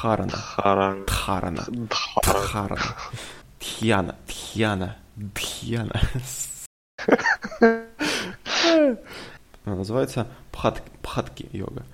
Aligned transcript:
Дхарана. 0.00 0.32
Харан. 0.32 1.04
Дхарана. 1.04 1.66
Дхаран. 1.68 2.42
Дхарана. 2.42 2.96
Тхьяна. 3.58 4.16
Тхьяна. 4.26 4.96
Дхьяна. 5.16 6.00
Называется 9.66 10.26
пхат, 10.52 10.82
пхатки 11.02 11.50
йога. 11.52 11.84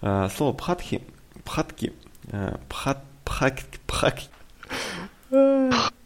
А, 0.00 0.28
Слово 0.28 0.52
пхатхи, 0.52 1.02
пхатки, 1.44 1.92
э, 2.30 2.56
пхат, 2.68 3.02
пхак, 3.24 3.58
пхак, 3.84 4.20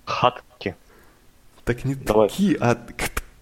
Хатки. 0.06 0.74
так 1.64 1.84
не 1.84 1.94
Давай. 1.94 2.30
а 2.58 2.74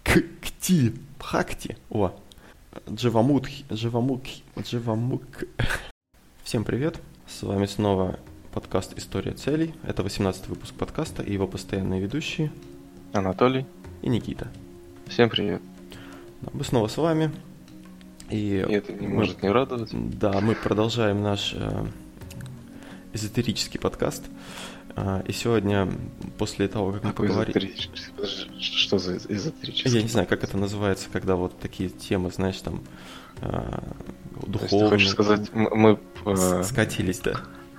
кти, 0.03 0.93
пхакти. 1.21 1.77
О, 1.89 2.11
дживамутхи, 2.91 3.65
дживамукхи, 3.73 4.43
дживамук. 4.59 5.23
Всем 6.43 6.65
привет, 6.65 7.01
с 7.39 7.43
вами 7.43 7.67
снова 7.67 8.19
подкаст 8.53 8.97
«История 8.99 9.33
целей». 9.33 9.75
Это 9.85 10.03
18 10.03 10.49
выпуск 10.49 10.75
подкаста 10.75 11.23
и 11.23 11.33
его 11.33 11.47
постоянные 11.47 12.01
ведущие 12.01 12.51
Анатолий. 13.13 13.67
и 14.03 14.09
Никита. 14.09 14.49
Всем 15.07 15.29
привет. 15.31 15.63
Мы 16.53 16.65
снова 16.65 16.89
с 16.89 16.97
вами. 16.97 17.31
И, 18.31 18.37
И 18.69 18.73
это 18.73 18.93
не 18.93 19.07
мы- 19.07 19.15
может 19.21 19.43
не 19.43 19.49
радовать. 19.51 19.91
Да, 19.93 20.41
мы 20.41 20.55
продолжаем 20.55 21.23
наш 21.23 21.55
э, 21.55 21.87
эзотерический 23.13 23.79
подкаст. 23.79 24.25
А, 24.95 25.23
и 25.27 25.33
сегодня, 25.33 25.89
после 26.39 26.69
того, 26.69 26.93
как 26.93 27.05
мы 27.05 27.11
Какой 27.11 27.29
поговорили... 27.29 27.75
Подожди, 28.15 28.61
Что 28.61 28.99
за 28.99 29.17
эзотерический? 29.17 29.91
Я 29.91 30.03
не 30.03 30.09
знаю, 30.09 30.27
как 30.27 30.45
это 30.45 30.57
называется, 30.57 31.09
когда 31.11 31.35
вот 31.37 31.59
такие 31.59 31.89
темы, 31.89 32.31
знаешь, 32.31 32.59
там 32.59 32.83
э, 33.41 33.49
То 33.51 33.81
есть 34.43 34.49
духовные. 34.53 34.91
хочешь 34.91 35.11
сказать, 35.11 35.53
мы 35.55 35.99
э, 36.27 36.63
скатились, 36.65 37.21
да? 37.21 37.35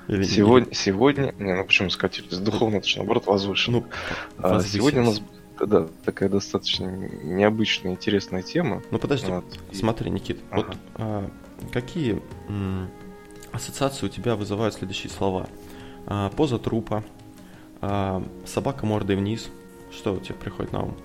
Или- 0.07 0.23
сегодня, 0.23 0.73
сегодня, 0.73 1.33
не, 1.37 1.53
ну 1.55 1.63
почему 1.65 1.89
скатились? 1.89 2.37
Духовно, 2.39 2.77
это 2.77 2.87
же 2.87 2.97
наоборот 2.97 3.25
возвышенно. 3.27 3.77
Ну, 3.77 3.85
А 4.39 4.61
сегодня 4.61 5.03
у 5.03 5.05
нас 5.05 5.21
да, 5.65 5.87
такая 6.03 6.29
достаточно 6.29 6.85
необычная, 7.23 7.91
интересная 7.91 8.41
тема. 8.41 8.81
Ну 8.91 8.97
подожди, 8.99 9.27
Вот. 9.27 9.45
Смотри, 9.71 10.09
Никит, 10.09 10.39
Ага. 10.49 10.65
вот 10.67 10.77
а, 10.95 11.29
какие 11.71 12.21
ассоциации 13.51 14.07
у 14.07 14.09
тебя 14.09 14.35
вызывают 14.35 14.73
следующие 14.75 15.11
слова? 15.11 15.47
А, 16.05 16.29
поза 16.29 16.57
трупа, 16.59 17.03
а, 17.81 18.23
собака 18.45 18.85
мордой 18.85 19.15
вниз. 19.15 19.49
Что 19.91 20.13
у 20.13 20.19
тебя 20.19 20.35
приходит 20.35 20.73
на 20.73 20.83
ум? 20.83 20.97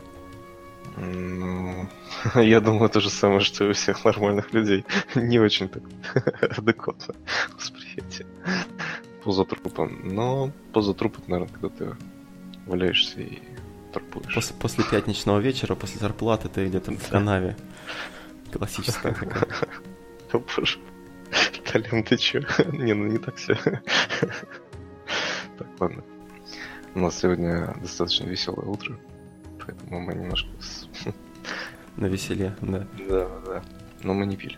Ну, 0.97 1.89
я 2.35 2.61
думаю, 2.61 2.89
то 2.89 3.01
же 3.01 3.11
самое, 3.11 3.41
что 3.41 3.65
и 3.65 3.71
у 3.71 3.73
всех 3.73 4.05
нормальных 4.05 4.53
людей. 4.53 4.85
Не 5.15 5.39
очень 5.39 5.69
так 5.69 5.83
адекватно 6.59 7.15
восприятие. 7.55 8.27
Поза 9.23 9.45
трупа. 9.45 9.87
Но 9.87 10.51
поза 10.73 10.95
трупа, 10.95 11.21
наверное, 11.27 11.53
когда 11.53 11.69
ты 11.69 11.97
валяешься 12.67 13.21
и 13.21 13.39
трупуешь. 13.93 14.35
После, 14.35 14.57
после 14.57 14.85
пятничного 14.85 15.39
вечера, 15.39 15.75
после 15.75 16.01
зарплаты 16.01 16.49
ты 16.49 16.67
где-то 16.67 16.93
в 16.93 17.09
канаве. 17.09 17.57
Классическая 18.53 19.15
такая. 19.15 19.49
О, 20.33 20.39
боже. 20.39 20.79
Толян, 21.71 22.03
ты 22.03 22.17
чё? 22.17 22.41
Не, 22.73 22.95
ну 22.95 23.07
не 23.07 23.19
так 23.19 23.37
все. 23.37 23.57
Так, 25.59 25.67
ладно. 25.81 26.05
У 26.95 27.01
нас 27.01 27.19
сегодня 27.19 27.75
достаточно 27.83 28.25
веселое 28.25 28.67
утро, 28.67 28.97
поэтому 29.65 30.01
мы 30.01 30.15
немножко... 30.15 30.49
На 31.97 32.07
веселе, 32.07 32.55
да. 32.63 32.87
Да, 33.09 33.29
да. 33.45 33.63
Но 34.03 34.15
мы 34.15 34.25
не 34.27 34.37
пили. 34.37 34.57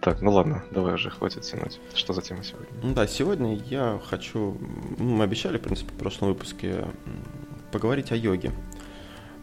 Так, 0.00 0.22
ну 0.22 0.30
ладно, 0.30 0.62
давай 0.70 0.94
уже, 0.94 1.10
хватит 1.10 1.42
тянуть. 1.42 1.80
Что 1.94 2.12
за 2.12 2.22
тема 2.22 2.42
сегодня? 2.42 2.68
Ну 2.82 2.94
да, 2.94 3.06
сегодня 3.06 3.56
я 3.56 4.00
хочу, 4.04 4.56
мы 4.98 5.24
обещали, 5.24 5.58
в 5.58 5.62
принципе, 5.62 5.92
в 5.92 5.98
прошлом 5.98 6.28
выпуске 6.28 6.86
поговорить 7.72 8.12
о 8.12 8.16
йоге. 8.16 8.52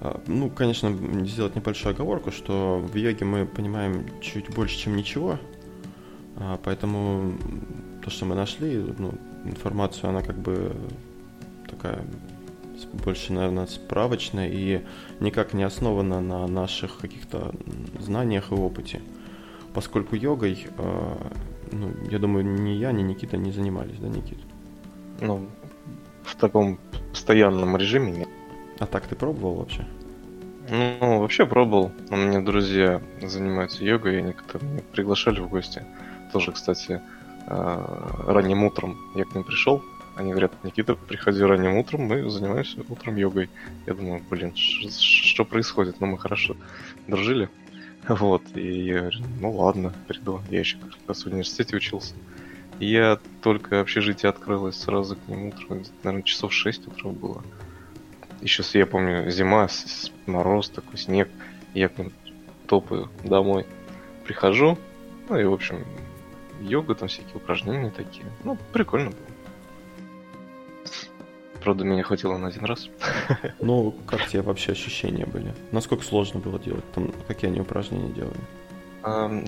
А, 0.02 0.22
Ну, 0.28 0.50
конечно, 0.50 0.92
сделать 1.26 1.56
небольшую 1.56 1.94
оговорку, 1.94 2.32
что 2.32 2.80
в 2.80 2.96
йоге 2.96 3.26
мы 3.26 3.46
понимаем 3.46 4.06
чуть 4.22 4.50
больше, 4.54 4.78
чем 4.78 4.96
ничего, 4.96 5.40
А, 6.38 6.60
поэтому 6.64 7.36
то, 8.04 8.10
что 8.12 8.26
мы 8.26 8.36
нашли, 8.36 8.78
ну, 9.00 9.14
информацию, 9.50 10.10
она 10.10 10.22
как 10.22 10.38
бы 10.38 10.76
такая 11.70 12.04
больше, 12.94 13.34
наверное, 13.34 13.66
справочная 13.66 14.50
и 14.50 14.84
никак 15.20 15.54
не 15.54 15.64
основана 15.64 16.22
на 16.22 16.48
наших 16.48 16.98
каких-то 16.98 17.52
знаниях 18.00 18.52
и 18.52 18.56
опыте. 18.56 19.02
Поскольку 19.74 20.16
йогой, 20.16 20.68
э, 20.78 21.16
ну, 21.72 21.92
я 22.10 22.20
думаю, 22.20 22.46
ни 22.46 22.72
я, 22.72 22.92
ни 22.92 23.02
Никита 23.02 23.38
не 23.38 23.52
занимались, 23.52 23.98
да, 24.00 24.08
Никит? 24.08 24.40
Ну, 25.22 25.48
в 26.24 26.36
таком 26.36 26.80
постоянном 27.12 27.78
режиме 27.78 28.12
нет. 28.12 28.30
А 28.80 28.86
так 28.86 29.08
ты 29.08 29.16
пробовал 29.16 29.56
вообще? 29.56 29.86
Ну, 30.70 31.20
вообще 31.20 31.46
пробовал. 31.46 31.92
У 32.10 32.16
меня 32.16 32.42
друзья 32.42 33.02
занимаются 33.22 33.84
йогой, 33.84 34.16
и 34.16 34.18
они 34.18 34.34
как-то 34.34 34.64
меня 34.64 34.82
приглашали 34.92 35.40
в 35.40 35.50
гости. 35.50 35.84
Тоже, 36.34 36.52
кстати, 36.52 37.02
ранним 37.48 38.64
утром 38.64 38.98
я 39.16 39.26
к 39.26 39.34
ним 39.34 39.44
пришел. 39.44 39.84
Они 40.16 40.32
говорят, 40.32 40.52
Никита, 40.64 40.96
приходи 40.96 41.44
ранним 41.44 41.76
утром, 41.76 42.02
мы 42.02 42.30
занимаемся 42.30 42.84
утром 42.90 43.16
йогой. 43.18 43.50
Я 43.86 43.94
думаю, 43.94 44.24
блин, 44.30 44.54
что 44.56 45.46
происходит? 45.46 46.00
Ну, 46.00 46.08
мы 46.08 46.18
хорошо 46.18 46.56
дружили. 47.08 47.50
Вот, 48.08 48.42
и 48.56 48.86
я 48.86 49.00
говорю, 49.00 49.20
ну 49.42 49.52
ладно, 49.52 49.94
приду. 50.08 50.42
Я 50.50 50.60
еще 50.60 50.78
как 50.78 50.94
раз 51.08 51.24
в 51.24 51.28
университете 51.28 51.76
учился. 51.76 52.16
Я 52.80 53.20
только 53.42 53.82
общежитие 53.82 54.30
открылось 54.30 54.80
сразу 54.80 55.16
к 55.16 55.28
ним 55.28 55.48
утром, 55.48 55.84
наверное, 56.04 56.24
часов 56.24 56.54
6 56.54 56.88
утра 56.88 57.10
было. 57.10 57.44
Еще, 58.42 58.64
я 58.78 58.86
помню, 58.86 59.30
зима, 59.32 59.68
мороз 60.26 60.70
такой, 60.70 60.98
снег. 60.98 61.28
Я 61.74 61.90
к 61.90 61.98
ним 61.98 62.14
топаю 62.68 63.10
домой. 63.24 63.66
Прихожу, 64.26 64.78
ну 65.28 65.40
и, 65.40 65.44
в 65.44 65.54
общем, 65.54 65.84
йога, 66.62 66.96
там 66.96 67.08
всякие 67.08 67.36
упражнения 67.36 67.92
такие. 67.92 68.26
Ну, 68.44 68.58
прикольно 68.74 69.12
было. 69.12 69.20
Правда, 71.64 71.84
меня 71.84 72.04
хватило 72.04 72.38
на 72.38 72.48
один 72.48 72.66
раз. 72.66 72.90
Ну, 73.60 73.94
как 74.06 74.26
тебе 74.28 74.42
вообще 74.42 74.72
ощущения 74.72 75.26
были? 75.26 75.54
Насколько 75.72 76.04
сложно 76.04 76.40
было 76.40 76.60
делать? 76.60 76.90
Там, 76.94 77.12
какие 77.28 77.50
они 77.50 77.60
упражнения 77.60 78.14
делали? 78.14 78.40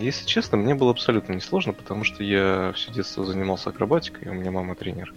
Если 0.02 0.26
честно, 0.26 0.58
мне 0.58 0.74
было 0.74 0.92
абсолютно 0.92 1.34
несложно, 1.34 1.74
потому 1.74 2.04
что 2.04 2.24
я 2.24 2.72
все 2.76 2.92
детство 2.92 3.26
занимался 3.26 3.70
акробатикой, 3.70 4.30
у 4.32 4.34
меня 4.34 4.52
мама 4.52 4.76
тренер. 4.76 5.14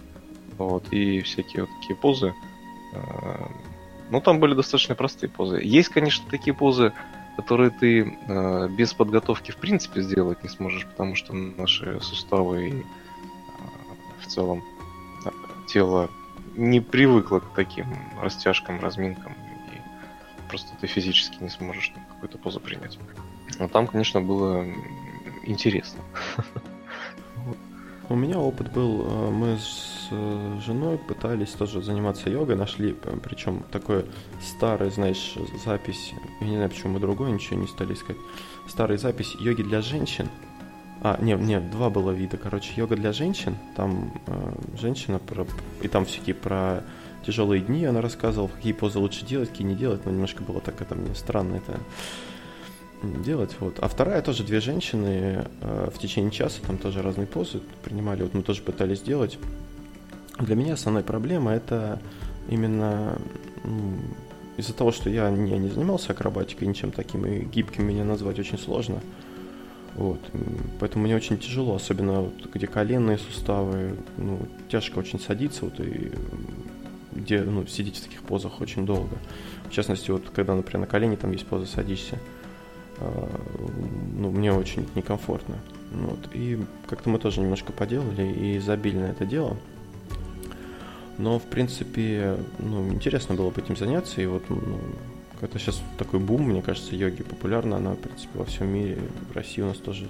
Вот, 0.57 0.91
и 0.91 1.21
всякие 1.21 1.63
вот 1.63 1.69
такие 1.81 1.95
позы. 1.95 2.33
Ну, 4.09 4.21
там 4.21 4.39
были 4.39 4.53
достаточно 4.53 4.95
простые 4.95 5.29
позы. 5.29 5.59
Есть, 5.63 5.89
конечно, 5.89 6.25
такие 6.29 6.53
позы, 6.53 6.93
которые 7.35 7.71
ты 7.71 8.17
а, 8.27 8.67
без 8.67 8.93
подготовки 8.93 9.51
в 9.51 9.57
принципе 9.57 10.01
сделать 10.01 10.43
не 10.43 10.49
сможешь, 10.49 10.85
потому 10.85 11.15
что 11.15 11.33
наши 11.33 11.99
суставы 12.01 12.69
и 12.69 12.73
а, 13.59 14.21
в 14.21 14.27
целом 14.27 14.63
а, 15.25 15.31
тело 15.67 16.09
не 16.55 16.81
привыкло 16.81 17.39
к 17.39 17.53
таким 17.55 17.87
растяжкам, 18.21 18.79
разминкам, 18.79 19.33
и 19.71 20.49
просто 20.49 20.75
ты 20.79 20.87
физически 20.87 21.41
не 21.41 21.49
сможешь 21.49 21.91
какую-то 22.09 22.37
позу 22.37 22.59
принять. 22.59 22.99
Но 23.59 23.67
там, 23.67 23.87
конечно, 23.87 24.21
было 24.21 24.65
интересно. 25.43 26.01
У 28.09 28.15
меня 28.15 28.37
опыт 28.37 28.71
был, 28.71 29.05
э, 29.05 29.29
мы 29.29 29.57
с 29.57 30.09
э, 30.11 30.59
женой 30.65 30.97
пытались 30.97 31.51
тоже 31.51 31.81
заниматься 31.81 32.29
йогой, 32.29 32.57
нашли, 32.57 32.95
причем 33.23 33.63
такой 33.71 34.05
старый, 34.41 34.91
знаешь, 34.91 35.35
запись, 35.63 36.13
я 36.41 36.47
не 36.47 36.55
знаю, 36.55 36.69
почему 36.69 36.93
мы 36.93 36.99
другой 36.99 37.31
ничего 37.31 37.59
не 37.59 37.67
стали 37.67 37.93
искать, 37.93 38.17
старая 38.67 38.97
запись 38.97 39.35
йоги 39.39 39.63
для 39.63 39.81
женщин. 39.81 40.27
А, 41.01 41.17
нет, 41.21 41.39
нет, 41.39 41.71
два 41.71 41.89
было 41.89 42.11
вида, 42.11 42.37
короче, 42.37 42.73
йога 42.75 42.95
для 42.95 43.13
женщин, 43.13 43.57
там 43.75 44.13
э, 44.27 44.53
женщина, 44.79 45.19
про, 45.19 45.47
и 45.81 45.87
там 45.87 46.05
всякие 46.05 46.35
про 46.35 46.83
тяжелые 47.25 47.61
дни 47.61 47.85
она 47.85 48.01
рассказывала, 48.01 48.49
какие 48.49 48.73
позы 48.73 48.99
лучше 48.99 49.25
делать, 49.25 49.49
какие 49.49 49.65
не 49.65 49.75
делать, 49.75 50.05
но 50.05 50.11
немножко 50.11 50.43
было 50.43 50.59
так, 50.59 50.81
это 50.81 50.95
мне 50.95 51.15
странно 51.15 51.55
это 51.55 51.79
делать, 53.23 53.55
вот. 53.59 53.79
А 53.79 53.87
вторая 53.87 54.21
тоже 54.21 54.43
две 54.43 54.59
женщины 54.59 55.45
э, 55.61 55.89
в 55.93 55.99
течение 55.99 56.31
часа, 56.31 56.61
там 56.65 56.77
тоже 56.77 57.01
разные 57.01 57.27
позы 57.27 57.61
принимали, 57.83 58.23
вот 58.23 58.33
мы 58.33 58.41
тоже 58.41 58.61
пытались 58.61 58.99
сделать. 58.99 59.37
Для 60.39 60.55
меня 60.55 60.73
основная 60.73 61.03
проблема 61.03 61.51
это 61.51 61.99
именно 62.49 63.17
м, 63.63 63.99
из-за 64.57 64.73
того, 64.73 64.91
что 64.91 65.09
я 65.09 65.29
не, 65.29 65.57
не 65.59 65.69
занимался 65.69 66.13
акробатикой, 66.13 66.67
ничем 66.67 66.91
таким, 66.91 67.25
и 67.25 67.43
гибким 67.43 67.85
меня 67.85 68.03
назвать 68.03 68.39
очень 68.39 68.57
сложно. 68.57 69.01
Вот. 69.95 70.19
Поэтому 70.79 71.03
мне 71.03 71.15
очень 71.15 71.37
тяжело, 71.37 71.75
особенно 71.75 72.21
вот, 72.21 72.49
где 72.53 72.65
коленные 72.65 73.17
суставы, 73.19 73.95
ну, 74.17 74.39
тяжко 74.69 74.99
очень 74.99 75.19
садиться, 75.19 75.65
вот, 75.65 75.79
и 75.79 76.11
где, 77.11 77.41
ну, 77.41 77.65
сидеть 77.67 77.97
в 77.97 78.03
таких 78.03 78.23
позах 78.23 78.59
очень 78.59 78.85
долго. 78.85 79.17
В 79.69 79.71
частности, 79.71 80.09
вот, 80.09 80.29
когда, 80.29 80.55
например, 80.55 80.81
на 80.81 80.87
колени 80.87 81.15
там 81.15 81.31
есть 81.31 81.45
поза 81.45 81.67
садишься, 81.67 82.19
ну, 84.17 84.31
мне 84.31 84.53
очень 84.53 84.87
некомфортно. 84.95 85.55
Вот, 85.91 86.19
и 86.33 86.59
как-то 86.87 87.09
мы 87.09 87.19
тоже 87.19 87.41
немножко 87.41 87.71
поделали 87.71 88.27
и 88.27 88.59
забили 88.59 88.97
на 88.97 89.05
это 89.05 89.25
дело. 89.25 89.57
Но, 91.17 91.37
в 91.37 91.43
принципе, 91.43 92.37
ну, 92.57 92.91
интересно 92.91 93.35
было 93.35 93.51
бы 93.51 93.61
этим 93.61 93.77
заняться. 93.77 94.21
И 94.21 94.25
вот 94.25 94.43
ну, 94.49 94.79
это 95.41 95.59
сейчас 95.59 95.81
такой 95.97 96.19
бум, 96.19 96.43
мне 96.43 96.61
кажется, 96.61 96.95
йоги 96.95 97.21
популярна. 97.23 97.77
Она, 97.77 97.91
в 97.91 97.97
принципе, 97.97 98.39
во 98.39 98.45
всем 98.45 98.67
мире. 98.67 98.97
В 99.31 99.35
России 99.35 99.61
у 99.61 99.67
нас 99.67 99.77
тоже 99.77 100.07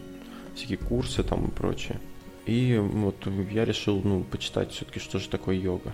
всякие 0.55 0.77
курсы 0.77 1.23
там 1.23 1.47
и 1.47 1.51
прочее. 1.51 1.99
И 2.45 2.77
вот 2.77 3.15
я 3.51 3.65
решил, 3.65 4.01
ну, 4.03 4.23
почитать 4.23 4.71
все-таки, 4.71 4.99
что 4.99 5.19
же 5.19 5.29
такое 5.29 5.55
йога. 5.55 5.91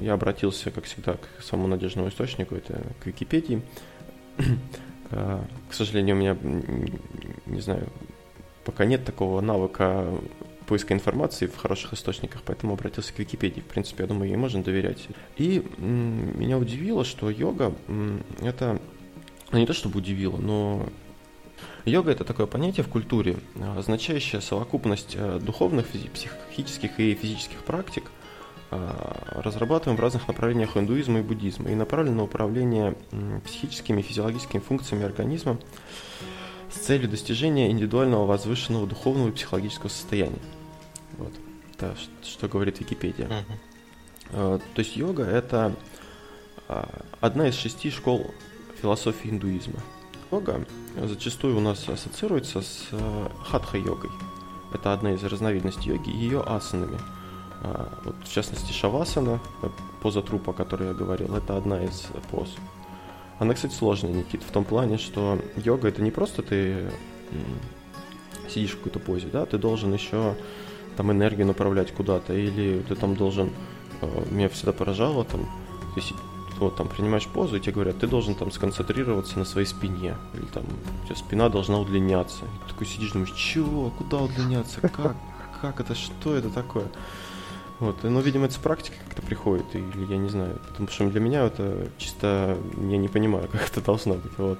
Я 0.00 0.14
обратился, 0.14 0.70
как 0.70 0.84
всегда, 0.84 1.14
к 1.14 1.42
самому 1.42 1.68
надежному 1.68 2.08
источнику, 2.08 2.54
это 2.54 2.82
к 3.00 3.06
Википедии. 3.06 3.62
А, 5.10 5.44
к 5.68 5.74
сожалению, 5.74 6.16
у 6.16 6.18
меня, 6.18 6.36
не 7.46 7.60
знаю, 7.60 7.88
пока 8.64 8.84
нет 8.84 9.04
такого 9.04 9.40
навыка 9.40 10.12
поиска 10.66 10.92
информации 10.92 11.46
в 11.46 11.56
хороших 11.56 11.94
источниках, 11.94 12.42
поэтому 12.44 12.74
обратился 12.74 13.12
к 13.14 13.18
Википедии. 13.18 13.60
В 13.60 13.64
принципе, 13.64 14.04
я 14.04 14.08
думаю, 14.08 14.28
ей 14.28 14.36
можно 14.36 14.62
доверять. 14.62 15.08
И 15.36 15.64
меня 15.78 16.58
удивило, 16.58 17.04
что 17.04 17.30
йога— 17.30 17.74
это... 18.42 18.78
Ну, 19.50 19.58
не 19.58 19.66
то 19.66 19.72
чтобы 19.72 19.98
удивило, 19.98 20.36
но 20.36 20.86
Йога– 21.84 22.10
это 22.12 22.24
такое 22.24 22.46
понятие 22.46 22.84
в 22.84 22.88
культуре, 22.88 23.36
означающее 23.76 24.40
совокупность 24.40 25.14
э, 25.14 25.40
духовных, 25.42 25.86
психических 25.88 27.00
и 27.00 27.14
физических 27.14 27.64
практик, 27.64 28.04
разрабатываем 28.70 29.96
в 29.96 30.00
разных 30.00 30.28
направлениях 30.28 30.76
индуизма 30.76 31.20
и 31.20 31.22
буддизма 31.22 31.70
и 31.70 31.74
направлен 31.74 32.16
на 32.16 32.24
управление 32.24 32.96
психическими 33.44 34.00
и 34.00 34.02
физиологическими 34.02 34.60
функциями 34.60 35.04
организма 35.04 35.58
с 36.70 36.76
целью 36.78 37.08
достижения 37.08 37.70
индивидуального 37.70 38.26
возвышенного 38.26 38.86
духовного 38.86 39.28
и 39.28 39.32
психологического 39.32 39.88
состояния. 39.88 40.42
Вот. 41.16 41.32
Это 41.74 41.96
что 42.22 42.48
говорит 42.48 42.80
Википедия. 42.80 43.44
Uh-huh. 44.32 44.58
То 44.74 44.78
есть 44.78 44.96
йога– 44.96 45.22
это 45.24 45.74
одна 47.20 47.48
из 47.48 47.54
шести 47.54 47.90
школ 47.90 48.34
философии 48.82 49.30
индуизма. 49.30 49.80
Йога 50.30 50.66
зачастую 51.02 51.56
у 51.56 51.60
нас 51.60 51.88
ассоциируется 51.88 52.60
с 52.60 52.88
э, 52.90 53.28
хатха-йогой. 53.46 54.10
Это 54.74 54.92
одна 54.92 55.12
из 55.12 55.24
разновидностей 55.24 55.92
йоги, 55.92 56.10
ее 56.10 56.42
асанами. 56.42 56.98
А, 57.62 57.88
вот, 58.04 58.14
в 58.24 58.32
частности, 58.32 58.72
шавасана, 58.72 59.40
э, 59.62 59.68
поза 60.00 60.22
трупа, 60.22 60.50
о 60.52 60.54
которой 60.54 60.88
я 60.88 60.94
говорил, 60.94 61.34
это 61.34 61.56
одна 61.56 61.82
из 61.82 62.06
поз. 62.30 62.54
Она, 63.38 63.54
кстати, 63.54 63.74
сложная, 63.74 64.12
Никит, 64.12 64.42
в 64.42 64.50
том 64.50 64.64
плане, 64.64 64.98
что 64.98 65.38
йога 65.56 65.88
это 65.88 66.02
не 66.02 66.10
просто 66.10 66.42
ты 66.42 66.90
сидишь 68.48 68.72
в 68.72 68.78
какой-то 68.78 68.98
позе, 68.98 69.28
да, 69.32 69.46
ты 69.46 69.58
должен 69.58 69.92
еще 69.92 70.34
там 70.96 71.12
энергию 71.12 71.46
направлять 71.46 71.92
куда-то, 71.92 72.32
или 72.34 72.82
ты 72.88 72.94
там 72.94 73.14
должен, 73.14 73.50
э, 74.00 74.24
меня 74.30 74.48
всегда 74.48 74.72
поражало, 74.72 75.24
там, 75.24 75.48
ты 75.94 76.02
вот 76.58 76.76
там 76.76 76.88
принимаешь 76.88 77.26
позу, 77.26 77.56
и 77.56 77.60
тебе 77.60 77.74
говорят, 77.74 77.98
ты 77.98 78.06
должен 78.06 78.34
там 78.34 78.50
сконцентрироваться 78.50 79.38
на 79.38 79.44
своей 79.44 79.66
спине, 79.66 80.16
или 80.34 80.46
там 80.46 80.64
у 81.02 81.06
тебя 81.06 81.16
спина 81.16 81.48
должна 81.48 81.78
удлиняться. 81.78 82.44
И 82.44 82.64
ты 82.64 82.72
такой 82.72 82.86
сидишь, 82.86 83.12
думаешь, 83.12 83.32
чего, 83.32 83.90
куда 83.90 84.18
удлиняться, 84.18 84.80
как, 84.80 85.16
как 85.60 85.80
это, 85.80 85.94
что 85.94 86.34
это 86.34 86.50
такое? 86.50 86.86
Вот, 87.80 88.02
ну, 88.02 88.20
видимо, 88.20 88.46
это 88.46 88.54
с 88.54 88.58
практикой 88.58 88.98
как-то 89.06 89.22
приходит, 89.22 89.66
или 89.74 90.04
я 90.10 90.16
не 90.16 90.28
знаю, 90.28 90.58
потому 90.68 90.88
что 90.88 91.08
для 91.08 91.20
меня 91.20 91.44
это 91.44 91.88
чисто, 91.96 92.58
я 92.76 92.96
не 92.96 93.08
понимаю, 93.08 93.48
как 93.52 93.68
это 93.68 93.80
должно 93.80 94.14
быть, 94.14 94.36
вот. 94.36 94.58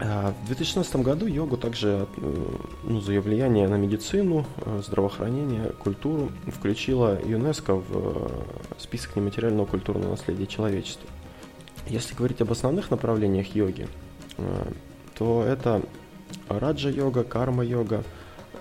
А, 0.00 0.32
в 0.44 0.46
2016 0.46 0.96
году 0.96 1.26
йогу 1.26 1.56
также 1.56 2.06
э, 2.18 2.56
ну, 2.84 3.00
за 3.00 3.14
ее 3.14 3.20
влияние 3.20 3.66
на 3.66 3.74
медицину, 3.74 4.46
э, 4.58 4.80
здравоохранение, 4.86 5.72
культуру 5.72 6.30
включила 6.46 7.18
ЮНЕСКО 7.20 7.74
в 7.74 7.84
э, 7.90 8.28
список 8.78 9.16
нематериального 9.16 9.66
культурного 9.66 10.12
наследия 10.12 10.46
человечества. 10.46 11.08
Если 11.88 12.14
говорить 12.14 12.40
об 12.40 12.52
основных 12.52 12.90
направлениях 12.92 13.56
йоги, 13.56 13.88
то 15.16 15.42
это 15.42 15.82
раджа-йога, 16.48 17.24
карма-йога, 17.24 18.04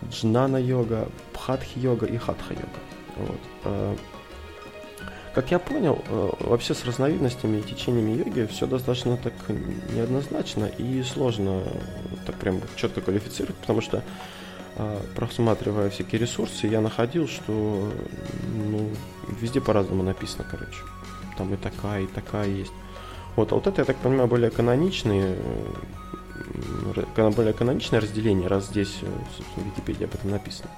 джнана-йога, 0.09 1.07
пхатхи-йога 1.33 2.05
и 2.05 2.17
хатха-йога. 2.17 2.79
Вот. 3.17 3.97
Как 5.37 5.51
я 5.51 5.59
понял, 5.59 6.03
э, 6.09 6.29
вообще 6.39 6.73
с 6.73 6.83
разновидностями 6.83 7.57
и 7.57 7.61
течениями 7.61 8.17
йоги 8.17 8.47
все 8.47 8.65
достаточно 8.65 9.17
так 9.17 9.33
неоднозначно 9.93 10.65
и 10.65 11.03
сложно 11.03 11.61
так 12.25 12.35
прям 12.37 12.59
четко 12.75 13.01
квалифицировать, 13.01 13.55
потому 13.57 13.81
что 13.81 14.01
э, 14.77 14.99
просматривая 15.15 15.91
всякие 15.91 16.21
ресурсы, 16.21 16.65
я 16.65 16.81
находил, 16.81 17.27
что 17.27 17.91
ну, 18.55 18.89
везде 19.39 19.61
по-разному 19.61 20.01
написано, 20.01 20.43
короче. 20.49 20.79
Там 21.37 21.53
и 21.53 21.57
такая, 21.57 22.05
и 22.05 22.07
такая 22.07 22.47
есть. 22.47 22.73
Вот, 23.35 23.51
а 23.51 23.55
вот 23.55 23.67
это, 23.67 23.81
я 23.81 23.85
так 23.85 23.97
понимаю, 23.97 24.27
более 24.27 24.49
каноничные, 24.49 25.35
э, 25.37 25.73
более 27.31 27.53
каноничное 27.53 28.01
разделение, 28.01 28.47
раз 28.47 28.67
здесь 28.67 28.99
в 29.55 29.65
Википедии 29.65 30.05
об 30.05 30.15
этом 30.15 30.31
написано. 30.31 30.69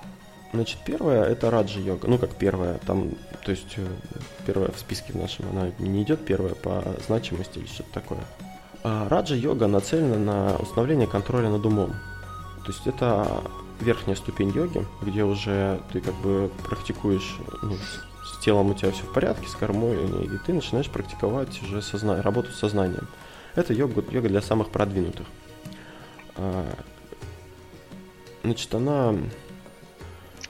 Значит, 0.51 0.79
первая 0.83 1.25
это 1.25 1.51
раджа-йога. 1.51 2.07
Ну, 2.07 2.17
как 2.17 2.31
первая, 2.31 2.79
там, 2.79 3.11
то 3.45 3.51
есть, 3.51 3.75
э, 3.77 3.85
первая 4.47 4.71
в 4.71 4.79
списке 4.79 5.13
в 5.13 5.15
нашем, 5.15 5.45
она 5.51 5.71
не 5.77 6.01
идет 6.01 6.25
первая 6.25 6.55
по 6.55 6.83
значимости 7.05 7.59
или 7.59 7.67
что-то 7.67 7.93
такое. 7.93 8.21
А 8.83 9.07
раджа-йога 9.09 9.67
нацелена 9.67 10.17
на 10.17 10.55
установление 10.55 11.07
контроля 11.07 11.49
над 11.49 11.63
умом. 11.65 11.91
То 12.65 12.71
есть, 12.71 12.87
это 12.87 13.43
верхняя 13.79 14.15
ступень 14.15 14.49
йоги, 14.49 14.85
где 15.03 15.23
уже 15.23 15.79
ты 15.93 16.01
как 16.01 16.15
бы 16.15 16.49
практикуешь, 16.67 17.37
ну, 17.61 17.75
с 17.75 18.43
телом 18.43 18.71
у 18.71 18.73
тебя 18.73 18.91
все 18.91 19.03
в 19.03 19.13
порядке, 19.13 19.47
с 19.47 19.53
кормой, 19.53 19.97
и 20.23 20.37
ты 20.45 20.53
начинаешь 20.53 20.89
практиковать 20.89 21.61
уже 21.61 21.81
созна... 21.81 22.21
работу 22.23 22.51
с 22.51 22.57
сознанием. 22.57 23.07
Это 23.55 23.73
йога, 23.73 24.03
йога 24.09 24.29
для 24.29 24.41
самых 24.41 24.69
продвинутых. 24.69 25.27
А, 26.41 26.65
значит, 28.43 28.73
она 28.73 29.15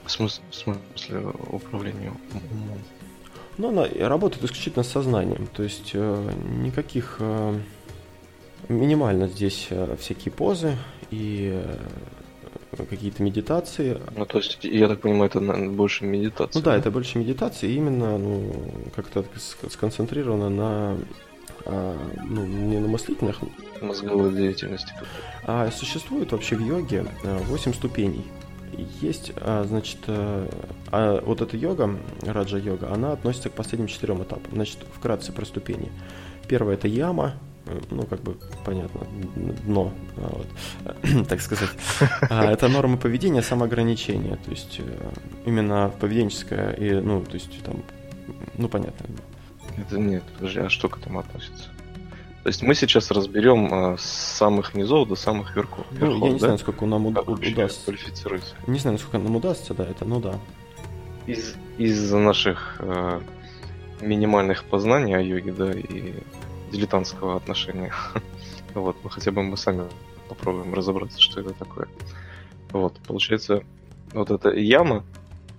в 0.04 0.10
смысле, 0.10 0.44
в 0.50 0.54
смысле 0.54 1.26
управления 1.50 2.12
умом? 2.32 2.78
Ну, 3.58 3.68
она 3.68 3.86
работает 4.08 4.44
исключительно 4.44 4.84
с 4.84 4.88
сознанием. 4.88 5.46
То 5.46 5.62
есть 5.62 5.90
э, 5.94 6.32
никаких... 6.62 7.16
Э, 7.18 7.58
минимально 8.68 9.28
здесь 9.28 9.66
э, 9.70 9.96
всякие 9.98 10.32
позы 10.32 10.76
и 11.10 11.62
какие-то 12.88 13.22
медитации. 13.22 14.00
Ну, 14.16 14.26
то 14.26 14.38
есть, 14.38 14.58
я 14.62 14.88
так 14.88 15.00
понимаю, 15.00 15.30
это 15.30 15.40
больше 15.40 16.04
медитация. 16.04 16.58
Ну 16.58 16.64
да, 16.64 16.72
да? 16.72 16.76
это 16.78 16.90
больше 16.90 17.18
медитация, 17.18 17.68
и 17.68 17.74
именно 17.74 18.16
ну, 18.16 18.52
как-то 18.94 19.24
сконцентрировано 19.68 20.48
на 20.50 20.98
а, 21.66 21.96
ну, 22.28 22.44
не 22.44 22.78
на 22.78 22.88
мыслительных 22.88 23.40
мозговой 23.80 24.32
деятельности. 24.32 24.92
А 25.44 25.70
существует 25.70 26.32
вообще 26.32 26.56
в 26.56 26.60
йоге 26.60 27.06
8 27.22 27.74
ступеней 27.74 28.24
есть, 29.00 29.32
а, 29.36 29.64
значит, 29.66 29.98
э, 30.06 30.48
а 30.90 31.20
вот 31.24 31.40
эта 31.40 31.56
йога, 31.56 31.96
раджа-йога, 32.22 32.92
она 32.92 33.12
относится 33.12 33.50
к 33.50 33.52
последним 33.52 33.88
четырем 33.88 34.22
этапам. 34.22 34.52
Значит, 34.52 34.78
вкратце 34.94 35.32
про 35.32 35.44
ступени. 35.44 35.90
Первое 36.48 36.74
это 36.74 36.88
яма, 36.88 37.34
э, 37.66 37.80
ну, 37.90 38.04
как 38.04 38.22
бы, 38.22 38.36
понятно, 38.64 39.00
дно, 39.64 39.92
а, 40.16 40.36
вот, 40.36 41.26
так 41.28 41.40
сказать. 41.40 41.70
А, 42.28 42.50
это 42.50 42.68
нормы 42.68 42.96
поведения, 42.96 43.42
самоограничения, 43.42 44.36
то 44.36 44.50
есть 44.50 44.80
э, 44.80 45.10
именно 45.46 45.92
поведенческое, 46.00 46.72
и, 46.72 46.92
ну, 46.92 47.22
то 47.24 47.34
есть 47.34 47.62
там, 47.62 47.82
ну, 48.56 48.68
понятно. 48.68 49.06
Это 49.76 49.98
нет, 49.98 50.22
подожди, 50.34 50.60
а 50.60 50.68
что 50.68 50.88
к 50.88 50.98
этому 50.98 51.20
относится? 51.20 51.70
То 52.42 52.48
есть 52.48 52.62
мы 52.62 52.74
сейчас 52.74 53.10
разберем 53.10 53.68
а, 53.72 53.96
с 53.98 54.02
самых 54.02 54.74
низов 54.74 55.08
до 55.08 55.14
самых 55.14 55.54
верхов. 55.54 55.84
Ну, 55.90 55.98
верхов, 55.98 56.22
я 56.22 56.28
не 56.28 56.38
да? 56.38 56.38
знаю, 56.38 56.58
сколько 56.58 56.86
нам 56.86 57.06
уд- 57.06 57.18
удастся. 57.28 57.92
Не 58.66 58.78
знаю, 58.78 58.94
насколько 58.94 59.18
нам 59.18 59.36
удастся, 59.36 59.74
да, 59.74 59.84
это, 59.84 60.06
ну 60.06 60.20
да. 60.20 60.38
Из, 61.26 61.54
из 61.76 62.10
наших 62.10 62.76
э, 62.78 63.20
минимальных 64.00 64.64
познаний 64.64 65.14
о 65.14 65.20
йоге, 65.20 65.52
да, 65.52 65.72
и 65.72 66.14
дилетантского 66.72 67.36
отношения. 67.36 67.92
вот, 68.74 68.96
ну 69.02 69.10
хотя 69.10 69.32
бы 69.32 69.42
мы 69.42 69.58
сами 69.58 69.84
попробуем 70.28 70.72
разобраться, 70.72 71.20
что 71.20 71.40
это 71.40 71.52
такое. 71.52 71.88
Вот, 72.72 72.98
получается, 73.06 73.64
вот 74.12 74.30
эта 74.30 74.50
яма, 74.50 75.04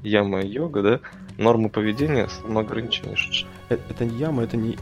яма 0.01 0.41
йога, 0.41 0.81
да, 0.81 0.99
нормы 1.37 1.69
поведения, 1.69 2.27
самоограничения. 2.27 3.15
Это, 3.71 3.81
это 3.89 4.05
не 4.05 4.17
яма, 4.17 4.43
это 4.43 4.57
не 4.57 4.75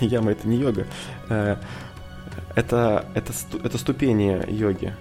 яма, 0.00 0.30
это 0.30 0.48
не 0.48 0.56
йога. 0.56 0.86
Э, 1.28 1.56
это, 2.54 3.06
это, 3.14 3.32
это 3.64 3.78
ступени 3.78 4.42
йоги. 4.48 4.94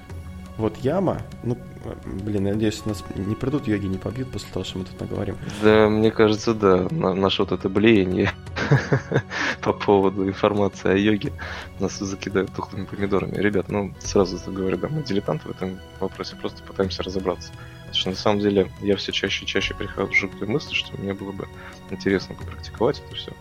Вот 0.58 0.78
яма, 0.78 1.22
ну, 1.44 1.58
блин, 2.06 2.48
я 2.48 2.54
надеюсь, 2.54 2.86
нас 2.86 3.04
не 3.16 3.36
придут 3.36 3.68
йоги, 3.68 3.88
не 3.88 3.98
побьют 3.98 4.32
после 4.32 4.50
того, 4.52 4.64
что 4.64 4.80
мы 4.80 4.86
тут 4.86 5.00
наговорим. 5.00 5.38
Да, 5.62 5.90
мне 5.90 6.12
кажется, 6.12 6.54
да, 6.54 6.88
на, 6.90 7.14
наше 7.14 7.44
вот 7.44 7.52
это 7.52 7.70
блеяние. 7.70 8.32
по 9.62 9.74
поводу 9.74 10.28
информации 10.28 10.92
о 10.92 10.96
йоге. 10.96 11.34
Нас 11.80 11.98
закидают 12.00 12.52
тухлыми 12.54 12.86
помидорами. 12.86 13.36
Ребят, 13.36 13.70
ну, 13.70 13.94
сразу 14.00 14.40
говорю, 14.52 14.78
да, 14.78 14.88
мы 14.88 15.04
дилетанты 15.04 15.48
в 15.48 15.52
этом 15.52 15.80
вопросе, 16.00 16.36
просто 16.36 16.64
пытаемся 16.64 17.04
разобраться. 17.04 17.52
Потому 17.96 18.02
что 18.02 18.10
на 18.10 18.16
самом 18.16 18.40
деле 18.42 18.70
я 18.82 18.98
все 18.98 19.14
чаще 19.14 19.46
и 19.46 19.48
чаще 19.48 19.74
прихожу 19.74 20.28
к 20.28 20.38
той 20.38 20.50
мысли, 20.50 20.74
что 20.74 20.98
мне 20.98 21.14
было 21.14 21.32
бы 21.32 21.48
интересно 21.90 22.36
попрактиковать 22.36 23.00
это 23.00 23.16
все. 23.16 23.32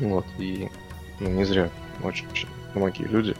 Вот, 0.00 0.24
и 0.38 0.70
ну, 1.18 1.28
не 1.28 1.44
зря 1.44 1.68
очень, 2.02 2.26
очень 2.28 2.48
многие 2.74 3.02
люди 3.04 3.36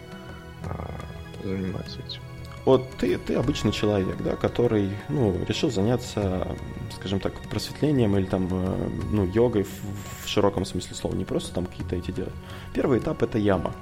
а, 0.65 1.01
занимаются 1.43 2.01
этим. 2.01 2.21
Вот 2.67 2.91
ты, 2.99 3.17
ты 3.17 3.37
обычный 3.37 3.73
человек, 3.73 4.19
да, 4.23 4.37
который, 4.37 4.91
ну, 5.09 5.35
решил 5.49 5.71
заняться, 5.71 6.55
скажем 6.95 7.21
так, 7.21 7.33
просветлением 7.49 8.19
или 8.19 8.27
там, 8.27 8.47
э, 8.51 8.89
ну, 9.11 9.25
йогой 9.25 9.63
в, 9.63 10.25
в 10.25 10.29
широком 10.29 10.67
смысле 10.67 10.95
слова, 10.95 11.15
не 11.15 11.25
просто 11.25 11.55
там 11.55 11.65
какие-то 11.65 11.97
эти 11.97 12.11
дела. 12.11 12.33
Первый 12.75 12.99
этап 12.99 13.23
это 13.23 13.39
яма. 13.39 13.75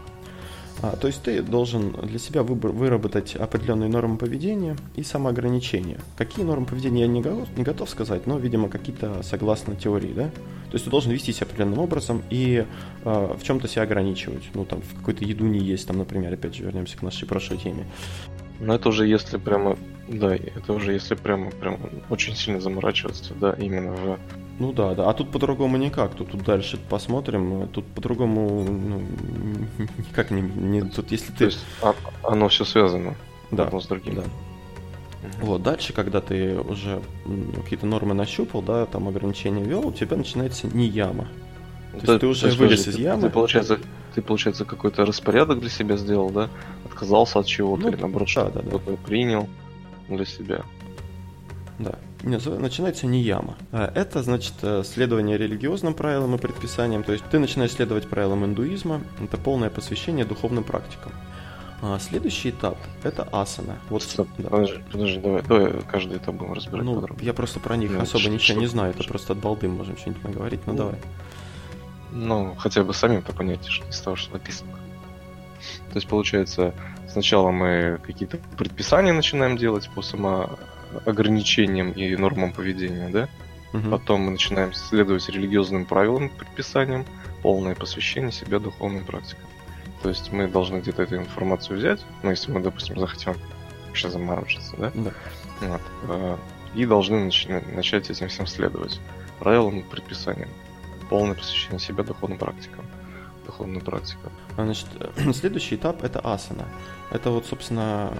А, 0.81 0.97
то 0.97 1.09
есть 1.09 1.23
ты 1.23 1.43
должен 1.43 1.93
для 1.93 2.19
себя 2.19 2.43
выбор, 2.43 2.71
выработать 2.71 3.35
определенные 3.35 3.89
нормы 3.89 4.17
поведения 4.17 4.77
и 4.95 5.03
самоограничения. 5.03 5.99
Какие 6.17 6.45
нормы 6.45 6.67
поведения 6.67 7.03
я 7.03 7.07
не 7.09 7.21
готов, 7.21 7.49
не 7.57 7.65
готов 7.65 7.91
сказать, 7.91 8.27
но, 8.27 8.39
видимо, 8.39 8.69
какие-то 8.69 9.23
согласно 9.23 9.75
теории, 9.75 10.13
да? 10.13 10.31
То 10.71 10.75
есть 10.75 10.85
ты 10.85 10.91
должен 10.91 11.11
вести 11.11 11.33
себя 11.33 11.47
определенным 11.47 11.81
образом 11.81 12.23
и 12.31 12.65
э, 13.05 13.35
в 13.39 13.43
чем-то 13.43 13.67
себя 13.67 13.83
ограничивать. 13.83 14.45
Ну, 14.55 14.65
там, 14.65 14.83
в 14.83 14.95
какой-то 14.99 15.25
еду 15.25 15.47
не 15.47 15.59
есть, 15.59 15.89
там, 15.89 15.99
например, 15.99 16.33
опять 16.33 16.55
же, 16.55 16.65
вернемся 16.65 16.97
к 16.97 17.03
нашей 17.03 17.27
прошлой 17.27 17.59
теме. 17.59 17.87
Но 18.61 18.75
это 18.75 18.89
уже 18.89 19.07
если 19.07 19.37
прямо, 19.39 19.77
да, 20.09 20.35
это 20.35 20.73
уже 20.73 20.93
если 20.93 21.15
прямо, 21.15 21.51
прямо 21.51 21.79
очень 22.11 22.37
сильно 22.37 22.61
заморачиваться, 22.61 23.35
да, 23.35 23.53
именно 23.53 23.93
в... 23.93 24.19
Ну 24.59 24.73
да, 24.73 24.95
да, 24.95 25.09
а 25.09 25.15
тут 25.15 25.31
по-другому 25.31 25.77
никак, 25.77 26.15
тут, 26.15 26.33
тут 26.33 26.43
дальше 26.43 26.79
посмотрим, 26.91 27.69
тут 27.69 27.87
по-другому, 27.87 28.65
ну, 28.65 29.03
никак 29.99 30.33
не, 30.33 30.41
не, 30.41 30.83
тут 30.83 31.13
если 31.13 31.31
ты... 31.31 31.39
То 31.39 31.45
есть 31.45 31.65
а, 31.81 31.95
оно 32.25 32.49
все 32.49 32.65
связано 32.65 33.15
да, 33.53 33.65
одно 33.65 33.81
с 33.81 33.87
другим. 33.87 34.17
Да. 34.17 34.25
Вот, 35.41 35.63
дальше, 35.63 35.93
когда 35.93 36.21
ты 36.21 36.59
уже 36.59 37.01
какие-то 37.63 37.87
нормы 37.87 38.15
нащупал, 38.15 38.63
да, 38.63 38.87
там 38.87 39.09
ограничения 39.09 39.63
вел, 39.63 39.87
у 39.87 39.93
тебя 39.93 40.17
начинается 40.17 40.67
не 40.67 40.87
яма. 40.87 41.29
То, 41.93 42.07
то 42.07 42.13
есть 42.13 42.21
ты 42.21 42.27
уже 42.27 42.47
есть, 42.47 42.59
вылез 42.59 42.89
из 42.89 42.97
ямы. 42.97 43.23
Ты, 43.23 43.31
получается, 43.31 43.79
ты, 44.15 44.23
получается, 44.23 44.65
какой-то 44.65 45.05
распорядок 45.05 45.61
для 45.61 45.71
себя 45.71 45.97
сделал, 45.97 46.31
да? 46.31 46.49
Отказался 46.85 47.41
от 47.41 47.47
чего-то, 47.47 47.83
ну, 47.83 47.89
или 47.89 47.97
наоборот, 47.97 48.27
да, 48.27 48.33
что-то 48.33 48.63
да, 48.63 48.79
да. 48.79 48.97
принял 49.05 49.49
для 50.09 50.25
себя. 50.25 50.63
Да. 51.79 51.95
Начинается 52.23 53.07
не 53.07 53.23
яма. 53.23 53.57
А, 53.71 53.93
это, 53.95 54.23
значит, 54.23 54.55
э, 54.63 54.83
следование 54.85 55.39
религиозным 55.39 55.95
правилам 55.95 56.35
и 56.35 56.39
предписаниям. 56.39 57.05
То 57.05 57.13
есть 57.13 57.25
ты 57.31 57.39
начинаешь 57.39 57.73
следовать 57.73 58.09
правилам 58.09 58.45
индуизма. 58.45 59.01
Это 59.23 59.37
полное 59.37 59.71
посвящение 59.71 60.25
духовным 60.25 60.65
практикам. 60.65 61.13
А 61.81 61.99
следующий 62.01 62.51
этап 62.51 62.77
это 63.05 63.23
асана. 63.31 63.79
Вот, 63.89 64.03
Стоп, 64.03 64.29
да. 64.39 64.49
подожди, 64.49 64.83
подожди, 64.91 65.21
давай, 65.21 65.43
давай 65.43 65.83
каждый 65.83 66.19
этап 66.19 66.35
будем 66.35 66.55
разбирать 66.55 66.85
ну, 66.85 67.01
подробно. 67.01 67.23
Я 67.23 67.33
просто 67.33 67.61
про 67.61 67.77
них 67.77 67.93
ну, 67.93 68.01
особо 68.01 68.23
что, 68.23 68.31
ничего 68.31 68.55
что, 68.55 68.61
не 68.61 68.67
знаю, 68.67 68.91
это 68.91 69.05
просто 69.05 69.35
от 69.35 69.39
балды 69.39 69.69
можем 69.69 69.97
что-нибудь 69.97 70.25
наговорить, 70.25 70.61
ну, 70.67 70.73
ну 70.73 70.79
давай. 70.79 70.97
Ну, 72.11 72.55
хотя 72.59 72.83
бы 72.83 72.93
самим-то 72.93 73.33
понять, 73.33 73.65
что 73.65 73.87
из 73.87 74.01
того, 74.01 74.17
что 74.17 74.33
написано. 74.33 74.73
То 75.91 75.97
есть, 75.97 76.09
получается, 76.09 76.75
сначала 77.09 77.53
мы 77.53 78.01
какие-то 78.05 78.39
предписания 78.57 79.13
начинаем 79.13 79.57
делать 79.57 79.89
по 79.95 80.03
самоограничениям 80.89 81.93
и 81.93 82.17
нормам 82.17 82.53
поведения, 82.53 83.09
да? 83.09 83.29
Угу. 83.73 83.91
Потом 83.91 84.23
мы 84.23 84.31
начинаем 84.33 84.73
следовать 84.73 85.29
религиозным 85.29 85.85
правилам, 85.85 86.31
предписаниям, 86.31 87.05
полное 87.43 87.75
посвящение 87.75 88.33
себя 88.33 88.59
духовным 88.59 89.05
практикам. 89.05 89.45
То 90.03 90.09
есть 90.09 90.33
мы 90.33 90.47
должны 90.47 90.79
где-то 90.79 91.03
эту 91.03 91.17
информацию 91.17 91.79
взять, 91.79 92.01
ну, 92.23 92.31
если 92.31 92.51
мы, 92.51 92.61
допустим, 92.61 92.99
захотим 92.99 93.35
вообще 93.87 94.09
заморочиться, 94.11 94.77
да? 94.77 94.93
Да. 94.95 95.13
Вот. 95.61 95.81
Э, 96.09 96.37
и 96.75 96.87
должны 96.87 97.31
начать 97.75 98.11
этим 98.11 98.29
всем 98.29 98.47
следовать. 98.47 99.01
Правилам 99.41 99.81
и 99.81 99.83
предписаниям 99.83 100.49
полное 101.09 101.35
посвящение 101.35 101.81
себя 101.81 102.05
духовным 102.05 102.39
практикам. 102.39 102.85
Духовным 103.47 103.81
практикам. 103.81 104.33
А, 104.57 104.65
значит, 104.65 104.87
следующий 105.35 105.77
этап 105.77 106.05
это 106.05 106.21
асана. 106.21 106.67
Это 107.11 107.31
вот, 107.31 107.47
собственно, 107.47 108.13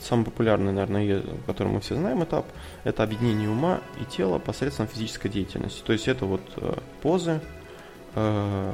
самый 0.00 0.24
популярный, 0.24 0.72
наверное, 0.72 1.22
который 1.46 1.68
мы 1.68 1.80
все 1.80 1.94
знаем 1.96 2.22
этап, 2.24 2.46
это 2.84 3.02
объединение 3.02 3.48
ума 3.48 3.80
и 4.00 4.04
тела 4.04 4.38
посредством 4.38 4.86
физической 4.86 5.28
деятельности. 5.28 5.82
То 5.84 5.92
есть 5.92 6.08
это 6.08 6.26
вот 6.26 6.42
э, 6.56 6.74
позы, 7.02 7.40
э, 8.14 8.72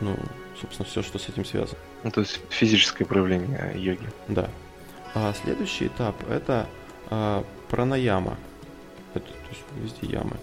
ну, 0.00 0.16
собственно, 0.60 0.88
все, 0.88 1.02
что 1.02 1.18
с 1.18 1.28
этим 1.28 1.44
связано. 1.44 1.78
Ну, 2.04 2.10
то 2.10 2.20
есть 2.20 2.40
физическое 2.50 3.04
проявление 3.04 3.72
йоги. 3.76 4.08
Да. 4.28 4.48
А 5.14 5.32
следующий 5.34 5.86
этап 5.86 6.16
это 6.28 6.66
пранаяма. 7.68 8.38
Это, 9.14 9.26
то 9.26 9.48
есть 9.50 9.62
везде 10.00 10.14
ямы. 10.14 10.36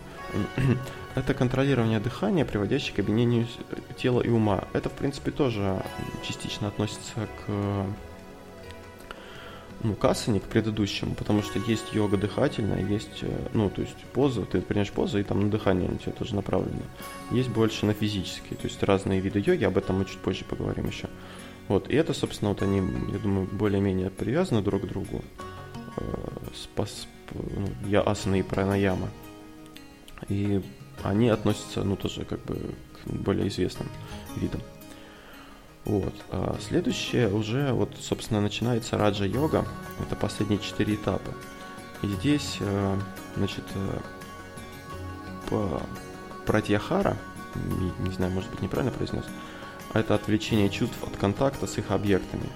Это 1.15 1.33
контролирование 1.33 1.99
дыхания, 1.99 2.45
приводящее 2.45 2.95
к 2.95 2.99
объединению 2.99 3.47
тела 3.97 4.21
и 4.21 4.29
ума. 4.29 4.65
Это, 4.73 4.89
в 4.89 4.93
принципе, 4.93 5.31
тоже 5.31 5.83
частично 6.23 6.67
относится 6.67 7.27
к 7.45 7.85
ну, 9.83 9.95
к 9.95 10.05
асане, 10.05 10.39
к 10.39 10.43
предыдущему, 10.43 11.15
потому 11.15 11.41
что 11.41 11.59
есть 11.59 11.93
йога 11.93 12.17
дыхательная, 12.17 12.85
есть, 12.85 13.19
э, 13.21 13.47
ну, 13.53 13.69
то 13.69 13.81
есть 13.81 13.97
поза, 14.13 14.45
ты 14.45 14.61
принимаешь 14.61 14.91
позу, 14.91 15.19
и 15.19 15.23
там 15.23 15.41
на 15.41 15.49
дыхание 15.49 15.89
на 15.89 15.97
тебя 15.97 16.11
тоже 16.11 16.35
направлено. 16.35 16.81
Есть 17.31 17.49
больше 17.49 17.85
на 17.85 17.93
физические, 17.93 18.57
то 18.57 18.67
есть 18.67 18.81
разные 18.83 19.19
виды 19.19 19.43
йоги, 19.45 19.63
об 19.63 19.77
этом 19.77 19.99
мы 19.99 20.05
чуть 20.05 20.19
позже 20.19 20.43
поговорим 20.45 20.87
еще. 20.87 21.07
Вот, 21.67 21.89
и 21.89 21.95
это, 21.95 22.13
собственно, 22.13 22.49
вот 22.49 22.61
они, 22.61 22.77
я 23.11 23.19
думаю, 23.19 23.47
более-менее 23.51 24.09
привязаны 24.09 24.61
друг 24.61 24.83
к 24.83 24.87
другу. 24.87 25.23
Э, 25.97 26.03
спас, 26.55 27.07
ну, 27.33 27.67
я 27.87 28.01
асана 28.01 28.35
и 28.39 28.41
пранаяма. 28.41 29.09
И 30.27 30.61
они 31.03 31.29
относятся, 31.29 31.83
ну, 31.83 31.95
тоже 31.95 32.25
как 32.25 32.43
бы 32.43 32.55
к 32.93 33.09
более 33.11 33.47
известным 33.47 33.87
видам. 34.35 34.61
Вот. 35.89 36.13
А 36.29 36.55
следующее 36.61 37.29
уже, 37.29 37.73
вот, 37.73 37.89
собственно, 37.99 38.41
начинается 38.41 38.95
раджа-йога. 38.95 39.65
Это 39.99 40.15
последние 40.15 40.59
четыре 40.59 40.93
этапа. 40.93 41.33
И 42.03 42.07
здесь, 42.07 42.57
э, 42.59 42.99
значит, 43.35 43.63
э, 43.73 43.99
по 45.49 45.81
пратьяхара, 46.45 47.17
не, 47.55 48.11
знаю, 48.11 48.31
может 48.31 48.51
быть, 48.51 48.61
неправильно 48.61 48.91
произнес, 48.91 49.25
а 49.91 49.99
это 49.99 50.13
отвлечение 50.13 50.69
чувств 50.69 50.95
от 51.01 51.17
контакта 51.17 51.65
с 51.65 51.79
их 51.79 51.89
объектами. 51.89 52.47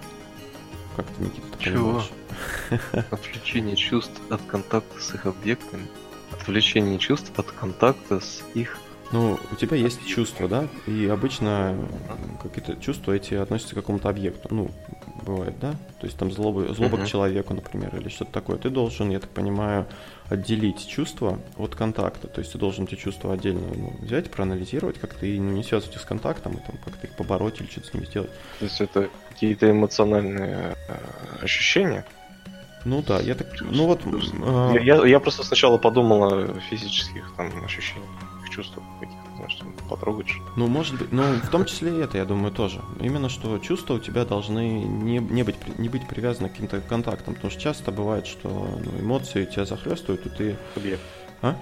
Как 0.95 1.07
ты, 1.07 1.23
Никита, 1.23 1.57
ты 1.57 1.63
Чего? 1.63 2.03
понимаешь? 2.69 3.07
Отвлечение 3.11 3.75
чувств 3.75 4.21
от 4.29 4.43
контакта 4.43 4.99
с 4.99 5.11
их 5.15 5.25
объектами? 5.25 5.87
отвлечение 6.33 6.99
чувств 6.99 7.31
от 7.37 7.51
контакта 7.51 8.19
с 8.19 8.43
их 8.53 8.77
ну, 9.13 9.39
у 9.51 9.55
тебя 9.55 9.77
есть 9.77 10.05
чувства, 10.07 10.47
да? 10.47 10.67
И 10.87 11.05
обычно 11.05 11.77
какие-то 12.41 12.75
чувства 12.81 13.13
эти 13.13 13.35
относятся 13.35 13.75
к 13.75 13.77
какому-то 13.77 14.09
объекту. 14.09 14.47
Ну, 14.51 14.71
бывает, 15.21 15.53
да? 15.59 15.73
То 15.99 16.07
есть 16.07 16.17
там 16.17 16.31
злоба, 16.31 16.73
злоба 16.73 16.97
uh-huh. 16.97 17.05
к 17.05 17.07
человеку, 17.07 17.53
например, 17.53 17.95
или 17.95 18.09
что-то 18.09 18.31
такое. 18.31 18.57
Ты 18.57 18.71
должен, 18.71 19.11
я 19.11 19.19
так 19.19 19.29
понимаю, 19.29 19.85
отделить 20.29 20.87
чувства 20.87 21.39
от 21.57 21.75
контакта. 21.75 22.27
То 22.27 22.39
есть 22.39 22.53
ты 22.53 22.57
должен 22.57 22.85
эти 22.85 22.95
чувства 22.95 23.33
отдельно 23.33 23.67
ну, 23.75 23.93
взять, 24.01 24.31
проанализировать, 24.31 24.99
как-то 24.99 25.27
и 25.27 25.39
ну, 25.39 25.51
не 25.51 25.63
связывать 25.63 25.95
их 25.95 26.01
с 26.01 26.05
контактом, 26.05 26.53
и 26.53 26.57
там 26.57 26.75
как-то 26.83 27.05
их 27.05 27.15
побороть 27.15 27.61
или 27.61 27.67
что-то 27.67 27.87
с 27.87 27.93
ними 27.93 28.05
сделать. 28.05 28.31
То 28.59 28.65
есть 28.65 28.81
это 28.81 29.09
какие-то 29.29 29.69
эмоциональные 29.69 30.75
э, 30.89 31.43
ощущения? 31.43 32.03
Ну 32.85 33.01
да, 33.01 33.19
я 33.19 33.35
так. 33.35 33.47
Ну 33.61 33.85
вот. 33.85 34.01
Э... 34.05 34.83
Я, 34.83 35.05
я 35.05 35.19
просто 35.19 35.43
сначала 35.43 35.77
подумал 35.77 36.23
о 36.23 36.59
физических 36.69 37.31
там 37.37 37.51
ощущениях, 37.63 38.09
чувствах 38.53 38.85
каких-то, 38.99 39.35
знаешь, 39.35 39.55
там, 39.55 39.73
потрогать 39.89 40.27
что 40.29 40.41
Ну, 40.55 40.67
может 40.67 40.97
быть, 40.97 41.11
ну, 41.11 41.23
в 41.23 41.49
том 41.49 41.65
числе 41.65 41.97
и 41.97 42.01
это, 42.01 42.17
я 42.17 42.25
думаю, 42.25 42.51
тоже. 42.51 42.81
Именно 42.99 43.29
что 43.29 43.57
чувства 43.59 43.95
у 43.95 43.99
тебя 43.99 44.25
должны 44.25 44.83
не, 44.83 45.17
не, 45.17 45.43
быть, 45.43 45.55
не 45.79 45.89
быть 45.89 46.07
привязаны 46.07 46.49
к 46.49 46.53
каким-то 46.53 46.81
контактам, 46.81 47.35
потому 47.35 47.51
что 47.51 47.59
часто 47.59 47.91
бывает, 47.91 48.27
что 48.27 48.49
ну, 48.49 48.99
эмоции 48.99 49.45
тебя 49.45 49.65
захлестывают, 49.65 50.25
и 50.25 50.29
ты... 50.29 50.57
К 50.73 50.77
объекту. 50.77 51.05
А? 51.41 51.55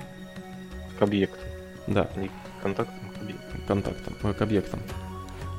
К 0.99 1.01
объекту. 1.01 1.39
Да. 1.87 2.09
Не 2.15 2.27
к 2.27 2.31
контактам, 2.61 3.09
к 3.17 3.21
объектам. 3.21 3.61
Контактам, 3.67 4.13
э, 4.23 4.33
к 4.33 4.41
объектам. 4.41 4.79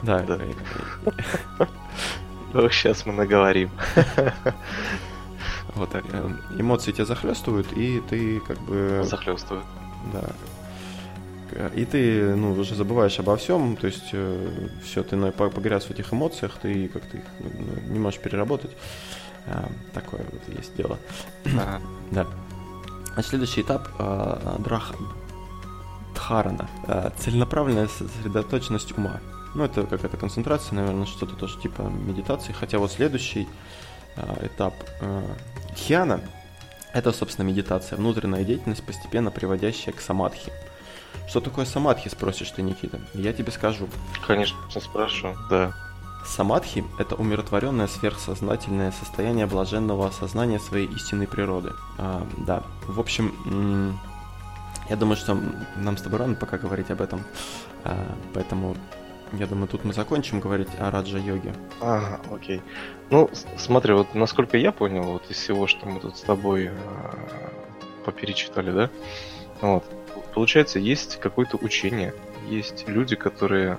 Да. 0.03 0.23
да. 0.23 0.39
Ну, 2.53 2.69
сейчас 2.71 3.07
мы 3.07 3.12
наговорим. 3.12 3.71
Вот, 5.75 5.89
э, 5.95 6.01
эмоции 6.59 6.93
тебя 6.93 7.07
захлестывают, 7.07 7.73
и 7.73 8.01
ты 8.01 8.41
как 8.41 8.61
бы... 8.61 9.03
Захлестывают. 9.05 9.65
Да. 10.12 10.29
И 11.75 11.85
ты, 11.85 12.35
ну, 12.35 12.53
уже 12.53 12.75
забываешь 12.75 13.19
обо 13.19 13.37
всем, 13.37 13.77
то 13.77 13.87
есть 13.87 14.11
э, 14.13 14.69
все, 14.85 15.03
ты 15.03 15.17
погряз 15.33 15.85
в 15.85 15.91
этих 15.91 16.13
эмоциях, 16.13 16.59
ты 16.61 16.89
как-то 16.89 17.17
их 17.17 17.25
ну, 17.41 17.93
не 17.93 17.99
можешь 17.99 18.21
переработать. 18.21 18.71
А, 19.47 19.69
такое 19.93 20.25
вот 20.31 20.57
есть 20.57 20.75
дело. 20.77 20.99
Да. 22.11 22.27
А 23.15 23.23
следующий 23.23 23.63
этап 23.63 23.89
а, 23.99 24.57
драха, 24.59 24.95
дхарана, 26.15 26.69
э, 26.87 27.11
целенаправленная 27.19 27.89
сосредоточенность 27.89 28.97
ума. 28.97 29.21
Ну, 29.55 29.65
это 29.65 29.85
какая-то 29.85 30.17
концентрация, 30.17 30.77
наверное, 30.77 31.07
что-то 31.07 31.37
тоже 31.37 31.61
типа 31.61 31.83
медитации. 31.83 32.53
Хотя 32.53 32.79
вот 32.79 32.93
следующий 32.93 33.49
э, 34.17 34.47
этап 34.47 34.75
э, 35.01 35.23
хьяна– 35.77 36.21
это, 36.93 37.13
собственно, 37.13 37.47
медитация, 37.47 37.97
внутренняя 37.97 38.45
деятельность, 38.45 38.85
постепенно 38.85 39.31
приводящая 39.31 39.95
к 39.95 40.01
самадхи. 40.01 40.53
Что 41.28 41.40
такое 41.40 41.64
самадхи, 41.64 42.09
спросишь 42.09 42.50
ты, 42.50 42.62
Никита? 42.62 43.00
Я 43.14 43.33
тебе 43.33 43.52
скажу. 43.52 43.88
Конечно, 44.26 44.57
спрашиваю, 44.81 45.37
да. 45.49 45.73
Самадхи– 46.25 46.85
это 46.99 47.16
умиротворенное 47.16 47.88
сверхсознательное 47.88 48.92
состояние 48.92 49.47
блаженного 49.47 50.07
осознания 50.07 50.61
своей 50.61 50.87
истинной 50.87 51.26
природы. 51.26 51.73
А, 51.99 52.26
да, 52.38 52.62
в 52.87 53.00
общем, 53.00 53.99
я 54.88 54.97
думаю, 54.97 55.16
что 55.16 55.37
нам 55.76 55.97
с 55.97 56.02
тобой 56.02 56.21
рано 56.21 56.35
пока 56.35 56.59
говорить 56.59 56.90
об 56.90 57.00
этом, 57.00 57.25
а, 57.85 58.14
поэтому 58.35 58.76
я 59.33 59.47
думаю, 59.47 59.66
тут 59.66 59.85
мы 59.85 59.95
закончим 59.95 60.40
говорить 60.40 60.69
о 60.78 60.90
раджа-йоге. 60.90 61.54
Ага, 61.81 62.21
окей. 62.31 62.61
Ну, 63.11 63.31
смотри, 63.57 63.95
вот 63.95 64.14
насколько 64.14 64.59
я 64.59 64.73
понял, 64.73 65.04
вот 65.04 65.31
из 65.31 65.37
всего, 65.37 65.66
что 65.66 65.87
мы 65.87 66.00
тут 66.00 66.19
с 66.19 66.21
тобой 66.21 66.66
э, 66.66 66.73
поперечитали, 68.04 68.71
да, 68.71 68.90
вот, 69.62 69.85
получается, 70.35 70.79
есть 70.79 71.19
какое-то 71.21 71.57
учение, 71.57 72.15
есть 72.49 72.89
люди, 72.89 73.17
которые 73.17 73.79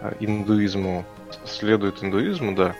э, 0.00 0.12
индуизму 0.20 1.04
следуют 1.44 2.02
индуизму, 2.02 2.54
да, 2.54 2.74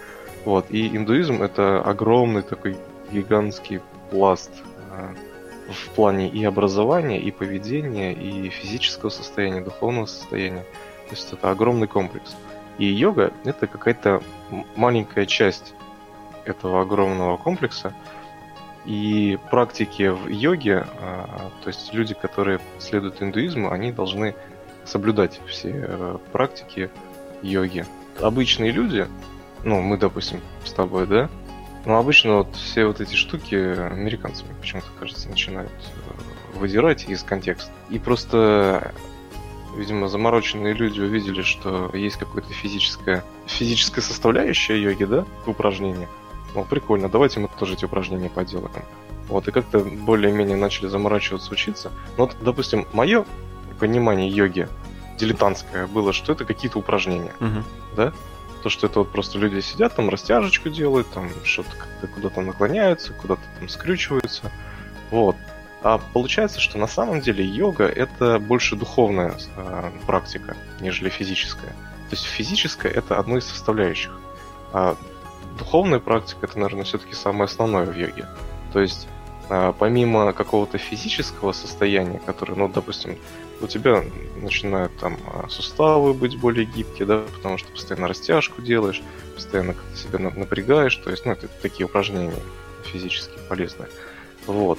вот, 0.45 0.67
и 0.71 0.89
индуизм 0.89 1.43
это 1.43 1.81
огромный 1.81 2.43
такой 2.43 2.77
гигантский 3.13 3.81
пласт 4.11 4.51
э, 4.91 5.15
в 5.73 5.91
плане 5.91 6.29
и 6.29 6.45
образования, 6.45 7.21
и 7.21 7.31
поведения, 7.31 8.13
и 8.13 8.49
физического 8.49 9.11
состояния, 9.11 9.61
духовного 9.61 10.07
состояния. 10.07 10.65
То 11.09 11.17
есть 11.17 11.33
это 11.33 11.51
огромный 11.51 11.89
комплекс. 11.89 12.37
И 12.79 12.87
йога— 12.87 13.33
это 13.45 13.67
какая-то 13.67 14.23
маленькая 14.77 15.27
часть 15.27 15.75
этого 16.45 16.83
огромного 16.83 17.37
комплекса. 17.37 17.95
И 18.87 19.39
практики 19.51 20.09
в 20.09 20.29
йоге, 20.29 20.87
а, 21.01 21.51
то 21.63 21.69
есть 21.69 21.93
люди, 21.93 22.15
которые 22.15 22.61
следуют 22.79 23.23
индуизму, 23.23 23.71
они 23.71 23.93
должны 23.93 24.35
соблюдать 24.85 25.41
все 25.47 25.71
э, 25.73 26.19
практики 26.33 26.91
йоги. 27.43 27.85
Обычные 28.21 28.71
люди, 28.71 29.07
ну, 29.65 29.83
мы, 29.83 29.99
допустим, 29.99 30.41
с 30.65 30.73
тобой, 30.73 31.07
да, 31.07 31.29
но 31.85 31.99
обычно 31.99 32.39
вот 32.39 32.57
все 32.57 32.87
вот 32.87 33.01
эти 33.01 33.15
штуки 33.15 33.55
американцами 33.55 34.55
почему-то, 34.59 34.89
кажется, 34.99 35.29
начинают 35.29 35.71
э, 35.73 36.59
выдирать 36.59 37.09
из 37.09 37.23
контекста. 37.23 37.71
И 37.91 37.99
просто 37.99 38.93
видимо, 39.77 40.09
замороченные 40.09 40.75
люди 40.75 41.01
увидели, 41.01 41.43
что 41.43 41.91
есть 41.95 42.17
какая-то 42.17 42.53
физическая, 42.53 43.25
физическая 43.47 44.03
составляющая 44.03 44.81
йоги, 44.81 45.05
да, 45.05 45.25
к 45.45 45.49
упражнениям. 45.49 46.09
Ну, 46.55 46.65
прикольно, 46.65 47.09
давайте 47.09 47.41
мы 47.41 47.49
тоже 47.59 47.75
эти 47.75 47.85
упражнения 47.85 48.29
поделаем. 48.29 48.85
Вот, 49.29 49.47
и 49.47 49.53
как-то 49.53 49.79
более-менее 49.81 50.57
начали 50.57 50.89
заморачиваться, 50.89 51.53
учиться. 51.53 51.93
Ну, 52.17 52.27
вот, 52.27 52.37
допустим, 52.41 52.87
мое 52.93 53.25
понимание 53.79 54.29
йоги 54.29 54.69
дилетантское 55.19 55.87
было, 55.87 56.13
что 56.13 56.33
это 56.33 56.45
какие-то 56.45 56.79
упражнения, 56.79 57.33
угу. 57.41 57.63
да? 57.97 58.13
То, 58.63 58.69
что 58.69 58.89
это 58.89 59.01
вот 59.01 59.13
просто 59.13 59.39
люди 59.39 59.61
сидят, 59.61 59.95
там 59.95 60.11
растяжечку 60.11 60.69
делают, 60.69 61.09
там 61.13 61.31
что-то 61.45 61.71
куда-то 62.15 62.41
наклоняются, 62.41 63.13
куда-то 63.15 63.43
там 63.59 63.69
скрючиваются. 63.69 64.51
Вот. 65.11 65.37
А 65.83 65.99
получается, 66.13 66.61
что 66.61 66.77
на 66.77 66.87
самом 66.87 67.21
деле 67.21 67.45
йога 67.45 67.85
это 67.85 68.39
больше 68.39 68.77
духовная 68.77 69.35
э, 69.57 69.91
практика, 70.07 70.57
нежели 70.81 71.09
физическая. 71.09 71.71
То 71.71 72.17
есть 72.17 72.25
физическая 72.25 72.93
это 72.93 73.19
одно 73.19 73.39
из 73.39 73.47
составляющих. 73.47 74.13
А 74.73 74.97
духовная 75.61 76.01
практика 76.01 76.47
это, 76.47 76.59
наверное, 76.59 76.85
все-таки 76.85 77.15
самое 77.15 77.45
основное 77.45 77.85
в 77.85 77.97
йоге. 77.97 78.27
То 78.73 78.81
есть 78.81 79.07
э, 79.51 79.73
помимо 79.79 80.33
какого-то 80.33 80.79
физического 80.79 81.53
состояния, 81.53 82.21
которое, 82.25 82.55
ну, 82.55 82.69
допустим, 82.69 83.19
у 83.61 83.67
тебя 83.67 84.03
начинают 84.37 84.97
там 84.99 85.19
суставы 85.51 86.15
быть 86.15 86.41
более 86.41 86.65
гибкие, 86.65 87.07
да, 87.07 87.23
потому 87.37 87.59
что 87.59 87.71
постоянно 87.71 88.09
растяжку 88.09 88.63
делаешь, 88.63 89.03
постоянно 89.35 89.75
как-то 89.75 89.97
себя 89.97 90.19
напрягаешь, 90.19 90.97
то 90.97 91.11
есть, 91.11 91.27
ну, 91.27 91.33
это 91.33 91.47
такие 91.61 91.85
упражнения 91.85 92.33
физически 92.85 93.39
полезные. 93.49 93.89
Вот. 94.47 94.79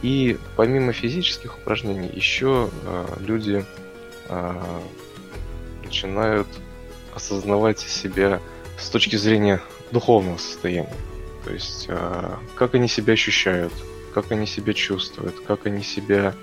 И 0.00 0.38
помимо 0.56 0.92
физических 0.92 1.58
упражнений, 1.58 2.10
еще 2.12 2.70
э, 2.84 3.06
люди 3.20 3.64
э, 4.28 4.62
начинают 5.84 6.48
осознавать 7.14 7.78
себя 7.78 8.40
с 8.78 8.88
точки 8.88 9.16
зрения 9.16 9.60
духовного 9.90 10.38
состояния. 10.38 10.92
То 11.44 11.52
есть, 11.52 11.86
э, 11.88 12.36
как 12.54 12.74
они 12.74 12.88
себя 12.88 13.12
ощущают, 13.12 13.72
как 14.14 14.30
они 14.32 14.46
себя 14.46 14.72
чувствуют, 14.72 15.40
как 15.40 15.66
они 15.66 15.82
себя 15.82 16.34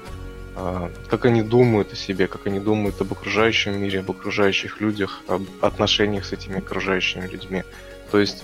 э, 0.56 0.90
как 1.10 1.26
они 1.26 1.42
думают 1.42 1.94
о 1.94 1.96
себе, 1.96 2.28
как 2.28 2.48
они 2.48 2.60
думают 2.60 3.00
об 3.02 3.12
окружающем 3.12 3.82
мире, 3.82 4.02
об 4.02 4.12
окружающих 4.12 4.82
людях, 4.82 5.22
об 5.28 5.44
отношениях 5.62 6.26
с 6.26 6.34
этими 6.34 6.58
окружающими 6.58 7.26
людьми. 7.28 7.64
То 8.12 8.20
есть, 8.20 8.44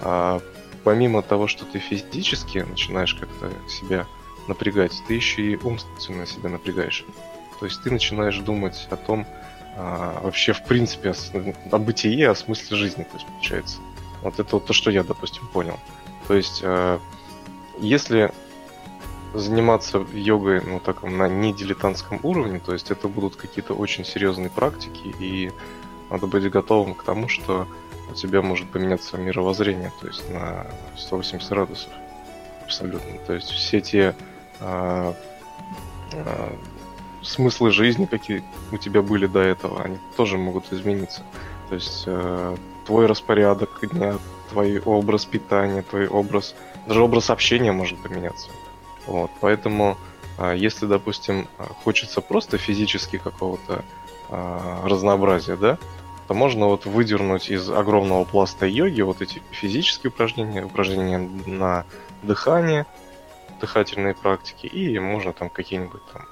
э, 0.00 0.40
помимо 0.84 1.22
того, 1.22 1.48
что 1.48 1.64
ты 1.64 1.78
физически 1.78 2.58
начинаешь 2.58 3.14
как-то 3.14 3.50
себя 3.68 4.06
напрягать, 4.48 4.92
ты 5.06 5.14
еще 5.14 5.42
и 5.42 5.56
умственно 5.56 6.26
себя 6.26 6.48
напрягаешь. 6.48 7.04
То 7.60 7.66
есть 7.66 7.82
ты 7.82 7.90
начинаешь 7.90 8.38
думать 8.38 8.86
о 8.90 8.96
том, 8.96 9.26
а, 9.76 10.20
вообще 10.22 10.52
в 10.52 10.64
принципе 10.64 11.10
о, 11.10 11.74
о 11.76 11.78
бытие, 11.78 12.30
о 12.30 12.34
смысле 12.34 12.76
жизни, 12.76 13.02
то 13.04 13.14
есть 13.14 13.26
получается. 13.26 13.78
Вот 14.22 14.38
это 14.38 14.56
вот 14.56 14.66
то, 14.66 14.72
что 14.72 14.90
я, 14.90 15.02
допустим, 15.02 15.46
понял. 15.46 15.78
То 16.26 16.34
есть, 16.34 16.60
э, 16.62 16.98
если 17.78 18.32
заниматься 19.34 20.04
йогой, 20.12 20.62
ну, 20.62 20.80
так, 20.80 21.02
на 21.02 21.28
не 21.28 21.52
дилетантском 21.52 22.20
уровне, 22.22 22.60
то 22.64 22.72
есть 22.72 22.90
это 22.90 23.08
будут 23.08 23.36
какие-то 23.36 23.74
очень 23.74 24.04
серьезные 24.04 24.50
практики, 24.50 25.14
и 25.18 25.52
надо 26.10 26.26
быть 26.26 26.50
готовым 26.50 26.94
к 26.94 27.04
тому, 27.04 27.28
что 27.28 27.66
у 28.10 28.14
тебя 28.14 28.40
может 28.40 28.70
поменяться 28.70 29.18
мировоззрение, 29.18 29.92
то 30.00 30.06
есть 30.06 30.28
на 30.30 30.66
180 30.96 31.48
градусов. 31.50 31.92
Абсолютно. 32.64 33.18
То 33.26 33.34
есть 33.34 33.50
все 33.50 33.80
те 33.80 34.14
а, 34.60 35.14
а, 36.12 36.56
смыслы 37.22 37.70
жизни, 37.70 38.06
какие 38.06 38.42
у 38.72 38.78
тебя 38.78 39.02
были 39.02 39.26
до 39.26 39.40
этого, 39.40 39.82
они 39.82 39.98
тоже 40.16 40.38
могут 40.38 40.72
измениться. 40.72 41.22
То 41.68 41.74
есть 41.74 42.04
э, 42.06 42.56
твой 42.88 43.04
распорядок 43.04 43.68
дня, 43.82 44.16
твой 44.48 44.80
образ 44.80 45.26
питания, 45.26 45.82
твой 45.82 46.08
образ, 46.08 46.54
даже 46.86 47.02
образ 47.02 47.28
общения 47.28 47.70
может 47.70 48.02
поменяться. 48.02 48.48
Вот, 49.06 49.30
поэтому, 49.42 49.98
э, 50.38 50.54
если, 50.56 50.86
допустим, 50.86 51.48
хочется 51.84 52.22
просто 52.22 52.56
физически 52.56 53.18
какого-то 53.18 53.84
э, 54.30 54.80
разнообразия, 54.84 55.56
да, 55.56 55.76
то 56.28 56.32
можно 56.32 56.64
вот 56.64 56.86
выдернуть 56.86 57.50
из 57.50 57.68
огромного 57.68 58.24
пласта 58.24 58.64
йоги 58.64 59.02
вот 59.02 59.20
эти 59.20 59.42
физические 59.50 60.10
упражнения, 60.10 60.64
упражнения 60.64 61.18
на 61.46 61.84
дыхание, 62.22 62.86
дыхательные 63.60 64.14
практики, 64.14 64.66
и 64.66 64.98
можно 64.98 65.34
там 65.34 65.50
какие-нибудь 65.50 66.02
там, 66.14 66.26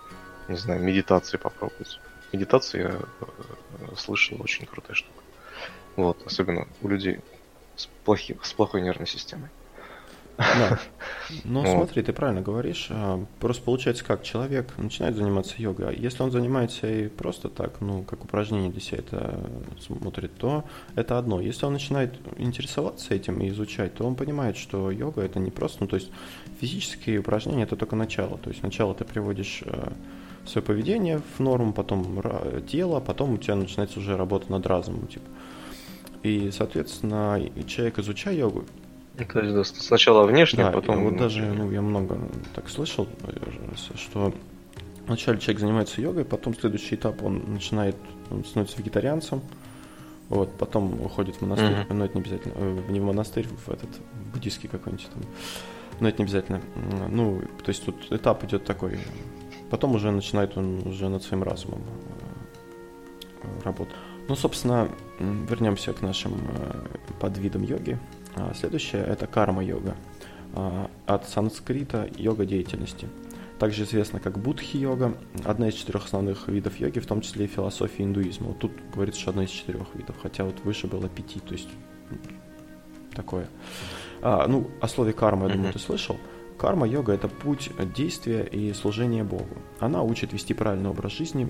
не 0.49 0.57
знаю, 0.57 0.83
медитации 0.83 1.37
попробовать. 1.37 2.01
Медитации 2.33 2.81
я 2.81 2.95
э, 2.95 3.95
слышал, 3.95 4.39
очень 4.41 4.65
крутая 4.65 4.95
штука. 4.95 5.26
Вот, 5.97 6.23
особенно 6.27 6.69
у 6.83 6.89
людей 6.89 7.21
с, 7.75 7.87
плохи, 8.05 8.39
с 8.43 8.53
плохой 8.53 8.83
нервной 8.83 9.07
системой. 9.07 9.49
Да. 10.39 10.79
Ну, 11.45 11.63
вот. 11.63 11.69
смотри, 11.69 12.03
ты 12.03 12.13
правильно 12.13 12.41
говоришь. 12.41 12.87
А, 12.91 13.25
просто 13.41 13.61
получается 13.65 14.05
как, 14.05 14.23
человек 14.23 14.79
начинает 14.79 15.17
заниматься 15.17 15.55
йогой, 15.59 15.89
а 15.89 15.93
если 15.93 16.23
он 16.23 16.31
занимается 16.31 16.89
и 16.89 17.09
просто 17.09 17.49
так, 17.49 17.81
ну, 17.81 18.05
как 18.05 18.23
упражнение 18.25 18.71
для 18.71 18.81
себя 18.81 18.99
это 18.99 19.41
смотрит, 19.81 20.33
то 20.37 20.65
это 20.95 21.19
одно. 21.19 21.41
Если 21.41 21.67
он 21.67 21.73
начинает 21.73 22.15
интересоваться 22.37 23.13
этим 23.13 23.41
и 23.41 23.49
изучать, 23.49 23.95
то 23.95 24.07
он 24.07 24.15
понимает, 24.15 24.57
что 24.57 24.93
йога 24.93 25.23
это 25.23 25.41
не 25.41 25.51
просто, 25.51 25.79
ну, 25.81 25.89
то 25.89 25.97
есть 25.97 26.13
физические 26.61 27.19
упражнения 27.19 27.65
это 27.65 27.75
только 27.75 27.97
начало. 27.97 28.39
То 28.39 28.51
есть 28.51 28.61
сначала 28.61 28.95
ты 28.95 29.05
приводишь 29.05 29.65
а, 29.67 29.93
свое 30.47 30.65
поведение 30.65 31.23
в 31.37 31.41
норму, 31.41 31.73
потом 31.73 32.23
тело, 32.69 33.01
потом 33.01 33.35
у 33.35 33.39
тебя 33.39 33.57
начинается 33.57 33.99
уже 33.99 34.17
работа 34.17 34.53
над 34.53 34.65
разумом, 34.67 35.09
типа. 35.09 35.27
И, 36.27 36.51
соответственно, 36.51 37.41
человек, 37.69 38.01
изучая 38.01 38.35
йогу, 38.35 38.65
то 39.17 39.41
есть 39.41 39.55
да, 39.55 39.65
сначала 39.65 40.27
внешне, 40.27 40.65
да, 40.65 40.73
потом... 40.73 41.05
Вот 41.05 41.17
даже, 41.17 41.47
ну, 41.47 41.71
я 41.71 41.81
много 41.81 42.19
так 42.55 42.69
слышал, 42.69 43.07
что 43.95 44.35
вначале 45.07 45.39
человек 45.39 45.61
занимается 45.61 46.01
йогой, 46.01 46.25
потом 46.25 46.55
следующий 46.55 46.97
этап 46.97 47.23
он 47.23 47.45
начинает, 47.47 47.97
он 48.31 48.45
становится 48.45 48.77
вегетарианцем, 48.79 49.41
вот, 50.29 50.53
потом 50.59 51.01
уходит 51.01 51.37
в 51.37 51.43
монастырь, 51.43 51.71
mm-hmm. 51.71 51.95
но 51.95 52.05
это 52.05 52.15
не 52.19 52.21
обязательно, 52.23 52.53
э, 52.57 52.83
не 52.89 52.99
в 52.99 53.05
монастырь, 53.05 53.47
в 53.47 53.69
этот 53.71 53.89
буддийский 54.35 54.69
какой-нибудь 54.69 55.09
там, 55.09 55.23
но 56.01 56.09
это 56.09 56.19
не 56.19 56.25
обязательно. 56.25 56.61
Ну, 57.09 57.41
то 57.63 57.69
есть 57.69 57.85
тут 57.85 57.95
этап 58.11 58.43
идет 58.45 58.65
такой 58.65 58.99
Потом 59.71 59.95
уже 59.95 60.11
начинает 60.11 60.57
он 60.57 60.87
уже 60.87 61.09
над 61.09 61.23
своим 61.23 61.43
разумом 61.43 61.83
работать. 63.65 63.95
Ну, 64.29 64.37
собственно, 64.37 64.89
вернемся 65.19 65.93
к 65.93 66.03
нашим 66.03 66.41
подвидам 67.21 67.63
йоги. 67.63 67.99
А, 68.35 68.53
следующее– 68.55 69.03
это 69.07 69.27
карма-йога. 69.27 69.97
А, 70.55 70.91
от 71.07 71.29
санскрита 71.29 72.09
йога 72.17 72.47
деятельности. 72.47 73.09
Также 73.59 73.85
известна 73.85 74.21
как 74.21 74.39
будхи-йога, 74.39 75.15
одна 75.45 75.69
из 75.69 75.75
четырех 75.75 76.05
основных 76.05 76.49
видов 76.49 76.79
йоги, 76.79 76.99
в 76.99 77.07
том 77.07 77.23
числе 77.23 77.47
и 77.47 77.49
философии 77.49 78.03
индуизма. 78.03 78.49
Вот 78.49 78.59
тут 78.59 78.73
говорится, 78.95 79.21
что 79.21 79.31
одна 79.31 79.45
из 79.45 79.51
четырех 79.51 79.95
видов, 79.95 80.17
хотя 80.23 80.45
вот 80.45 80.61
выше 80.65 80.87
было 80.87 81.09
пяти, 81.09 81.41
то 81.41 81.53
есть 81.53 81.69
такое. 83.15 83.49
А, 84.23 84.47
ну, 84.47 84.71
о 84.81 84.89
слове 84.89 85.13
карма, 85.13 85.49
я 85.49 85.55
думаю, 85.55 85.73
ты 85.73 85.79
слышал. 85.79 86.19
Карма-йога– 86.59 87.13
это 87.15 87.29
путь 87.29 87.71
действия 87.95 88.43
и 88.43 88.73
служения 88.73 89.25
Богу. 89.25 89.59
Она 89.79 90.03
учит 90.03 90.33
вести 90.33 90.55
правильный 90.55 90.91
образ 90.91 91.13
жизни, 91.13 91.49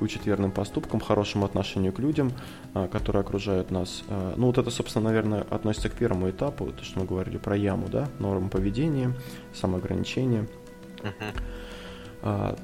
учит 0.00 0.26
верным 0.26 0.50
поступкам, 0.50 1.00
хорошему 1.00 1.44
отношению 1.44 1.92
к 1.92 1.98
людям, 2.00 2.32
а, 2.74 2.88
которые 2.88 3.20
окружают 3.20 3.70
нас. 3.70 4.02
А, 4.08 4.34
ну 4.36 4.46
вот 4.46 4.58
это, 4.58 4.70
собственно, 4.70 5.04
наверное, 5.04 5.42
относится 5.42 5.88
к 5.88 5.94
первому 5.94 6.30
этапу, 6.30 6.66
то, 6.66 6.84
что 6.84 6.98
мы 7.00 7.06
говорили 7.06 7.38
про 7.38 7.56
яму, 7.56 7.88
да, 7.88 8.08
нормы 8.18 8.48
поведения, 8.48 9.14
самоограничения. 9.54 10.48
Uh-huh. 12.22 12.58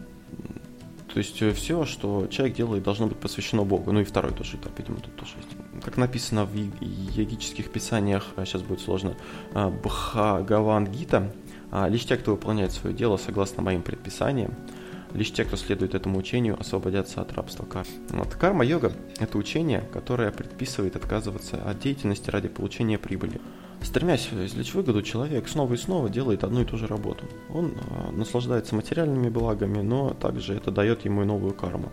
То 1.15 1.19
есть 1.19 1.41
э, 1.43 1.53
все, 1.53 1.85
что 1.85 2.27
человек 2.27 2.57
делает, 2.57 2.83
должно 2.83 3.07
быть 3.07 3.19
посвящено 3.19 3.63
Богу. 3.63 3.93
Ну 3.93 4.01
и 4.01 4.05
второй 4.05 4.33
тоже 4.33 4.57
этап, 4.57 4.77
видимо, 4.77 4.97
тут 4.97 5.15
тоже 5.15 5.35
есть. 5.37 5.85
Как 5.85 5.97
написано 5.97 6.45
в 6.45 6.55
йогических 6.57 7.71
писаниях, 7.71 8.27
сейчас 8.39 8.63
будет 8.63 8.81
сложно, 8.81 9.15
Бхагаван 9.53 10.87
Гита, 10.87 11.19
а 11.19 11.44
лишь 11.89 12.07
те, 12.07 12.17
кто 12.17 12.33
выполняет 12.33 12.73
свое 12.73 12.95
дело 12.95 13.17
согласно 13.17 13.63
моим 13.63 13.83
предписаниям, 13.83 14.55
лишь 15.13 15.33
те, 15.33 15.45
кто 15.45 15.57
следует 15.57 15.95
этому 15.95 16.19
учению, 16.19 16.59
освободятся 16.59 17.21
от 17.21 17.33
рабства 17.33 17.65
кармы. 17.65 17.93
Вот. 18.11 18.35
Карма-йога– 18.35 18.93
это 19.19 19.39
учение, 19.39 19.83
которое 19.93 20.31
предписывает 20.31 20.97
отказываться 20.97 21.63
от 21.63 21.79
деятельности 21.79 22.31
ради 22.31 22.49
получения 22.49 22.99
прибыли. 22.99 23.41
Стремясь 23.83 24.29
извлечь 24.33 24.75
выгоду, 24.75 25.03
человек 25.03 25.49
снова 25.49 25.75
и 25.75 25.77
снова 25.77 26.09
делает 26.09 26.43
одну 26.43 26.63
и 26.63 26.65
ту 26.65 26.77
же 26.77 26.87
работу. 26.87 27.27
Он 27.51 27.73
э, 27.73 28.11
наслаждается 28.13 28.75
материальными 28.75 29.29
благами, 29.29 29.83
но 29.83 30.15
также 30.15 30.55
это 30.55 30.71
дает 30.71 31.05
ему 31.05 31.23
и 31.23 31.27
новую 31.27 31.55
карму. 31.55 31.93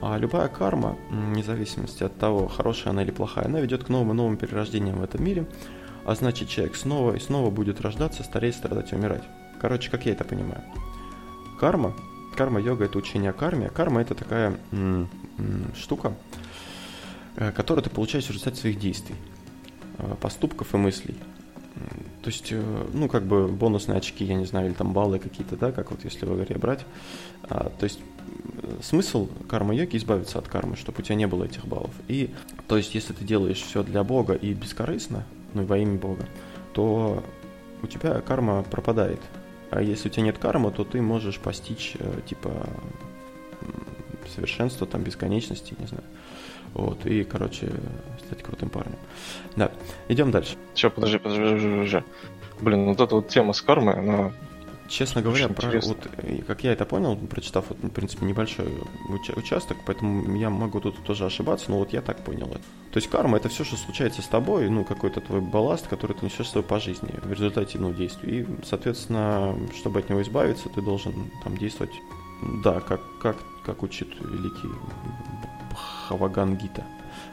А 0.00 0.18
любая 0.18 0.48
карма, 0.48 0.96
вне 1.10 1.42
зависимости 1.42 2.04
от 2.04 2.16
того, 2.16 2.48
хорошая 2.48 2.92
она 2.92 3.02
или 3.02 3.10
плохая, 3.10 3.46
она 3.46 3.60
ведет 3.60 3.84
к 3.84 3.88
новым 3.88 4.12
и 4.12 4.14
новым 4.14 4.36
перерождениям 4.36 4.98
в 4.98 5.02
этом 5.02 5.24
мире, 5.24 5.46
а 6.06 6.14
значит 6.14 6.48
человек 6.48 6.76
снова 6.76 7.16
и 7.16 7.18
снова 7.18 7.50
будет 7.50 7.80
рождаться, 7.80 8.22
стареть, 8.22 8.54
страдать 8.54 8.92
и 8.92 8.94
умирать. 8.94 9.24
Короче, 9.60 9.90
как 9.90 10.06
я 10.06 10.12
это 10.12 10.22
понимаю. 10.22 10.62
Карма, 11.58 11.94
карма-йога 12.36 12.84
это 12.84 12.96
учение 12.96 13.30
о 13.30 13.32
карме. 13.32 13.68
Карма 13.70 14.02
это 14.02 14.14
такая 14.14 14.56
м- 14.70 15.08
м- 15.38 15.74
штука, 15.76 16.14
э, 17.34 17.50
которую 17.50 17.82
ты 17.82 17.90
получаешь 17.90 18.26
в 18.26 18.30
результате 18.30 18.60
своих 18.60 18.78
действий, 18.78 19.16
э, 19.98 20.14
поступков 20.20 20.74
и 20.74 20.76
мыслей. 20.76 21.16
То 22.22 22.30
есть, 22.30 22.52
э, 22.52 22.86
ну, 22.92 23.08
как 23.08 23.24
бы 23.24 23.48
бонусные 23.48 23.98
очки, 23.98 24.24
я 24.24 24.34
не 24.34 24.46
знаю, 24.46 24.68
или 24.68 24.74
там 24.74 24.92
баллы 24.92 25.18
какие-то, 25.18 25.56
да, 25.56 25.72
как 25.72 25.90
вот 25.90 26.04
если 26.04 26.24
в 26.24 26.42
игре 26.42 26.56
брать. 26.56 26.86
А, 27.48 27.70
то 27.78 27.84
есть, 27.84 27.98
смысл 28.80 29.28
карма-йоги 29.48 29.96
избавиться 29.96 30.38
от 30.38 30.46
кармы, 30.48 30.76
чтобы 30.76 31.00
у 31.00 31.02
тебя 31.02 31.16
не 31.16 31.26
было 31.26 31.44
этих 31.44 31.66
баллов. 31.66 31.92
И, 32.06 32.30
то 32.68 32.76
есть, 32.76 32.94
если 32.94 33.12
ты 33.12 33.24
делаешь 33.24 33.60
все 33.60 33.82
для 33.82 34.04
Бога 34.04 34.34
и 34.34 34.54
бескорыстно, 34.54 35.24
ну 35.54 35.64
во 35.64 35.78
имя 35.78 35.98
Бога, 35.98 36.26
то 36.72 37.22
у 37.82 37.86
тебя 37.86 38.20
карма 38.20 38.62
пропадает. 38.62 39.20
А 39.70 39.82
если 39.82 40.08
у 40.08 40.12
тебя 40.12 40.24
нет 40.24 40.38
кармы, 40.38 40.70
то 40.70 40.84
ты 40.84 41.02
можешь 41.02 41.38
постичь, 41.38 41.96
э, 41.98 42.20
типа, 42.26 42.52
совершенство, 44.34 44.86
там, 44.86 45.02
бесконечности, 45.02 45.74
не 45.78 45.86
знаю. 45.86 46.04
Вот, 46.74 47.06
и, 47.06 47.24
короче, 47.24 47.72
стать 48.26 48.42
крутым 48.42 48.68
парнем. 48.68 48.98
Да, 49.56 49.72
идем 50.08 50.30
дальше. 50.30 50.56
Сейчас, 50.74 50.92
подожди, 50.92 51.18
подожди, 51.18 51.42
подожди, 51.42 51.68
подожди. 51.68 52.02
Блин, 52.60 52.86
вот 52.86 53.00
эта 53.00 53.14
вот 53.14 53.28
тема 53.28 53.52
с 53.52 53.62
кармой, 53.62 53.94
она 53.94 54.32
Честно 54.88 55.22
говоря, 55.22 55.48
про, 55.48 55.80
вот, 55.80 56.08
как 56.46 56.64
я 56.64 56.72
это 56.72 56.84
понял, 56.84 57.16
прочитав, 57.16 57.66
вот, 57.68 57.78
в 57.82 57.90
принципе, 57.90 58.24
небольшой 58.24 58.66
уча- 59.08 59.36
участок, 59.36 59.76
поэтому 59.86 60.36
я 60.36 60.50
могу 60.50 60.80
тут 60.80 61.02
тоже 61.04 61.24
ошибаться, 61.26 61.70
но 61.70 61.78
вот 61.78 61.92
я 61.92 62.02
так 62.02 62.24
понял 62.24 62.46
это. 62.46 62.60
То 62.92 62.98
есть 62.98 63.08
карма 63.08 63.38
это 63.38 63.48
все, 63.48 63.64
что 63.64 63.76
случается 63.76 64.22
с 64.22 64.26
тобой, 64.26 64.68
ну, 64.70 64.84
какой-то 64.84 65.20
твой 65.20 65.40
балласт, 65.40 65.88
который 65.88 66.16
ты 66.16 66.24
несешь 66.26 66.48
с 66.48 66.50
собой 66.50 66.62
по 66.62 66.78
жизни 66.80 67.10
в 67.22 67.32
результате, 67.32 67.78
ну, 67.78 67.92
действий. 67.92 68.40
И, 68.40 68.46
соответственно, 68.64 69.56
чтобы 69.76 70.00
от 70.00 70.08
него 70.08 70.22
избавиться, 70.22 70.68
ты 70.68 70.80
должен 70.80 71.30
там 71.42 71.56
действовать, 71.56 71.94
да, 72.62 72.80
как, 72.80 73.00
как, 73.20 73.36
как 73.64 73.82
учит 73.82 74.08
великий 74.20 74.68
Хаваган 76.08 76.56
Гита. 76.56 76.84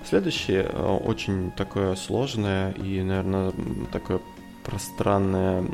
Следующее 0.04 0.70
э, 0.70 0.98
очень 1.06 1.52
такое 1.52 1.96
сложное 1.96 2.72
и, 2.72 3.02
наверное, 3.02 3.54
такое 3.92 4.20
пространное 4.64 5.66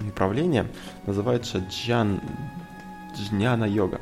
направление 0.00 0.66
называется 1.06 1.58
джан, 1.68 2.20
джняна-йога 3.16 4.00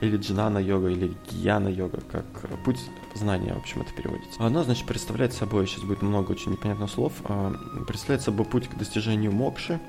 или 0.00 0.16
джнана-йога, 0.16 0.88
или 0.88 1.12
гьяна-йога, 1.30 2.00
как 2.10 2.24
путь 2.64 2.80
знания, 3.14 3.54
в 3.54 3.58
общем, 3.58 3.82
это 3.82 3.92
переводится. 3.92 4.44
Она, 4.44 4.64
значит, 4.64 4.86
представляет 4.86 5.32
собой, 5.32 5.66
сейчас 5.66 5.84
будет 5.84 6.02
много 6.02 6.32
очень 6.32 6.52
непонятных 6.52 6.90
слов, 6.90 7.12
а, 7.24 7.54
представляет 7.86 8.22
собой 8.22 8.44
путь 8.44 8.68
к 8.68 8.76
достижению 8.76 9.32
мокши, 9.32 9.80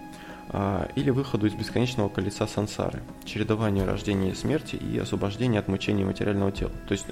а, 0.49 0.89
или 0.95 1.09
выходу 1.09 1.47
из 1.47 1.53
бесконечного 1.53 2.09
колеса 2.09 2.47
сансары, 2.47 3.01
чередованию 3.25 3.85
рождения 3.85 4.31
и 4.31 4.35
смерти 4.35 4.75
и 4.75 4.97
освобождения 4.97 5.59
от 5.59 5.67
мучений 5.67 6.03
материального 6.03 6.51
тела. 6.51 6.71
То 6.87 6.91
есть, 6.91 7.07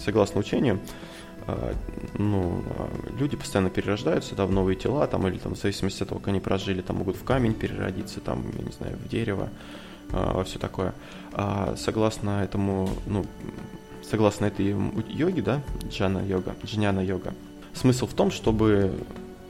согласно 0.00 0.40
учению, 0.40 0.80
ну, 2.18 2.62
а, 2.78 2.90
люди 3.18 3.36
постоянно 3.36 3.70
перерождаются, 3.70 4.34
да, 4.34 4.46
в 4.46 4.52
новые 4.52 4.76
тела, 4.76 5.06
там, 5.06 5.26
или 5.26 5.38
там, 5.38 5.54
в 5.54 5.58
зависимости 5.58 6.02
от 6.02 6.10
того, 6.10 6.18
как 6.20 6.28
они 6.28 6.40
прожили, 6.40 6.82
там 6.82 6.96
могут 6.96 7.16
в 7.16 7.24
камень 7.24 7.54
переродиться, 7.54 8.20
там, 8.20 8.44
я 8.56 8.64
не 8.64 8.72
знаю, 8.72 8.96
в 8.96 9.08
дерево, 9.08 9.48
а, 10.10 10.42
все 10.44 10.58
такое. 10.58 10.94
А 11.32 11.74
согласно 11.76 12.42
этому, 12.42 12.90
ну, 13.06 13.24
согласно 14.08 14.46
этой 14.46 14.74
йоге, 15.08 15.42
да, 15.42 15.62
джана-йога, 15.88 16.54
джняна-йога, 16.64 17.34
смысл 17.74 18.06
в 18.06 18.14
том, 18.14 18.30
чтобы 18.30 18.92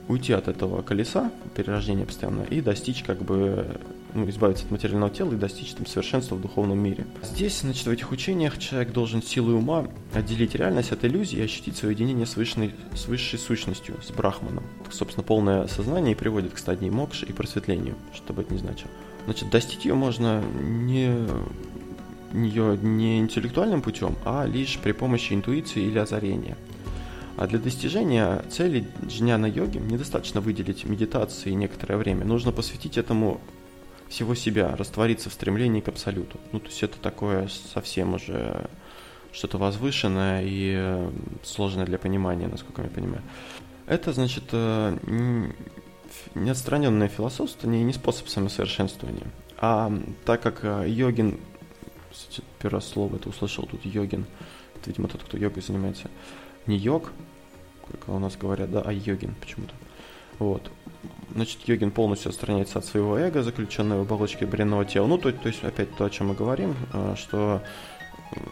уйти 0.07 0.33
от 0.33 0.47
этого 0.47 0.81
колеса 0.81 1.31
перерождения 1.55 2.05
постоянно 2.05 2.43
и 2.43 2.61
достичь 2.61 3.03
как 3.03 3.21
бы 3.21 3.65
ну, 4.13 4.29
избавиться 4.29 4.65
от 4.65 4.71
материального 4.71 5.11
тела 5.11 5.33
и 5.33 5.35
достичь 5.35 5.73
там, 5.73 5.85
совершенства 5.85 6.35
в 6.35 6.41
духовном 6.41 6.79
мире. 6.79 7.05
Здесь, 7.23 7.61
значит, 7.61 7.85
в 7.85 7.89
этих 7.89 8.11
учениях 8.11 8.57
человек 8.57 8.93
должен 8.93 9.21
силой 9.21 9.55
ума 9.55 9.87
отделить 10.13 10.55
реальность 10.55 10.91
от 10.91 11.03
иллюзии 11.05 11.39
и 11.39 11.41
ощутить 11.41 11.77
свое 11.77 11.93
единение 11.95 12.25
с, 12.25 12.35
высшей, 12.35 12.73
с 12.93 13.07
высшей 13.07 13.39
сущностью, 13.39 13.95
с 14.03 14.11
брахманом. 14.11 14.63
Собственно, 14.91 15.23
полное 15.23 15.67
сознание 15.67 16.15
приводит 16.15 16.53
к 16.53 16.57
стадии 16.57 16.89
мокши 16.89 17.25
и 17.25 17.33
просветлению, 17.33 17.95
что 18.13 18.33
бы 18.33 18.43
это 18.43 18.53
ни 18.53 18.57
значило. 18.57 18.89
Значит, 19.25 19.49
достичь 19.49 19.85
ее 19.85 19.95
можно 19.95 20.43
не 20.61 21.27
нее 22.33 22.77
не 22.81 23.19
интеллектуальным 23.19 23.81
путем, 23.81 24.15
а 24.25 24.45
лишь 24.45 24.79
при 24.79 24.91
помощи 24.91 25.33
интуиции 25.33 25.83
или 25.83 25.99
озарения. 25.99 26.57
А 27.37 27.47
для 27.47 27.59
достижения 27.59 28.43
цели 28.49 28.87
джняна 29.05 29.47
йоги 29.47 29.77
недостаточно 29.77 30.41
выделить 30.41 30.85
медитации 30.85 31.51
некоторое 31.51 31.97
время. 31.97 32.25
Нужно 32.25 32.51
посвятить 32.51 32.97
этому 32.97 33.41
всего 34.09 34.35
себя, 34.35 34.75
раствориться 34.75 35.29
в 35.29 35.33
стремлении 35.33 35.81
к 35.81 35.87
абсолюту. 35.87 36.39
Ну, 36.51 36.59
то 36.59 36.67
есть 36.67 36.83
это 36.83 36.97
такое 36.99 37.47
совсем 37.47 38.13
уже 38.13 38.69
что-то 39.31 39.57
возвышенное 39.57 40.43
и 40.43 40.73
э, 40.77 41.11
сложное 41.43 41.85
для 41.85 41.97
понимания, 41.97 42.47
насколько 42.47 42.83
я 42.83 42.89
понимаю. 42.89 43.23
Это, 43.87 44.13
значит, 44.13 44.43
э, 44.51 44.97
неотстраненное 46.35 47.07
философство 47.07 47.67
не, 47.67 47.83
не 47.83 47.93
способ 47.93 48.27
самосовершенствования. 48.27 49.27
А 49.57 49.91
так 50.25 50.41
как 50.41 50.59
э, 50.63 50.85
йогин, 50.87 51.39
кстати, 52.11 52.43
первое 52.59 52.81
слово 52.81 53.15
это 53.15 53.29
услышал 53.29 53.65
тут 53.65 53.83
йогин, 53.85 54.25
это, 54.75 54.89
видимо, 54.89 55.07
тот, 55.07 55.23
кто 55.23 55.37
йогой 55.37 55.63
занимается, 55.63 56.09
не 56.67 56.77
йог, 56.77 57.11
как 57.91 58.09
у 58.09 58.19
нас 58.19 58.37
говорят, 58.37 58.71
да, 58.71 58.81
а 58.81 58.93
йогин 58.93 59.35
почему-то. 59.41 59.73
Вот. 60.43 60.69
Значит, 61.33 61.59
йогин 61.67 61.89
полностью 61.89 62.29
отстраняется 62.29 62.79
от 62.79 62.85
своего 62.85 63.17
эго, 63.17 63.41
заключенного 63.43 63.99
в 63.99 64.01
оболочке 64.01 64.45
бренного 64.45 64.83
тела. 64.83 65.07
Ну, 65.07 65.17
то, 65.17 65.31
то 65.31 65.47
есть, 65.47 65.63
опять 65.63 65.95
то, 65.95 66.03
о 66.03 66.09
чем 66.09 66.27
мы 66.27 66.35
говорим, 66.35 66.75
э, 66.91 67.15
что 67.17 67.63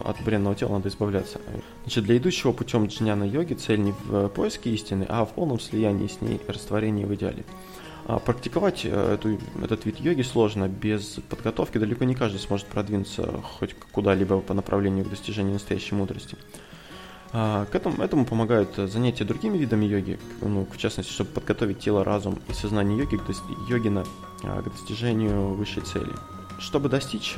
от 0.06 0.22
бренного 0.24 0.56
тела 0.56 0.72
надо 0.74 0.88
избавляться. 0.88 1.42
Значит, 1.84 2.06
для 2.06 2.18
идущего 2.18 2.54
путем 2.54 2.86
джняна 2.86 3.26
йоги 3.26 3.56
цель 3.56 3.82
не 3.82 3.92
в 3.92 4.30
поиске 4.30 4.70
истины, 4.72 5.06
а 5.10 5.26
в 5.26 5.34
полном 5.34 5.60
слиянии 5.60 6.08
с 6.08 6.22
ней, 6.22 6.40
растворении 6.48 7.04
в 7.04 7.14
идеале. 7.14 7.44
А 8.06 8.20
практиковать 8.20 8.86
э, 8.86 9.14
эту, 9.16 9.38
этот 9.62 9.86
вид 9.86 10.00
йоги 10.00 10.22
сложно, 10.22 10.70
без 10.70 11.20
подготовки 11.30 11.78
далеко 11.78 12.06
не 12.06 12.16
каждый 12.16 12.40
сможет 12.40 12.68
продвинуться 12.68 13.42
хоть 13.44 13.76
куда-либо 13.92 14.40
по 14.40 14.54
направлению 14.54 15.04
к 15.04 15.10
достижению 15.10 15.54
настоящей 15.54 15.96
мудрости. 15.96 16.38
А, 17.34 17.66
к 17.66 17.76
этому, 17.76 18.04
этому 18.04 18.26
помогают 18.26 18.76
занятия 18.76 19.24
другими 19.24 19.58
видами 19.58 19.86
йоги, 19.86 20.20
ну, 20.42 20.68
в 20.70 20.78
частности, 20.78 21.12
чтобы 21.12 21.30
подготовить 21.30 21.80
тело, 21.80 22.04
разум 22.04 22.40
и 22.50 22.54
сознание 22.54 22.98
йоги 22.98 23.18
к, 23.18 23.24
йогина 23.70 24.04
а, 24.44 24.62
к 24.62 24.72
достижению 24.72 25.54
высшей 25.54 25.84
цели. 25.84 26.12
чтобы 26.62 26.90
достичь 26.90 27.36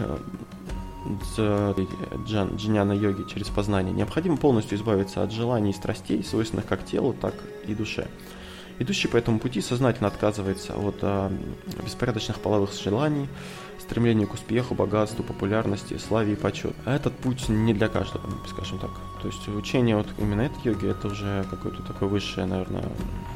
джан, 1.38 2.56
джняна 2.56 2.94
йоги 2.94 3.24
через 3.30 3.48
познание, 3.48 3.94
необходимо 3.94 4.38
полностью 4.38 4.78
избавиться 4.78 5.24
от 5.24 5.32
желаний 5.32 5.72
и 5.72 5.74
страстей, 5.74 6.24
свойственных 6.24 6.66
как 6.66 6.86
телу, 6.86 7.14
так 7.14 7.34
и 7.68 7.74
душе. 7.74 8.08
Идущий 8.80 9.08
по 9.08 9.18
этому 9.18 9.40
пути 9.40 9.62
сознательно 9.62 10.08
отказывается 10.08 10.74
от 10.76 10.96
беспорядочных 11.84 12.40
половых 12.40 12.74
желаний, 12.74 13.28
стремления 13.84 14.26
к 14.26 14.34
успеху, 14.34 14.74
богатству, 14.76 15.24
популярности, 15.24 15.98
славе 15.98 16.34
и 16.34 16.36
почету. 16.36 16.74
А 16.86 16.96
этот 16.96 17.14
путь 17.14 17.50
не 17.50 17.74
для 17.74 17.90
каждого, 17.90 18.24
скажем 18.50 18.80
так. 18.80 18.92
То 19.22 19.28
есть 19.28 19.48
учение 19.48 19.96
вот 19.96 20.08
именно 20.18 20.42
этой 20.42 20.64
йоги 20.64 20.88
это 20.90 21.08
уже 21.08 21.46
какой-то 21.50 21.84
такой 21.84 22.08
высший, 22.08 22.46
наверное, 22.46 22.86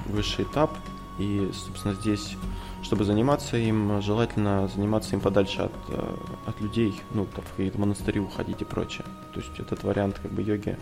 высший 0.07 0.45
этап. 0.45 0.71
И, 1.19 1.49
собственно, 1.53 1.95
здесь 1.95 2.35
чтобы 2.83 3.03
заниматься 3.03 3.57
им, 3.57 4.01
желательно 4.01 4.67
заниматься 4.67 5.15
им 5.15 5.19
подальше 5.19 5.63
от, 5.63 5.71
э, 5.89 6.15
от 6.45 6.61
людей, 6.61 6.93
ну, 7.11 7.25
там, 7.25 7.43
в 7.43 7.49
какие-то 7.51 7.79
монастыри 7.79 8.19
уходить 8.19 8.61
и 8.61 8.65
прочее. 8.65 9.03
То 9.33 9.41
есть 9.41 9.59
этот 9.59 9.83
вариант 9.83 10.19
как 10.21 10.31
бы 10.31 10.41
йоги 10.41 10.77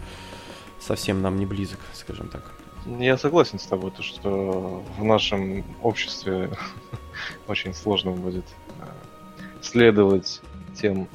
совсем 0.80 1.22
нам 1.22 1.38
не 1.38 1.46
близок, 1.46 1.80
скажем 1.94 2.28
так. 2.28 2.52
Я 2.86 3.18
согласен 3.18 3.58
с 3.58 3.66
тобой, 3.66 3.92
то, 3.92 4.04
что 4.04 4.84
в 4.98 5.04
нашем 5.04 5.64
обществе 5.82 6.56
очень 7.48 7.74
сложно 7.74 8.12
будет 8.12 8.46
следовать 9.62 10.42
тем 10.76 11.08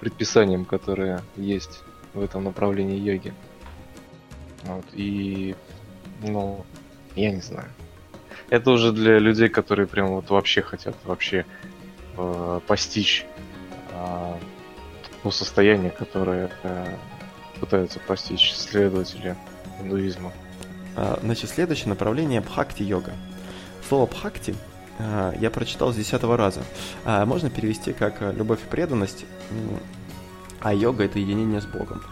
предписаниям, 0.00 0.64
которые 0.64 1.20
есть 1.36 1.82
в 2.12 2.22
этом 2.22 2.44
направлении 2.44 2.98
йоги. 2.98 3.32
Вот, 4.64 4.84
и, 4.92 5.54
ну, 6.22 6.64
я 7.16 7.30
не 7.32 7.40
знаю. 7.40 7.68
Это 8.50 8.70
уже 8.70 8.92
для 8.92 9.18
людей, 9.18 9.48
которые 9.48 9.86
прям 9.86 10.08
вот 10.08 10.30
вообще 10.30 10.62
хотят 10.62 10.96
вообще 11.04 11.44
э, 12.16 12.60
постичь 12.66 13.26
э, 13.90 14.34
то 15.22 15.30
состояние, 15.30 15.90
которое 15.90 16.50
э, 16.62 16.96
пытаются 17.60 17.98
постичь 18.00 18.52
следователи 18.52 19.36
индуизма. 19.80 20.32
А, 20.96 21.18
значит, 21.22 21.50
следующее 21.50 21.88
направление 21.88 22.40
бхакти-йога. 22.40 23.14
Слово 23.88 24.06
бхакти 24.06 24.54
я 24.98 25.50
прочитал 25.50 25.92
с 25.92 25.96
десятого 25.96 26.36
раза. 26.36 26.62
А, 27.04 27.26
можно 27.26 27.50
перевести 27.50 27.92
как 27.92 28.20
любовь 28.20 28.60
и 28.64 28.68
преданность, 28.68 29.24
а 30.60 30.72
йога— 30.72 31.04
это 31.04 31.18
единение 31.18 31.60
с 31.60 31.66
Богом. 31.66 32.02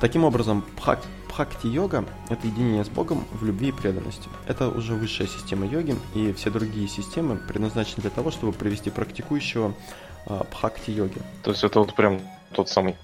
Таким 0.00 0.24
образом, 0.24 0.64
бхак, 0.76 1.00
бхакти-йога— 1.28 2.04
это 2.28 2.46
единение 2.46 2.84
с 2.84 2.88
Богом 2.88 3.26
в 3.32 3.44
любви 3.44 3.68
и 3.68 3.72
преданности. 3.72 4.28
Это 4.46 4.68
уже 4.68 4.94
высшая 4.94 5.26
система 5.26 5.66
йоги, 5.66 5.96
и 6.14 6.32
все 6.32 6.50
другие 6.50 6.88
системы 6.88 7.36
предназначены 7.36 8.02
для 8.02 8.10
того, 8.10 8.30
чтобы 8.30 8.52
привести 8.52 8.90
практикующего 8.90 9.74
бхакти-йоги. 10.26 11.20
То 11.42 11.50
есть 11.50 11.64
это 11.64 11.80
вот 11.80 11.94
прям 11.94 12.20
тот 12.52 12.68
самый 12.68 12.96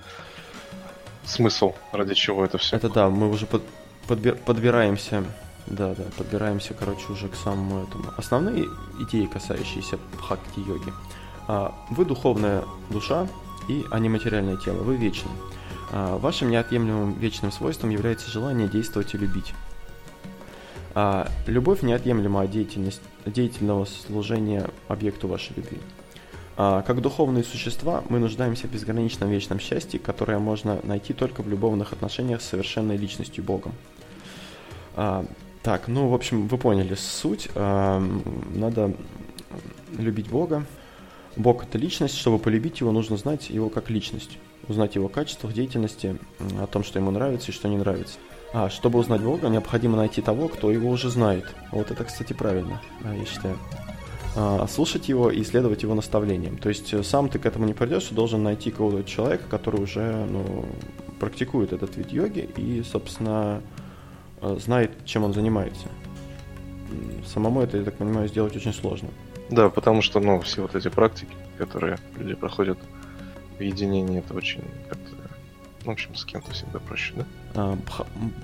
смысл, 1.25 1.75
ради 1.93 2.15
чего 2.15 2.45
это 2.45 2.59
все. 2.59 2.77
Это 2.77 2.89
да, 2.89 3.09
мы 3.09 3.31
уже 3.31 3.47
под, 3.47 3.63
подбир, 4.07 4.37
подбираемся, 4.37 5.25
да, 5.67 5.95
да, 5.95 6.05
подбираемся, 6.17 6.75
короче, 6.75 7.11
уже 7.11 7.29
к 7.29 7.35
самому 7.35 7.85
этому. 7.85 8.05
Основные 8.17 8.67
идеи, 9.01 9.27
касающиеся 9.27 9.99
бхакти-йоги. 10.19 10.93
А, 11.49 11.75
вы 11.91 12.05
духовная 12.05 12.65
душа 12.91 13.27
и 13.69 13.85
а 13.91 13.99
тело, 13.99 14.83
вы 14.83 14.97
вечны. 14.97 15.31
А, 15.91 16.19
вашим 16.19 16.51
неотъемлемым 16.51 17.15
вечным 17.15 17.51
свойством 17.51 17.91
является 17.91 18.31
желание 18.31 18.69
действовать 18.69 19.15
и 19.15 19.19
любить. 19.19 19.55
А, 20.95 21.29
любовь 21.47 21.83
неотъемлема 21.83 22.43
от 22.43 22.51
деятельного 22.51 23.87
служения 23.87 24.69
объекту 24.89 25.29
вашей 25.29 25.57
любви. 25.57 25.79
Как 26.57 27.01
духовные 27.01 27.43
существа 27.43 28.05
мы 28.09 28.21
нуждаемся 28.21 28.69
в 28.69 28.71
безграничном 28.71 29.29
вечном 29.29 29.59
счастье, 29.59 29.99
которое 29.99 30.39
можно 30.39 30.79
найти 30.85 31.13
только 31.13 31.43
в 31.43 31.49
любовных 31.49 31.93
отношениях 31.93 32.41
с 32.41 32.45
совершенной 32.45 32.97
личностью 32.97 33.43
Богом. 33.43 33.73
Так, 35.65 35.89
ну, 35.89 36.09
в 36.09 36.15
общем, 36.15 36.47
вы 36.47 36.59
поняли 36.59 36.95
суть. 36.95 37.49
А, 37.55 37.99
надо 38.55 38.95
любить 39.97 40.29
Бога. 40.29 40.67
Бог— 41.37 41.65
это 41.65 41.79
личность. 41.79 42.19
Чтобы 42.19 42.39
полюбить 42.39 42.81
его, 42.81 42.93
нужно 42.93 43.17
знать 43.17 43.49
его 43.49 43.71
как 43.71 43.89
личность. 43.89 44.39
Узнать 44.69 44.95
его 44.95 45.09
качества, 45.09 45.51
деятельности, 45.51 46.19
о 46.61 46.67
том, 46.67 46.85
что 46.85 46.99
ему 46.99 47.11
нравится 47.11 47.51
и 47.51 47.55
что 47.55 47.69
не 47.69 47.79
нравится. 47.79 48.19
А, 48.53 48.69
чтобы 48.69 48.99
узнать 48.99 49.23
Бога, 49.23 49.49
необходимо 49.49 49.97
найти 49.97 50.21
того, 50.21 50.49
кто 50.49 50.71
его 50.71 50.91
уже 50.91 51.09
знает. 51.09 51.47
Вот 51.73 51.91
это, 51.91 52.05
кстати, 52.05 52.35
правильно, 52.35 52.83
я 53.03 53.25
считаю. 53.25 53.57
А, 54.37 54.67
слушать 54.69 55.09
его 55.09 55.31
и 55.31 55.43
следовать 55.45 55.83
его 55.83 55.95
наставлениям. 55.95 56.59
То 56.59 56.69
есть 56.69 56.93
э, 56.93 57.03
сам 57.03 57.31
ты 57.31 57.39
к 57.39 57.47
этому 57.47 57.65
не 57.65 57.73
придешь, 57.73 58.05
ты 58.05 58.15
должен 58.15 58.43
найти 58.43 58.71
кого-то 58.71 59.03
человека, 59.05 59.45
который 59.49 59.81
уже 59.81 60.27
ну, 60.27 60.67
практикует 61.19 61.73
этот 61.73 61.97
вид 61.97 62.13
йоги 62.13 62.51
и, 62.57 62.83
собственно, 62.83 63.63
э, 63.63 63.84
знает, 64.59 65.05
чем 65.05 65.25
он 65.25 65.33
занимается. 65.33 65.89
Самому 67.27 67.61
это, 67.63 67.79
я 67.79 67.85
так 67.85 67.97
понимаю, 67.97 68.29
сделать 68.29 68.57
очень 68.57 68.73
сложно. 68.73 69.09
Да, 69.51 69.69
потому 69.69 70.03
что, 70.03 70.21
ну, 70.21 70.41
все 70.41 70.63
вот 70.63 70.75
эти 70.75 70.89
практики, 70.89 71.35
которые 71.59 71.99
люди 72.17 72.35
проходят 72.35 72.79
в 73.59 73.63
единении, 73.63 74.19
это 74.19 74.35
очень 74.35 74.63
как-то 74.89 75.15
в 75.85 75.91
общем, 75.91 76.15
с 76.15 76.25
кем-то 76.25 76.51
всегда 76.53 76.79
проще, 76.79 77.13
да? 77.15 77.27
А, 77.55 77.79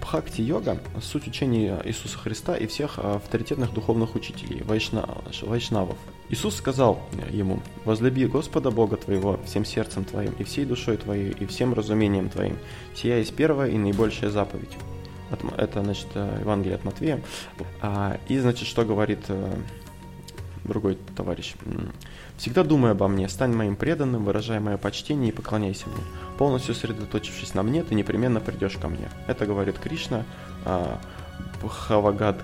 Бхакти-йога– 0.01 0.79
суть 1.03 1.27
учения 1.27 1.81
Иисуса 1.85 2.19
Христа 2.19 2.55
и 2.57 2.67
всех 2.67 2.99
авторитетных 2.99 3.73
духовных 3.73 4.15
учителей, 4.15 4.63
вайшна, 4.63 5.09
вайшнавов. 5.43 5.97
Иисус 6.29 6.55
сказал 6.57 7.01
ему, 7.31 7.61
«Возлюби 7.85 8.27
Господа 8.27 8.71
Бога 8.71 8.97
твоего 8.97 9.41
всем 9.47 9.65
сердцем 9.65 10.05
твоим, 10.05 10.33
и 10.39 10.45
всей 10.45 10.65
душой 10.65 10.97
твоей, 10.97 11.31
и 11.33 11.47
всем 11.47 11.73
разумением 11.73 12.29
твоим. 12.29 12.59
Сия 12.95 13.19
есть 13.19 13.35
первая 13.35 13.71
и 13.71 13.79
наибольшая 13.79 14.31
заповедь». 14.31 14.77
Это, 15.57 15.83
значит, 15.83 16.09
Евангелие 16.15 16.77
от 16.77 16.85
Матвея. 16.85 17.21
А, 17.81 18.19
и, 18.29 18.39
значит, 18.39 18.67
что 18.67 18.85
говорит 18.85 19.21
э, 19.29 19.55
другой 20.65 20.99
товарищ. 21.17 21.55
Всегда 22.37 22.65
думай 22.65 22.93
обо 22.93 23.07
мне, 23.09 23.29
стань 23.29 23.53
моим 23.53 23.77
преданным, 23.77 24.25
выражай 24.25 24.61
мое 24.61 24.77
почтение 24.77 25.31
и 25.31 25.33
поклоняйся 25.33 25.89
мне. 25.89 26.03
Полностью 26.39 26.75
сосредоточившись 26.75 27.55
на 27.55 27.63
мне, 27.63 27.83
ты 27.83 27.95
непременно 27.95 28.41
придешь 28.41 28.77
ко 28.77 28.89
мне. 28.89 29.09
Это 29.27 29.47
говорит 29.47 29.79
Кришна, 29.79 30.25
а, 30.65 30.99
Бхавагад 31.63 32.43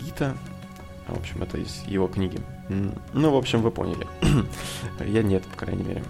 Гита, 0.00 0.36
в 1.06 1.18
общем, 1.18 1.42
это 1.42 1.58
из 1.58 1.84
его 1.86 2.08
книги. 2.08 2.40
Ну, 2.68 3.30
в 3.30 3.36
общем, 3.36 3.62
вы 3.62 3.70
поняли. 3.70 4.06
Я 5.00 5.22
нет, 5.22 5.44
по 5.44 5.56
крайней 5.56 5.84
мере. 5.84 6.02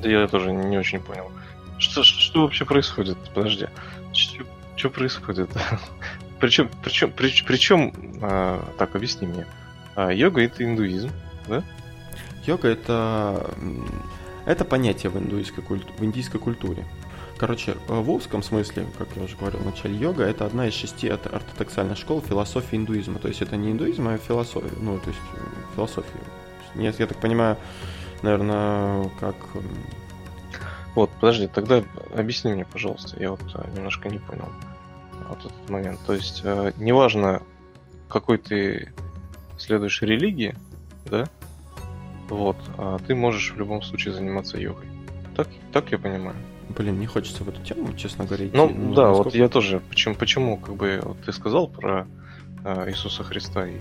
Да 0.00 0.08
я 0.08 0.26
тоже 0.26 0.52
не 0.52 0.78
очень 0.78 1.00
понял. 1.00 1.30
Что, 1.78 2.02
что 2.02 2.42
вообще 2.42 2.64
происходит? 2.64 3.18
Подожди. 3.34 3.66
Что, 4.76 4.90
происходит? 4.90 5.50
причем, 6.40 6.70
причем, 6.82 7.12
причем, 7.12 7.46
причем 7.46 7.92
а, 8.22 8.64
так, 8.78 8.94
объясни 8.96 9.26
мне. 9.26 9.46
А, 9.94 10.10
йога 10.10 10.42
это 10.42 10.64
индуизм, 10.64 11.10
да? 11.48 11.62
Йога 12.46 12.68
это, 12.68 13.50
это 14.46 14.64
понятие 14.64 15.10
в, 15.10 15.18
индуистской 15.18 15.62
культу, 15.62 15.86
в 15.98 16.04
индийской 16.04 16.40
культуре. 16.40 16.84
Короче, 17.38 17.76
в 17.88 18.10
узком 18.10 18.42
смысле, 18.42 18.86
как 18.98 19.08
я 19.16 19.22
уже 19.22 19.36
говорил 19.36 19.60
в 19.60 19.66
начале, 19.66 19.96
йога 19.96 20.24
это 20.24 20.46
одна 20.46 20.68
из 20.68 20.74
шести 20.74 21.08
ортодоксальных 21.08 21.98
школ 21.98 22.20
философии 22.20 22.76
индуизма. 22.76 23.18
То 23.18 23.28
есть 23.28 23.42
это 23.42 23.56
не 23.56 23.72
индуизм, 23.72 24.06
а 24.08 24.16
философия. 24.16 24.70
Ну, 24.80 24.98
то 24.98 25.10
есть 25.10 25.20
э, 25.34 25.74
философия. 25.74 26.20
Нет, 26.74 26.98
я 26.98 27.06
так 27.06 27.18
понимаю, 27.18 27.56
наверное, 28.22 29.10
как... 29.20 29.34
Вот, 30.94 31.10
подожди, 31.20 31.46
тогда 31.46 31.82
объясни 32.14 32.52
мне, 32.52 32.64
пожалуйста, 32.64 33.18
я 33.18 33.30
вот 33.30 33.42
э, 33.54 33.70
немножко 33.74 34.08
не 34.08 34.18
понял 34.18 34.48
вот 35.28 35.38
этот 35.38 35.70
момент. 35.70 35.98
То 36.06 36.12
есть, 36.12 36.42
э, 36.44 36.72
неважно, 36.76 37.42
какой 38.08 38.38
ты 38.38 38.92
следуешь 39.58 40.02
религии, 40.02 40.54
да, 41.06 41.28
вот. 42.28 42.56
А 42.78 42.98
ты 42.98 43.14
можешь 43.14 43.52
в 43.52 43.58
любом 43.58 43.82
случае 43.82 44.14
заниматься 44.14 44.58
йогой. 44.58 44.86
Так, 45.36 45.48
так 45.72 45.90
я 45.92 45.98
понимаю. 45.98 46.36
Блин, 46.70 46.98
не 46.98 47.06
хочется 47.06 47.44
в 47.44 47.48
эту 47.48 47.62
тему, 47.62 47.92
честно 47.94 48.24
говоря. 48.24 48.46
Ну, 48.52 48.68
ну 48.68 48.94
да, 48.94 49.08
насколько... 49.08 49.24
вот 49.24 49.34
я 49.34 49.48
тоже. 49.48 49.80
Почему, 49.90 50.14
почему, 50.14 50.56
как 50.56 50.76
бы, 50.76 51.00
вот 51.02 51.20
ты 51.22 51.32
сказал 51.32 51.68
про 51.68 52.06
э, 52.64 52.90
Иисуса 52.90 53.22
Христа 53.24 53.66
и, 53.66 53.78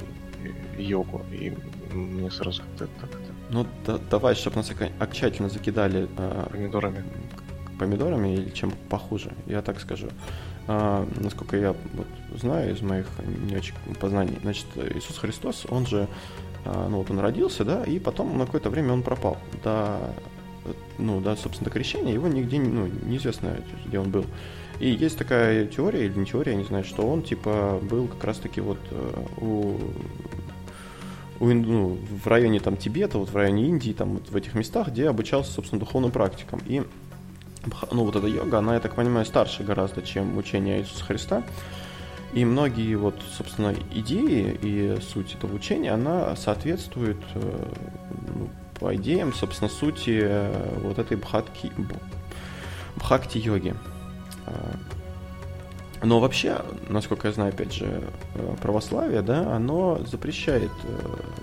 и 0.78 0.84
йогу, 0.84 1.22
и 1.32 1.54
мне 1.94 2.30
сразу 2.32 2.64
как-то 2.64 2.88
так 3.00 3.10
это. 3.10 3.31
Ну, 3.52 3.68
да, 3.86 4.00
давай, 4.10 4.36
чтобы 4.36 4.58
нас 4.58 4.72
окончательно 4.72 5.50
закидали 5.50 6.08
э, 6.18 6.48
помидорами. 6.52 7.04
Помидорами 7.78 8.34
или 8.34 8.50
чем 8.50 8.72
похуже, 8.90 9.34
я 9.46 9.62
так 9.62 9.80
скажу. 9.80 10.08
А, 10.68 11.06
насколько 11.20 11.58
я 11.58 11.76
вот, 11.94 12.08
знаю 12.40 12.74
из 12.74 12.82
моих 12.82 13.08
не 13.26 13.58
очень 13.58 13.74
познаний, 14.00 14.38
значит, 14.42 14.68
Иисус 14.96 15.18
Христос, 15.18 15.66
он 15.70 15.86
же 15.86 16.08
а, 16.66 16.88
ну 16.88 16.98
вот 16.98 17.10
он 17.10 17.20
родился, 17.20 17.66
да, 17.66 17.84
и 17.84 18.00
потом 18.00 18.38
на 18.38 18.46
какое-то 18.46 18.70
время 18.70 18.94
он 18.94 19.04
пропал. 19.04 19.38
До, 19.64 19.98
ну, 20.98 21.20
до, 21.20 21.36
собственно, 21.36 21.66
до 21.66 21.72
крещения 21.72 22.14
его 22.14 22.28
нигде 22.28 22.60
ну, 22.60 22.88
неизвестно, 23.04 23.58
где 23.86 24.00
он 24.00 24.12
был. 24.12 24.26
И 24.80 24.90
есть 24.90 25.18
такая 25.18 25.66
теория, 25.66 26.06
или 26.06 26.18
не 26.18 26.26
теория, 26.26 26.54
я 26.54 26.58
не 26.58 26.64
знаю, 26.64 26.84
что 26.84 27.08
он, 27.08 27.22
типа, 27.22 27.80
был 27.82 28.08
как 28.08 28.24
раз-таки 28.24 28.62
вот 28.62 28.80
э, 28.92 29.26
у, 31.42 31.48
ну, 31.54 31.98
в 32.24 32.28
районе 32.28 32.60
там 32.60 32.78
Тибета, 32.78 33.18
вот 33.18 33.30
в 33.30 33.36
районе 33.36 33.68
Индии, 33.68 33.92
там 33.94 34.14
вот 34.14 34.30
в 34.30 34.36
этих 34.36 34.54
местах, 34.54 34.90
где 34.90 35.10
обучался, 35.10 35.52
собственно, 35.52 35.80
духовным 35.80 36.12
практикам. 36.12 36.62
И 36.68 36.84
ну, 37.92 38.06
вот 38.06 38.16
эта 38.16 38.28
йога, 38.28 38.60
она, 38.60 38.76
я 38.76 38.80
так 38.80 38.94
понимаю, 38.94 39.26
старше 39.26 39.64
гораздо, 39.64 40.04
чем 40.04 40.38
учение 40.38 40.80
Иисуса 40.80 41.04
Христа. 41.04 41.44
И 42.34 42.46
многие 42.46 42.96
вот, 42.96 43.16
собственно, 43.36 43.74
идеи 43.92 44.58
и 44.62 44.98
суть 45.02 45.34
этого 45.34 45.56
учения, 45.56 45.92
она 45.92 46.36
соответствует 46.36 47.18
э, 47.34 47.74
ну, 48.36 48.50
по 48.80 48.96
идеям, 48.96 49.34
собственно, 49.34 49.70
сути 49.70 50.20
э, 50.24 50.80
вот 50.84 51.00
этой 51.00 51.18
бхатки, 51.18 51.72
бхакти-йоги. 52.98 53.76
Но 56.04 56.20
вообще, 56.20 56.62
насколько 56.90 57.28
я 57.28 57.34
знаю, 57.34 57.54
опять 57.54 57.74
же, 57.74 58.04
э, 58.36 58.56
православие, 58.62 59.22
да, 59.22 59.56
оно 59.56 60.00
запрещает 60.06 60.72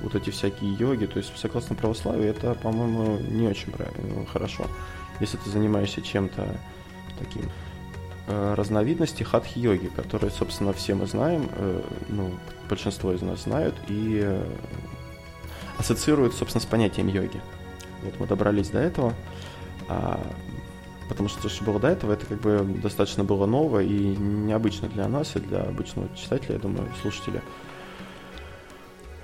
вот 0.03 0.15
эти 0.15 0.31
всякие 0.31 0.75
йоги. 0.75 1.07
То 1.07 1.19
есть, 1.19 1.33
согласно 1.37 1.77
православию, 1.77 2.29
это, 2.29 2.55
по-моему, 2.55 3.19
не 3.19 3.47
очень 3.47 3.71
правильно, 3.71 4.27
хорошо, 4.27 4.67
если 5.21 5.37
ты 5.37 5.51
занимаешься 5.51 6.03
чем-то 6.03 6.45
таким 7.19 7.45
Э, 8.31 8.53
разновидности 8.55 9.23
хатхи-йоги, 9.23 9.87
которые, 9.87 10.31
собственно, 10.31 10.75
все 10.75 10.95
мы 10.95 11.07
знаем, 11.07 11.49
э, 11.51 11.83
ну, 12.09 12.31
большинство 12.69 13.11
из 13.15 13.23
нас 13.23 13.45
знают 13.45 13.75
и 13.89 14.21
э, 14.23 14.45
ассоциируют, 15.79 16.35
собственно, 16.35 16.61
с 16.61 16.67
понятием 16.67 17.09
йоги. 17.09 17.41
Вот 18.03 18.21
мы 18.21 18.27
добрались 18.27 18.69
до 18.69 18.81
этого, 18.81 19.15
а, 19.89 20.21
потому 21.09 21.29
что 21.29 21.43
то, 21.43 21.49
что 21.49 21.65
было 21.65 21.81
до 21.81 21.89
этого, 21.89 22.13
это 22.13 22.27
как 22.27 22.41
бы 22.41 22.65
достаточно 22.83 23.25
было 23.25 23.47
ново 23.47 23.83
и 23.83 24.17
необычно 24.17 24.89
для 24.89 25.09
нас 25.09 25.37
и 25.37 25.41
для 25.41 25.61
обычного 25.61 26.09
читателя, 26.17 26.55
я 26.55 26.61
думаю, 26.61 26.89
слушателя. 27.03 27.43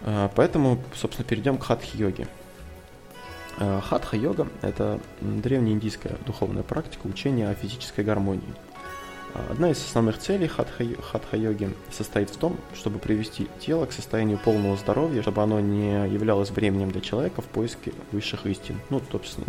А, 0.02 0.30
поэтому, 0.34 0.78
собственно, 0.94 1.28
перейдем 1.28 1.58
к 1.58 1.64
хатхи-йоге. 1.64 2.28
Хатха-йога– 3.56 4.48
это 4.62 4.98
древнеиндийская 5.20 6.16
духовная 6.26 6.64
практика 6.64 7.06
учения 7.06 7.48
о 7.48 7.54
физической 7.54 8.04
гармонии– 8.04 8.42
Одна 9.50 9.70
из 9.70 9.78
основных 9.78 10.18
целей 10.18 10.46
хатха-йоги 10.46 11.70
состоит 11.90 12.30
в 12.30 12.36
том, 12.36 12.56
чтобы 12.72 13.00
привести 13.00 13.48
тело 13.58 13.84
к 13.86 13.92
состоянию 13.92 14.38
полного 14.38 14.76
здоровья, 14.76 15.22
чтобы 15.22 15.42
оно 15.42 15.58
не 15.58 16.08
являлось 16.08 16.50
бременем 16.50 16.92
для 16.92 17.00
человека 17.00 17.42
в 17.42 17.46
поиске 17.46 17.92
высших 18.12 18.46
истин. 18.46 18.80
Ну, 18.90 19.02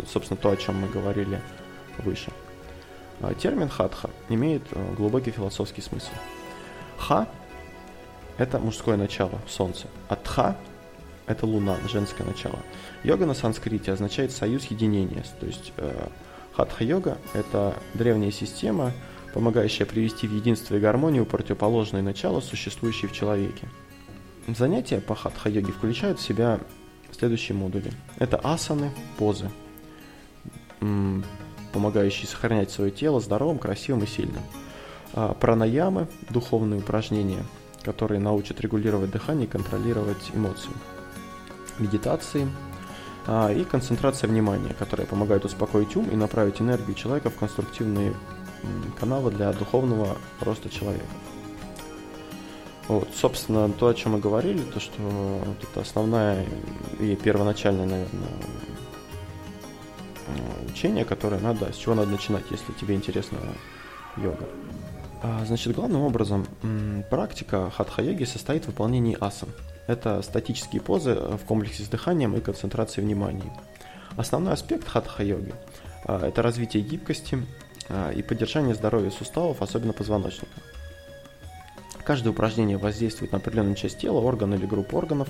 собственно, 0.08 0.36
то, 0.36 0.50
о 0.50 0.56
чем 0.56 0.80
мы 0.80 0.88
говорили 0.88 1.40
выше. 2.02 2.30
А 3.20 3.34
термин 3.34 3.68
хатха 3.68 4.10
имеет 4.28 4.62
э, 4.72 4.94
глубокий 4.94 5.30
философский 5.30 5.82
смысл. 5.82 6.10
Ха– 6.98 7.28
это 8.38 8.58
мужское 8.58 8.96
начало, 8.96 9.40
солнце, 9.48 9.86
а 10.08 10.16
тха– 10.16 10.56
это 11.26 11.46
луна, 11.46 11.76
женское 11.90 12.24
начало. 12.24 12.58
Йога 13.04 13.26
на 13.26 13.34
санскрите 13.34 13.92
означает 13.92 14.32
союз 14.32 14.64
единения, 14.66 15.24
то 15.40 15.46
есть 15.46 15.72
э, 15.76 16.08
хатха-йога– 16.54 17.18
это 17.34 17.74
древняя 17.94 18.30
система– 18.30 18.92
помогающая 19.36 19.84
привести 19.84 20.26
в 20.26 20.32
единство 20.32 20.76
и 20.76 20.80
гармонию 20.80 21.26
противоположные 21.26 22.02
начала, 22.02 22.40
существующие 22.40 23.10
в 23.10 23.12
человеке. 23.12 23.68
Занятия 24.48 24.98
по 24.98 25.14
хатха-йоге 25.14 25.72
включают 25.72 26.18
в 26.18 26.22
себя 26.22 26.58
следующие 27.12 27.54
модули. 27.54 27.92
Это 28.18 28.38
асаны, 28.38 28.90
позы, 29.18 29.50
помогающие 31.76 32.26
сохранять 32.26 32.70
свое 32.70 32.90
тело 32.90 33.20
здоровым, 33.20 33.58
красивым 33.58 34.04
и 34.04 34.06
сильным. 34.06 34.42
А, 35.12 35.34
пранаямы, 35.34 36.08
духовные 36.30 36.80
упражнения, 36.80 37.44
которые 37.82 38.18
научат 38.18 38.62
регулировать 38.62 39.10
дыхание 39.10 39.46
и 39.46 39.50
контролировать 39.50 40.30
эмоции. 40.32 40.70
Медитации 41.78 42.48
а, 43.26 43.52
и 43.52 43.62
концентрация 43.62 44.26
внимания, 44.26 44.72
которые 44.78 45.06
помогают 45.06 45.44
успокоить 45.44 45.94
ум 45.96 46.08
и 46.08 46.16
направить 46.16 46.62
энергию 46.62 46.94
человека 46.94 47.28
в 47.28 47.36
конструктивные 47.36 48.14
канала 48.98 49.30
для 49.30 49.52
духовного 49.52 50.16
роста 50.40 50.70
человека. 50.70 51.04
Вот, 52.88 53.08
собственно, 53.14 53.68
то, 53.68 53.88
о 53.88 53.94
чем 53.94 54.12
мы 54.12 54.18
говорили, 54.18 54.62
то, 54.62 54.80
что 54.80 54.94
вот 55.02 55.62
это 55.62 55.82
основная 55.82 56.46
и 57.00 57.14
первоначальная, 57.16 57.84
наверное, 57.84 58.28
учение, 60.68 61.04
которое 61.04 61.40
надо, 61.40 61.72
с 61.72 61.76
чего 61.76 61.94
надо 61.94 62.10
начинать, 62.10 62.44
если 62.50 62.72
тебе 62.72 62.94
интересна 62.94 63.38
йога. 64.16 64.46
А, 65.22 65.44
значит, 65.44 65.74
главным 65.74 66.02
образом 66.02 66.46
практика 67.10 67.70
хатха-йоги 67.70 68.24
состоит 68.24 68.64
в 68.64 68.68
выполнении 68.68 69.16
асан. 69.20 69.48
Это 69.86 70.22
статические 70.22 70.82
позы 70.82 71.14
в 71.14 71.44
комплексе 71.46 71.82
с 71.82 71.88
дыханием 71.88 72.34
и 72.36 72.40
концентрацией 72.40 73.06
внимания. 73.06 73.52
Основной 74.16 74.52
аспект 74.52 74.88
хатха-йоги 74.88 75.54
а,– 76.04 76.26
это 76.28 76.42
развитие 76.42 76.82
гибкости, 76.82 77.38
и 78.16 78.22
поддержание 78.22 78.74
здоровья 78.74 79.10
суставов, 79.10 79.62
особенно 79.62 79.92
позвоночника. 79.92 80.50
Каждое 82.04 82.30
упражнение 82.30 82.78
воздействует 82.78 83.30
на 83.30 83.38
определенную 83.38 83.76
часть 83.76 83.98
тела, 83.98 84.18
орган 84.18 84.54
или 84.54 84.66
группу 84.66 84.96
органов, 84.96 85.28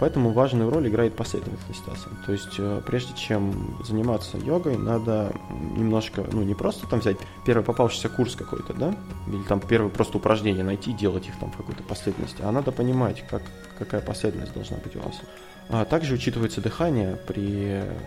поэтому 0.00 0.32
важную 0.32 0.70
роль 0.70 0.88
играет 0.88 1.14
последовательность 1.14 1.86
асан. 1.86 2.16
То 2.26 2.32
есть, 2.32 2.54
э, 2.58 2.82
прежде 2.84 3.14
чем 3.14 3.78
заниматься 3.84 4.36
йогой, 4.36 4.76
надо 4.76 5.32
немножко, 5.76 6.24
ну, 6.32 6.42
не 6.42 6.54
просто 6.54 6.88
там 6.88 6.98
взять 6.98 7.16
первый 7.46 7.62
попавшийся 7.62 8.08
курс 8.08 8.34
какой-то, 8.34 8.74
да, 8.74 8.94
или 9.28 9.42
там 9.44 9.60
первое 9.60 9.90
просто 9.90 10.18
упражнение 10.18 10.64
найти, 10.64 10.92
делать 10.92 11.28
их 11.28 11.38
там 11.38 11.52
в 11.52 11.56
какой-то 11.56 11.84
последовательности, 11.84 12.42
а 12.42 12.50
надо 12.50 12.72
понимать, 12.72 13.24
как, 13.28 13.42
какая 13.78 14.00
последовательность 14.00 14.54
должна 14.54 14.78
быть 14.78 14.96
у 14.96 15.00
асан. 15.00 15.26
А 15.68 15.84
также 15.84 16.14
учитывается 16.14 16.60
дыхание 16.60 17.16
при 17.28 17.82
э, 17.82 17.98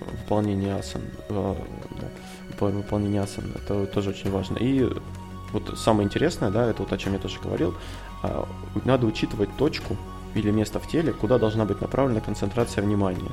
выполнении 0.00 0.70
асан, 0.70 1.02
э, 1.28 1.54
по 2.58 2.66
выполнению 2.66 3.22
асан. 3.22 3.44
Это 3.54 3.86
тоже 3.86 4.10
очень 4.10 4.30
важно. 4.30 4.58
И 4.58 4.86
вот 5.52 5.78
самое 5.78 6.04
интересное, 6.04 6.50
да, 6.50 6.66
это 6.68 6.82
вот 6.82 6.92
о 6.92 6.98
чем 6.98 7.14
я 7.14 7.18
тоже 7.18 7.40
говорил, 7.40 7.74
а, 8.22 8.46
надо 8.84 9.06
учитывать 9.06 9.48
точку 9.56 9.96
или 10.34 10.50
место 10.50 10.80
в 10.80 10.86
теле, 10.86 11.12
куда 11.12 11.38
должна 11.38 11.64
быть 11.64 11.80
направлена 11.80 12.20
концентрация 12.20 12.82
внимания. 12.82 13.32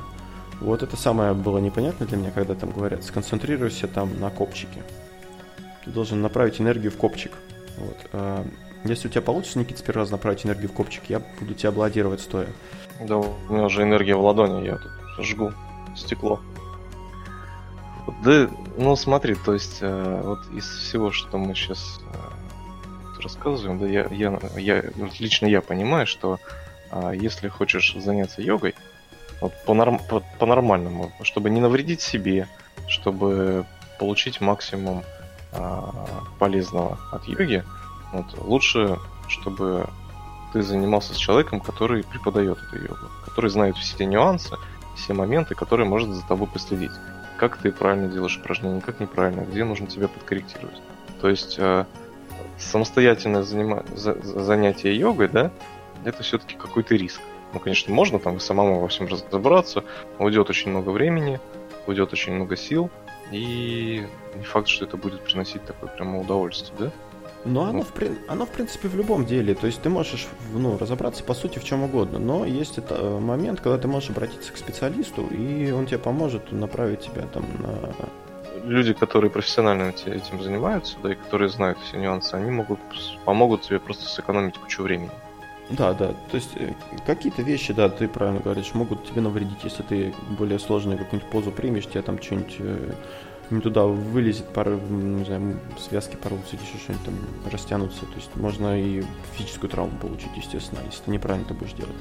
Вот 0.60 0.82
это 0.82 0.98
самое 0.98 1.34
было 1.34 1.60
непонятно 1.60 2.06
для 2.06 2.18
меня, 2.18 2.32
когда 2.32 2.56
там 2.56 2.72
говорят, 2.72 3.04
сконцентрируйся 3.04 3.88
там 3.88 4.20
на 4.20 4.30
копчике. 4.30 4.84
Ты 5.86 5.92
должен 5.92 6.22
направить 6.22 6.60
энергию 6.60 6.92
в 6.92 6.98
копчик. 6.98 7.32
Вот. 7.78 7.98
А, 8.14 8.46
если 8.84 9.08
у 9.08 9.12
тебя 9.12 9.22
получится, 9.22 9.60
Никита, 9.60 9.80
с 9.80 9.84
первый 9.84 10.00
раз 10.00 10.12
направить 10.12 10.46
энергию 10.46 10.70
в 10.70 10.74
копчик, 10.74 11.04
я 11.10 11.22
буду 11.40 11.54
тебя 11.54 11.70
аплодировать 11.70 12.22
стоя. 12.22 12.48
Да, 13.00 13.18
у 13.18 13.36
меня 13.50 13.66
уже 13.66 13.84
энергия 13.84 14.16
в 14.16 14.22
ладони, 14.22 14.66
я 14.66 14.78
тут 14.78 14.92
жгу 15.26 15.54
стекло. 15.96 16.40
Да, 18.24 18.50
ну 18.78 18.96
смотри, 18.96 19.36
то 19.36 19.54
есть 19.54 19.80
э, 19.82 20.22
вот 20.24 20.40
из 20.54 20.66
всего, 20.66 21.12
что 21.12 21.38
мы 21.38 21.54
сейчас 21.54 22.00
э, 22.14 23.22
рассказываем, 23.22 23.80
да, 23.80 23.88
я, 23.88 24.08
я, 24.12 24.40
я, 24.56 24.84
лично 25.20 25.46
я 25.46 25.62
понимаю, 25.62 26.08
что 26.08 26.40
э, 26.92 27.14
если 27.16 27.48
хочешь 27.48 27.96
заняться 27.96 28.42
йогой, 28.42 28.76
вот 29.42 29.54
по, 29.66 29.74
норм, 29.74 30.00
по, 30.00 30.22
по-нормальному, 30.40 31.12
чтобы 31.22 31.50
не 31.50 31.62
навредить 31.62 32.02
себе, 32.02 32.48
чтобы 32.88 33.66
получить 34.00 34.42
максимум 34.42 35.04
э, 35.52 35.82
полезного 36.40 36.98
от 37.12 37.28
йоги, 37.28 37.64
вот, 38.14 38.26
лучше, 38.40 38.98
чтобы 39.28 39.88
ты 40.54 40.62
занимался 40.62 41.14
с 41.14 41.18
человеком, 41.18 41.60
который 41.60 42.04
преподает 42.04 42.58
эту 42.58 42.84
йогу, 42.84 43.10
который 43.26 43.50
знает 43.50 43.76
все 43.78 44.06
нюансы, 44.06 44.56
все 44.96 45.14
моменты, 45.14 45.56
которые 45.56 45.88
может 45.88 46.10
за 46.10 46.26
тобой 46.26 46.48
последить 46.48 46.92
как 47.38 47.58
ты 47.58 47.72
правильно 47.72 48.08
делаешь 48.08 48.38
упражнения, 48.38 48.82
как 48.82 49.00
неправильно, 49.00 49.42
где 49.42 49.64
нужно 49.64 49.88
тебя 49.88 50.08
подкорректировать. 50.08 50.82
То 51.22 51.30
есть 51.30 51.56
э, 51.58 51.86
самостоятельное 52.58 53.44
занима... 53.44 53.84
за... 53.96 54.16
занятие 54.22 54.96
йогой, 54.96 55.30
да, 55.30 55.52
это 56.08 56.24
все-таки 56.24 56.56
какой-то 56.56 56.96
риск. 56.96 57.22
Ну, 57.54 57.60
конечно, 57.60 57.94
можно 57.94 58.20
там 58.20 58.40
самому 58.40 58.80
во 58.80 58.88
всем 58.88 59.08
разобраться, 59.08 59.84
уйдет 60.20 60.50
очень 60.50 60.72
много 60.72 60.90
времени, 60.90 61.40
уйдет 61.86 62.14
очень 62.14 62.34
много 62.34 62.56
сил, 62.56 62.90
и 63.32 64.06
не 64.36 64.44
факт, 64.44 64.68
что 64.68 64.86
это 64.86 64.98
будет 64.98 65.22
приносить 65.22 65.64
такое 65.66 65.90
прямо 65.90 66.20
удовольствие, 66.20 66.78
да? 66.80 66.92
Но 67.46 67.64
оно, 67.64 67.80
ну. 67.80 67.84
в, 67.84 68.32
оно, 68.32 68.46
в 68.46 68.50
принципе, 68.50 68.90
в 68.90 68.96
любом 68.96 69.26
деле. 69.26 69.54
То 69.54 69.68
есть 69.68 69.82
ты 69.82 69.90
можешь 69.90 70.28
ну, 70.54 70.78
разобраться, 70.78 71.24
по 71.24 71.34
сути, 71.34 71.60
в 71.60 71.64
чем 71.64 71.84
угодно. 71.84 72.20
Но 72.20 72.46
есть 72.46 72.78
это 72.78 72.96
э, 72.96 73.20
момент, 73.20 73.62
когда 73.62 73.78
ты 73.78 73.88
можешь 73.88 74.10
обратиться 74.10 74.52
к 74.52 74.58
специалисту, 74.58 75.26
и 75.28 75.72
он 75.72 75.86
тебе 75.86 76.00
поможет 76.00 76.52
направить 76.52 77.02
тебя 77.02 77.24
там 77.34 77.46
на... 77.60 77.94
Люди, 78.66 78.92
которые 78.92 79.32
профессионально 79.32 79.94
этим 80.06 80.42
занимаются, 80.42 80.98
да, 81.02 81.14
и 81.14 81.16
которые 81.16 81.48
знают 81.48 81.78
все 81.80 81.98
нюансы, 81.98 82.34
они 82.34 82.52
могут 82.52 82.80
помогут 83.24 83.62
тебе 83.62 83.80
просто 83.80 84.10
сэкономить 84.10 84.58
кучу 84.58 84.84
времени. 84.84 85.12
Да, 85.70 85.94
да. 85.94 86.14
То 86.32 86.36
есть 86.36 86.52
э, 86.56 86.74
какие-то 87.06 87.42
вещи, 87.42 87.74
да, 87.74 87.90
ты 87.90 88.08
правильно 88.08 88.40
говоришь, 88.40 88.74
могут 88.74 89.06
тебе 89.06 89.22
навредить, 89.22 89.64
если 89.64 89.84
ты 89.84 90.14
более 90.38 90.60
сложную 90.60 90.98
какую-нибудь 90.98 91.30
позу 91.30 91.52
примешь, 91.52 91.88
тебе 91.88 92.02
там 92.02 92.22
что-нибудь 92.22 92.56
э, 92.60 92.94
не 93.50 93.60
туда 93.60 93.86
вылезет, 93.86 94.48
пара, 94.54 94.76
не 94.76 95.26
знаю, 95.26 95.60
связки 95.78 96.16
порвутся 96.16 96.56
или 96.56 96.64
еще 96.64 96.78
что-нибудь 96.78 97.06
там 97.06 97.16
растянутся. 97.52 98.02
То 98.02 98.16
есть 98.16 98.34
можно 98.36 98.80
и 98.80 99.04
физическую 99.34 99.70
травму 99.70 99.98
получить, 100.00 100.32
естественно, 100.38 100.80
если 100.86 101.04
ты 101.04 101.12
неправильно 101.12 101.46
это 101.46 101.54
будешь 101.54 101.74
делать. 101.74 101.96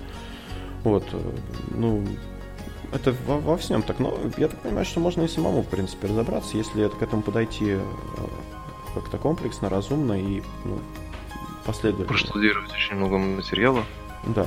Вот, 0.85 1.05
э, 1.13 1.33
ну, 1.71 2.05
это 2.93 3.17
во, 3.27 3.39
во 3.39 3.57
всем 3.57 3.83
так. 3.83 3.99
Но 3.99 4.17
я 4.37 4.47
так 4.47 4.61
понимаю, 4.61 4.87
что 4.87 5.01
можно 5.01 5.23
и 5.23 5.29
самому, 5.29 5.63
в 5.63 5.69
принципе, 5.69 6.07
разобраться, 6.07 6.57
если 6.57 6.87
к 6.87 7.03
этому 7.03 7.23
подойти 7.23 7.79
как-то 8.95 9.19
комплексно, 9.19 9.69
разумно 9.69 10.13
и 10.13 10.43
ну, 10.65 10.79
последовательно. 11.67 12.09
Проштудировать 12.09 12.73
очень 12.73 12.97
много 12.97 13.19
материала. 13.19 13.85
Да. 14.25 14.47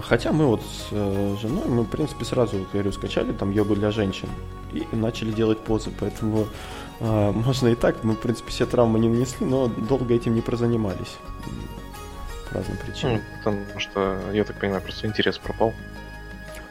Хотя 0.00 0.32
мы 0.32 0.46
вот 0.46 0.62
с 0.62 0.88
э, 0.90 1.36
женой, 1.40 1.68
мы, 1.68 1.82
в 1.82 1.88
принципе, 1.88 2.24
сразу, 2.24 2.58
вот, 2.58 2.68
говорю, 2.72 2.92
скачали 2.92 3.32
там 3.32 3.50
йогу 3.50 3.74
для 3.74 3.90
женщин 3.90 4.28
и 4.72 4.86
начали 4.92 5.32
делать 5.32 5.60
позы, 5.60 5.90
поэтому 6.00 6.46
э, 7.00 7.30
можно 7.32 7.68
и 7.68 7.74
так. 7.74 8.02
Мы, 8.02 8.14
в 8.14 8.20
принципе, 8.20 8.50
все 8.50 8.66
травмы 8.66 8.98
не 8.98 9.08
нанесли, 9.08 9.46
но 9.46 9.68
долго 9.68 10.14
этим 10.14 10.34
не 10.34 10.40
прозанимались. 10.40 11.18
По 12.48 12.56
разным 12.56 12.78
причинам. 12.78 13.16
Ну, 13.16 13.22
потому 13.38 13.80
что, 13.80 14.18
я 14.32 14.44
так 14.44 14.58
понимаю, 14.58 14.82
просто 14.82 15.06
интерес 15.06 15.36
пропал. 15.38 15.74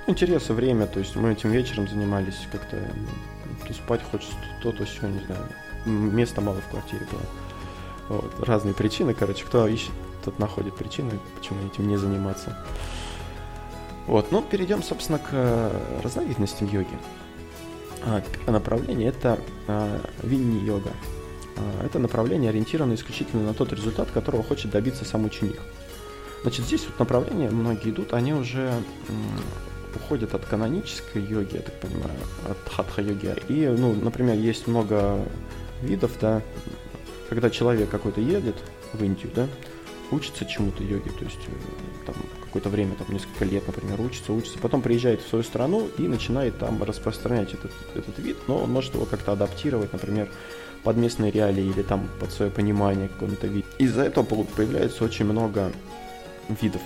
Интерес 0.07 0.49
и 0.49 0.53
время, 0.53 0.88
то 0.88 0.99
есть 0.99 1.15
мы 1.15 1.32
этим 1.32 1.51
вечером 1.51 1.88
занимались 1.88 2.47
как-то, 2.51 2.78
то 3.67 3.74
спать 3.74 4.01
хочется, 4.09 4.34
то, 4.63 4.72
то 4.72 4.84
все, 4.84 5.07
не 5.07 5.24
знаю. 5.26 5.47
Места 5.86 6.41
мало 6.41 6.59
в 6.59 6.67
квартире 6.69 7.05
было. 7.11 7.22
Вот, 8.12 8.45
разные 8.45 8.74
причины, 8.74 9.14
короче, 9.14 9.45
кто 9.45 9.66
ищет, 9.66 9.91
тот 10.26 10.38
находит 10.38 10.76
причины, 10.76 11.18
почему 11.38 11.66
этим 11.66 11.88
не 11.88 11.95
заниматься. 11.95 12.57
Вот, 14.05 14.34
ну, 14.34 14.41
перейдем, 14.41 14.84
собственно, 14.84 15.18
к 15.18 15.30
э, 15.32 15.99
разновидностям 16.03 16.68
йоги. 16.68 16.97
А, 18.03 18.22
направление– 18.47 19.07
это 19.09 19.39
а, 19.70 20.01
винни-йога. 20.24 20.91
А, 21.55 21.86
это 21.86 21.99
направление 21.99 22.49
ориентировано 22.49 22.95
исключительно 22.95 23.43
на 23.43 23.53
тот 23.53 23.72
результат, 23.72 24.12
которого 24.12 24.43
хочет 24.43 24.72
добиться 24.72 25.05
сам 25.05 25.24
ученик. 25.24 25.62
Значит, 26.41 26.66
здесь 26.66 26.86
вот 26.88 26.99
направления 26.99 27.49
многие 27.49 27.91
идут, 27.91 28.14
они 28.14 28.34
уже 28.34 28.74
уходят 29.95 30.36
от 30.36 30.43
канонической 30.43 31.22
йоги, 31.24 31.55
я 31.55 31.62
так 31.62 31.80
понимаю, 31.80 32.20
от 32.49 32.57
хатха-йоги. 32.74 33.36
И, 33.47 33.68
ну, 33.68 33.93
например, 33.93 34.36
есть 34.36 34.68
много 34.68 35.24
видов, 35.82 36.12
да, 36.20 36.41
когда 37.32 37.49
человек 37.49 37.89
какой-то 37.89 38.19
едет 38.19 38.57
в 38.91 39.01
Индию, 39.01 39.32
да, 39.34 39.47
учится 40.11 40.45
чему-то 40.45 40.84
йоге, 40.84 41.09
то 41.11 41.23
есть 41.23 41.39
э, 41.47 42.05
там 42.05 42.13
какое-то 42.43 42.67
время, 42.67 42.93
там 42.95 43.07
несколько 43.09 43.45
лет, 43.45 43.65
например, 43.65 44.01
учится, 44.01 44.34
учится, 44.34 44.59
потом 44.59 44.82
приезжает 44.82 45.21
в 45.21 45.29
свою 45.29 45.41
страну 45.41 45.88
и 45.97 46.09
начинает 46.09 46.59
там 46.59 46.84
распространять 46.84 47.53
этот, 47.53 47.71
этот 47.95 48.19
вид, 48.19 48.36
но 48.49 48.57
он 48.57 48.73
может 48.73 48.95
его 48.95 49.05
как-то 49.05 49.32
адаптировать, 49.32 49.93
например, 49.93 50.29
под 50.84 50.97
местные 50.97 51.32
реалии 51.32 51.63
или 51.63 51.84
там 51.84 52.09
под 52.19 52.34
свое 52.34 52.51
понимание 52.51 53.07
какого-то 53.07 53.47
вида. 53.47 53.67
Из-за 53.77 54.03
этого 54.03 54.25
появляется 54.25 55.05
очень 55.05 55.23
много 55.23 55.71
видов 56.61 56.82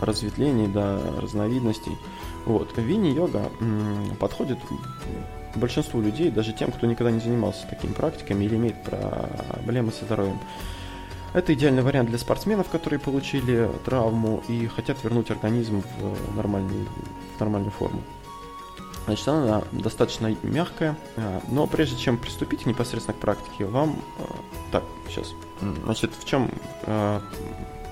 разветвлений, 0.00 0.68
да, 0.68 0.98
разновидностей. 1.20 1.92
Вот. 2.46 2.70
Вини-йога 2.78 3.50
подходит 4.18 4.56
большинству 5.58 6.00
людей, 6.00 6.30
даже 6.30 6.52
тем, 6.52 6.70
кто 6.72 6.86
никогда 6.86 7.10
не 7.10 7.20
занимался 7.20 7.66
такими 7.66 7.92
практиками 7.92 8.44
или 8.44 8.56
имеет 8.56 8.76
проблемы 8.82 9.92
со 9.92 10.04
здоровьем. 10.04 10.38
Это 11.32 11.52
идеальный 11.52 11.82
вариант 11.82 12.10
для 12.10 12.18
спортсменов, 12.18 12.68
которые 12.68 13.00
получили 13.00 13.68
травму 13.84 14.42
и 14.48 14.68
хотят 14.68 15.02
вернуть 15.02 15.30
организм 15.30 15.82
в, 15.98 16.36
нормальный, 16.36 16.86
в 17.36 17.40
нормальную 17.40 17.72
форму. 17.72 18.02
Значит, 19.06 19.28
она 19.28 19.62
достаточно 19.72 20.34
мягкая, 20.42 20.96
а, 21.16 21.42
но 21.48 21.66
прежде 21.66 21.98
чем 21.98 22.18
приступить 22.18 22.66
непосредственно 22.66 23.16
к 23.16 23.20
практике, 23.20 23.64
вам... 23.64 23.98
А, 24.18 24.36
так, 24.72 24.84
сейчас. 25.08 25.34
Значит, 25.84 26.12
в 26.18 26.24
чем 26.24 26.50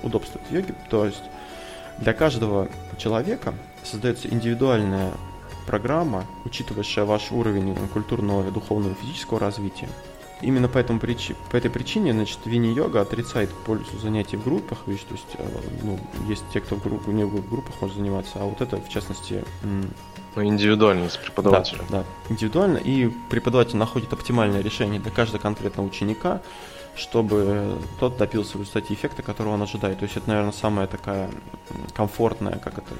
удобство 0.03 0.39
йоги? 0.49 0.73
То 0.89 1.05
есть 1.05 1.23
для 1.99 2.13
каждого 2.13 2.69
человека 2.97 3.53
создается 3.83 4.27
индивидуальная 4.27 5.11
программа, 5.63 6.25
учитывающая 6.45 7.05
ваш 7.05 7.31
уровень 7.31 7.75
культурного, 7.93 8.43
духовного 8.51 8.93
и 8.93 8.95
физического 8.95 9.39
развития. 9.39 9.89
Именно 10.41 10.67
по, 10.67 10.77
этому 10.77 10.99
причи, 10.99 11.35
по 11.51 11.55
этой 11.55 11.71
причине, 11.71 12.11
значит, 12.11 12.39
вини-йога 12.43 12.99
отрицает 12.99 13.49
пользу 13.49 13.97
занятий 13.97 14.35
в 14.35 14.43
группах, 14.43 14.79
видишь, 14.87 15.03
то 15.03 15.13
есть, 15.13 15.35
э, 15.37 15.47
ну, 15.83 15.97
есть 16.27 16.43
те, 16.53 16.59
кто 16.59 16.75
в, 16.75 16.83
групп, 16.83 17.07
не 17.07 17.23
в 17.23 17.49
группах 17.49 17.75
может 17.79 17.95
заниматься, 17.95 18.33
а 18.35 18.43
вот 18.43 18.59
это, 18.59 18.75
в 18.77 18.89
частности... 18.89 19.43
Ну, 20.35 20.43
индивидуально 20.43 21.09
с 21.09 21.15
преподавателем. 21.15 21.85
Да, 21.89 21.99
да, 21.99 22.05
индивидуально, 22.29 22.77
и 22.77 23.09
преподаватель 23.29 23.77
находит 23.77 24.11
оптимальное 24.11 24.61
решение 24.61 24.99
для 24.99 25.11
каждого 25.11 25.41
конкретного 25.41 25.87
ученика, 25.87 26.41
чтобы 26.95 27.77
тот 27.99 28.17
добился 28.17 28.57
в 28.57 28.61
результате 28.61 28.93
эффекта, 28.93 29.23
которого 29.23 29.53
он 29.53 29.61
ожидает. 29.61 29.99
То 29.99 30.03
есть 30.03 30.17
это, 30.17 30.29
наверное, 30.29 30.51
самая 30.51 30.87
такая 30.87 31.29
комфортная, 31.95 32.59
как 32.59 32.77
это, 32.77 32.93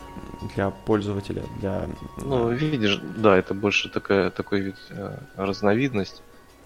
для 0.56 0.72
пользователя, 0.72 1.44
для... 1.60 1.88
Ну, 2.18 2.50
видишь, 2.50 3.00
да, 3.18 3.38
это 3.38 3.54
больше 3.54 3.90
такая, 3.90 4.30
такой 4.32 4.62
вид, 4.62 4.76
э, 4.90 5.18
разновидность, 5.36 6.22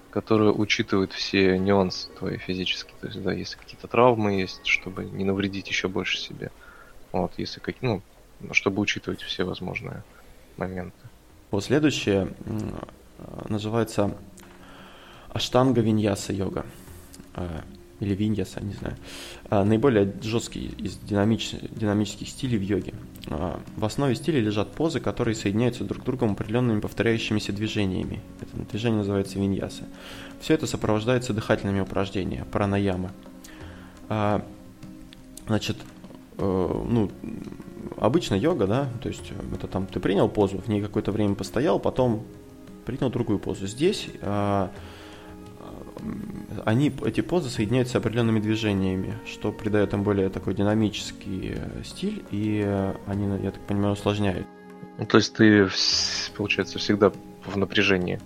которая 0.10 0.52
учитывает 0.52 1.14
все 1.14 1.58
нюансы 1.58 2.10
твои 2.18 2.38
физические. 2.38 2.96
То 3.02 3.08
есть, 3.08 3.22
да, 3.22 3.34
если 3.34 3.58
какие-то 3.58 3.88
травмы 3.88 4.40
есть, 4.40 4.66
чтобы 4.66 5.06
не 5.06 5.26
навредить 5.26 5.68
еще 5.68 5.88
больше 5.88 6.18
себе. 6.18 6.52
Вот, 7.12 7.34
если 7.38 7.60
как, 7.60 7.76
ну, 7.82 8.02
чтобы 8.52 8.82
учитывать 8.82 9.22
все 9.22 9.44
возможные 9.44 10.04
моменты. 10.58 10.98
Вот 11.52 11.64
следующее 11.64 12.34
называется 13.48 14.16
Аштанга 15.30 15.82
Виньяса 15.82 16.34
йога. 16.34 16.66
А, 17.38 17.64
или 18.00 18.14
виньяса, 18.14 18.64
не 18.64 18.74
знаю. 18.74 18.96
А, 19.50 19.64
наиболее 19.64 20.12
жесткий 20.22 20.74
из 20.78 20.98
динамич, 20.98 21.52
динамических 21.72 22.28
стилей 22.28 22.58
в 22.58 22.62
йоге. 22.62 22.94
А, 23.28 23.60
в 23.76 23.86
основе 23.86 24.16
стиля 24.16 24.40
лежат 24.40 24.72
позы, 24.72 25.00
которые 25.00 25.36
соединяются 25.36 25.84
друг 25.84 26.02
с 26.02 26.06
другом 26.06 26.32
определенными 26.32 26.80
повторяющимися 26.80 27.54
движениями. 27.54 28.22
Это 28.42 28.70
движение 28.70 29.00
называется 29.00 29.40
виньяса. 29.40 29.84
Все 30.42 30.56
это 30.56 30.66
сопровождается 30.66 31.34
дыхательными 31.34 31.80
упражнениями, 31.80 32.46
пранаямы. 32.52 33.12
Значит, 35.48 35.78
э, 36.38 36.84
ну, 36.90 37.12
обычно 37.98 38.36
йога, 38.36 38.68
да, 38.68 38.90
то 39.02 39.10
есть 39.10 39.32
это 39.54 39.68
там 39.68 39.88
ты 39.88 40.00
принял 40.00 40.28
позу, 40.28 40.58
в 40.58 40.68
ней 40.68 40.82
какое-то 40.82 41.12
время 41.12 41.36
постоял, 41.36 41.80
потом 41.80 42.26
принял 42.86 43.10
другую 43.10 43.40
позу. 43.40 43.66
Здесь 43.66 44.10
они, 46.66 46.92
эти 47.06 47.22
позы 47.22 47.50
соединяются 47.50 47.94
с 47.94 47.96
определенными 47.96 48.40
движениями, 48.40 49.14
что 49.26 49.52
придает 49.52 49.94
им 49.94 50.04
более 50.04 50.30
такой 50.30 50.54
динамический 50.54 51.56
э, 51.56 51.84
стиль, 51.84 52.24
и 52.32 52.64
э, 52.66 52.94
они, 53.06 53.44
я 53.44 53.52
так 53.52 53.62
понимаю, 53.62 53.94
усложняют. 53.94 54.48
Ну, 54.98 55.06
то 55.06 55.18
есть 55.18 55.34
ты, 55.34 55.70
получается, 56.36 56.80
всегда 56.80 57.12
в 57.46 57.58
напряжении. 57.58 58.20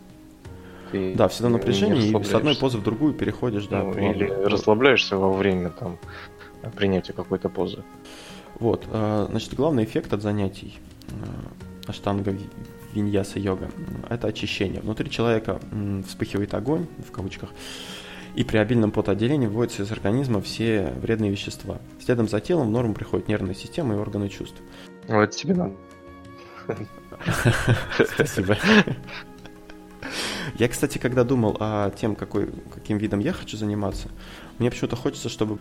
Ты 0.91 1.13
да, 1.15 1.27
всегда 1.27 1.49
в 1.49 1.51
напряжении, 1.53 2.09
и 2.09 2.23
с 2.23 2.33
одной 2.33 2.55
позы 2.55 2.77
в 2.77 2.83
другую 2.83 3.13
переходишь, 3.13 3.67
да. 3.67 3.83
Ну, 3.83 3.93
или 3.93 4.25
расслабляешься 4.25 5.17
во 5.17 5.31
время 5.31 5.69
там 5.69 5.97
принятия 6.75 7.13
какой-то 7.13 7.49
позы. 7.49 7.83
Вот, 8.59 8.85
э, 8.91 9.27
значит, 9.29 9.53
главный 9.53 9.83
эффект 9.83 10.13
от 10.13 10.21
занятий 10.21 10.79
аштанга 11.87 12.35
виньяса 12.93 13.39
йога– 13.39 13.69
это 14.09 14.27
очищение. 14.27 14.81
Внутри 14.81 15.09
человека 15.09 15.59
вспыхивает 16.07 16.53
огонь, 16.53 16.87
в 17.05 17.11
кавычках, 17.11 17.49
и 18.35 18.43
при 18.43 18.57
обильном 18.57 18.91
потоотделении 18.91 19.47
выводятся 19.47 19.83
из 19.83 19.91
организма 19.91 20.41
все 20.41 20.93
вредные 21.01 21.31
вещества. 21.31 21.79
Следом 21.99 22.27
за 22.29 22.39
телом 22.39 22.67
в 22.67 22.71
норму 22.71 22.93
приходит 22.93 23.27
нервная 23.27 23.55
система 23.55 23.95
и 23.95 23.97
органы 23.97 24.29
чувств. 24.29 24.61
Вот 25.07 25.31
тебе 25.31 25.53
надо. 25.53 25.75
Спасибо. 28.13 28.57
Я, 30.55 30.67
кстати, 30.67 30.97
когда 30.97 31.23
думал 31.23 31.57
о 31.59 31.89
тем, 31.91 32.15
какой, 32.15 32.49
каким 32.73 32.97
видом 32.97 33.19
я 33.19 33.33
хочу 33.33 33.57
заниматься, 33.57 34.09
мне 34.59 34.69
почему-то 34.69 34.95
хочется, 34.95 35.29
чтобы 35.29 35.59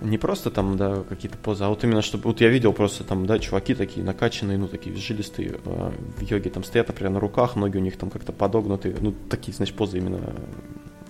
не 0.00 0.18
просто 0.18 0.50
там, 0.50 0.76
да, 0.76 1.02
какие-то 1.08 1.36
позы, 1.36 1.64
а 1.64 1.68
вот 1.68 1.84
именно, 1.84 2.02
чтобы, 2.02 2.24
вот 2.24 2.40
я 2.40 2.48
видел 2.48 2.72
просто 2.72 3.04
там, 3.04 3.26
да, 3.26 3.38
чуваки 3.38 3.74
такие 3.74 4.04
накачанные, 4.04 4.58
ну, 4.58 4.68
такие 4.68 4.96
жилистые 4.96 5.60
э, 5.64 5.92
в 6.16 6.22
йоге, 6.22 6.50
там 6.50 6.64
стоят, 6.64 6.88
например, 6.88 7.12
на 7.12 7.20
руках, 7.20 7.56
ноги 7.56 7.76
у 7.76 7.80
них 7.80 7.96
там 7.96 8.10
как-то 8.10 8.32
подогнутые, 8.32 8.96
ну, 9.00 9.14
такие, 9.28 9.52
значит, 9.54 9.76
позы 9.76 9.98
именно, 9.98 10.34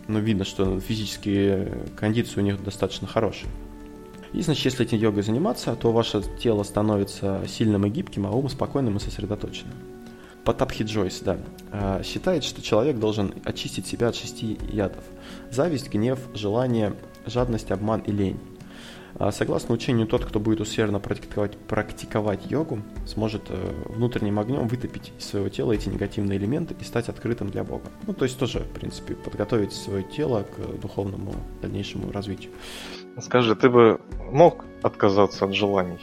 ну, 0.08 0.18
видно, 0.18 0.44
что 0.44 0.80
физические 0.80 1.84
кондиции 1.96 2.40
у 2.40 2.42
них 2.42 2.62
достаточно 2.62 3.06
хорошие. 3.06 3.48
И, 4.32 4.42
значит, 4.42 4.64
если 4.64 4.86
этим 4.86 4.98
йогой 4.98 5.22
заниматься, 5.22 5.74
то 5.74 5.90
ваше 5.90 6.22
тело 6.40 6.62
становится 6.62 7.42
сильным 7.48 7.86
и 7.86 7.90
гибким, 7.90 8.26
а 8.26 8.30
ум 8.30 8.48
спокойным 8.48 8.96
и 8.96 9.00
сосредоточенным. 9.00 9.74
Потапхи 10.44 10.84
Джойс, 10.84 11.20
да, 11.20 11.38
э, 11.70 12.02
считает, 12.04 12.44
что 12.44 12.62
человек 12.62 12.98
должен 12.98 13.34
очистить 13.44 13.86
себя 13.86 14.08
от 14.08 14.16
шести 14.16 14.58
ядов. 14.72 15.04
Зависть, 15.50 15.90
гнев, 15.90 16.18
желание, 16.34 16.94
жадность, 17.26 17.70
обман 17.70 18.00
и 18.00 18.12
лень. 18.12 18.40
А 19.20 19.30
согласно 19.32 19.74
учению, 19.74 20.06
тот, 20.06 20.24
кто 20.24 20.40
будет 20.40 20.60
усердно 20.60 20.98
практиковать, 20.98 21.58
практиковать 21.58 22.50
йогу, 22.50 22.80
сможет 23.06 23.42
э, 23.50 23.84
внутренним 23.84 24.38
огнем 24.38 24.66
вытопить 24.66 25.12
из 25.18 25.26
своего 25.26 25.50
тела 25.50 25.72
эти 25.72 25.90
негативные 25.90 26.38
элементы 26.38 26.74
и 26.80 26.84
стать 26.84 27.10
открытым 27.10 27.50
для 27.50 27.62
Бога. 27.62 27.84
Ну, 28.06 28.14
то 28.14 28.24
есть 28.24 28.38
тоже, 28.38 28.60
в 28.60 28.72
принципе, 28.72 29.14
подготовить 29.14 29.74
свое 29.74 30.04
тело 30.04 30.44
к 30.44 30.80
духовному 30.80 31.34
дальнейшему 31.60 32.10
развитию. 32.10 32.50
Скажи, 33.20 33.54
ты 33.56 33.68
бы 33.68 34.00
мог 34.32 34.64
отказаться 34.80 35.44
от 35.44 35.54
желаний? 35.54 36.00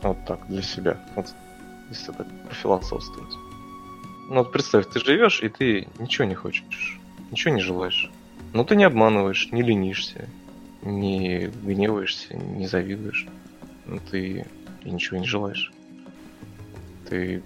Вот 0.00 0.16
так, 0.26 0.48
для 0.48 0.62
себя. 0.62 1.06
Вот, 1.14 1.26
если 1.90 2.12
так 2.12 2.26
пофилософствовать. 2.48 3.34
Ну 4.30 4.36
вот 4.36 4.52
представь, 4.52 4.86
ты 4.88 5.00
живешь, 5.00 5.42
и 5.42 5.50
ты 5.50 5.86
ничего 5.98 6.24
не 6.24 6.34
хочешь, 6.34 6.98
ничего 7.30 7.54
не 7.54 7.60
желаешь. 7.60 8.10
Но 8.54 8.64
ты 8.64 8.74
не 8.74 8.84
обманываешь, 8.84 9.52
не 9.52 9.60
ленишься, 9.60 10.30
не 10.82 11.50
гневаешься, 11.62 12.36
не 12.36 12.66
завидуешь. 12.66 13.26
Но 13.86 13.98
ты 14.10 14.46
и 14.84 14.90
ничего 14.90 15.18
не 15.18 15.26
желаешь. 15.26 15.72
Ты 17.08 17.42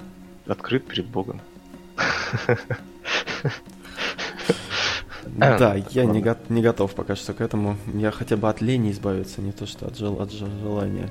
открыт 0.47 0.87
перед 0.87 1.07
Богом. 1.07 1.41
Да, 5.27 5.75
я 5.91 6.05
не, 6.07 6.23
го- 6.23 6.37
не 6.49 6.63
готов 6.63 6.95
пока 6.95 7.17
что 7.17 7.35
к 7.35 7.41
этому. 7.41 7.77
Я 7.93 8.11
хотя 8.11 8.37
бы 8.37 8.49
от 8.49 8.61
лени 8.61 8.91
избавиться, 8.93 9.43
не 9.43 9.53
то 9.53 9.67
что 9.67 9.87
от, 9.87 9.99
жел- 9.99 10.21
от 10.21 10.31
желания. 10.33 11.11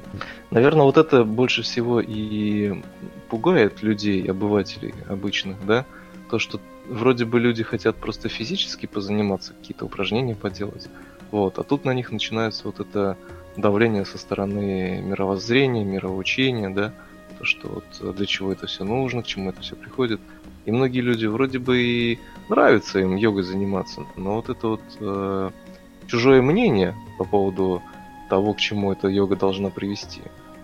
Наверное, 0.51 0.83
вот 0.83 0.97
это 0.97 1.23
больше 1.23 1.61
всего 1.63 1.99
и 1.99 2.81
пугает 3.29 3.83
людей, 3.83 4.23
обывателей 4.23 4.93
обычных, 5.09 5.63
да? 5.65 5.85
То, 6.31 6.39
что 6.39 6.59
вроде 6.89 7.25
бы 7.25 7.39
люди 7.39 7.61
хотят 7.63 7.97
просто 7.97 8.29
физически 8.29 8.85
позаниматься, 8.85 9.53
какие-то 9.53 9.85
упражнения 9.85 10.35
поделать. 10.35 10.87
Вот, 11.31 11.59
а 11.59 11.63
тут 11.63 11.85
на 11.85 11.93
них 11.93 12.11
начинается 12.11 12.63
вот 12.65 12.79
это 12.79 13.17
давление 13.57 14.05
со 14.05 14.17
стороны 14.17 15.01
мировоззрения, 15.01 15.83
мировоучения, 15.83 16.69
да, 16.69 16.93
то, 17.37 17.45
что 17.45 17.67
вот 17.67 18.15
для 18.15 18.25
чего 18.25 18.51
это 18.51 18.67
все 18.67 18.83
нужно, 18.83 19.23
к 19.23 19.27
чему 19.27 19.49
это 19.49 19.61
все 19.61 19.75
приходит. 19.75 20.21
И 20.65 20.71
многие 20.71 21.01
люди 21.01 21.25
вроде 21.25 21.59
бы 21.59 21.81
и 21.81 22.19
нравится 22.49 22.99
им 22.99 23.15
йогой 23.15 23.43
заниматься, 23.43 24.05
но 24.15 24.35
вот 24.35 24.49
это 24.49 24.67
вот 24.67 24.81
э, 24.99 25.51
чужое 26.07 26.41
мнение 26.41 26.95
по 27.17 27.23
поводу 27.23 27.83
того, 28.29 28.53
к 28.53 28.59
чему 28.59 28.91
эта 28.91 29.07
йога 29.07 29.35
должна 29.35 29.69
привести, 29.69 30.21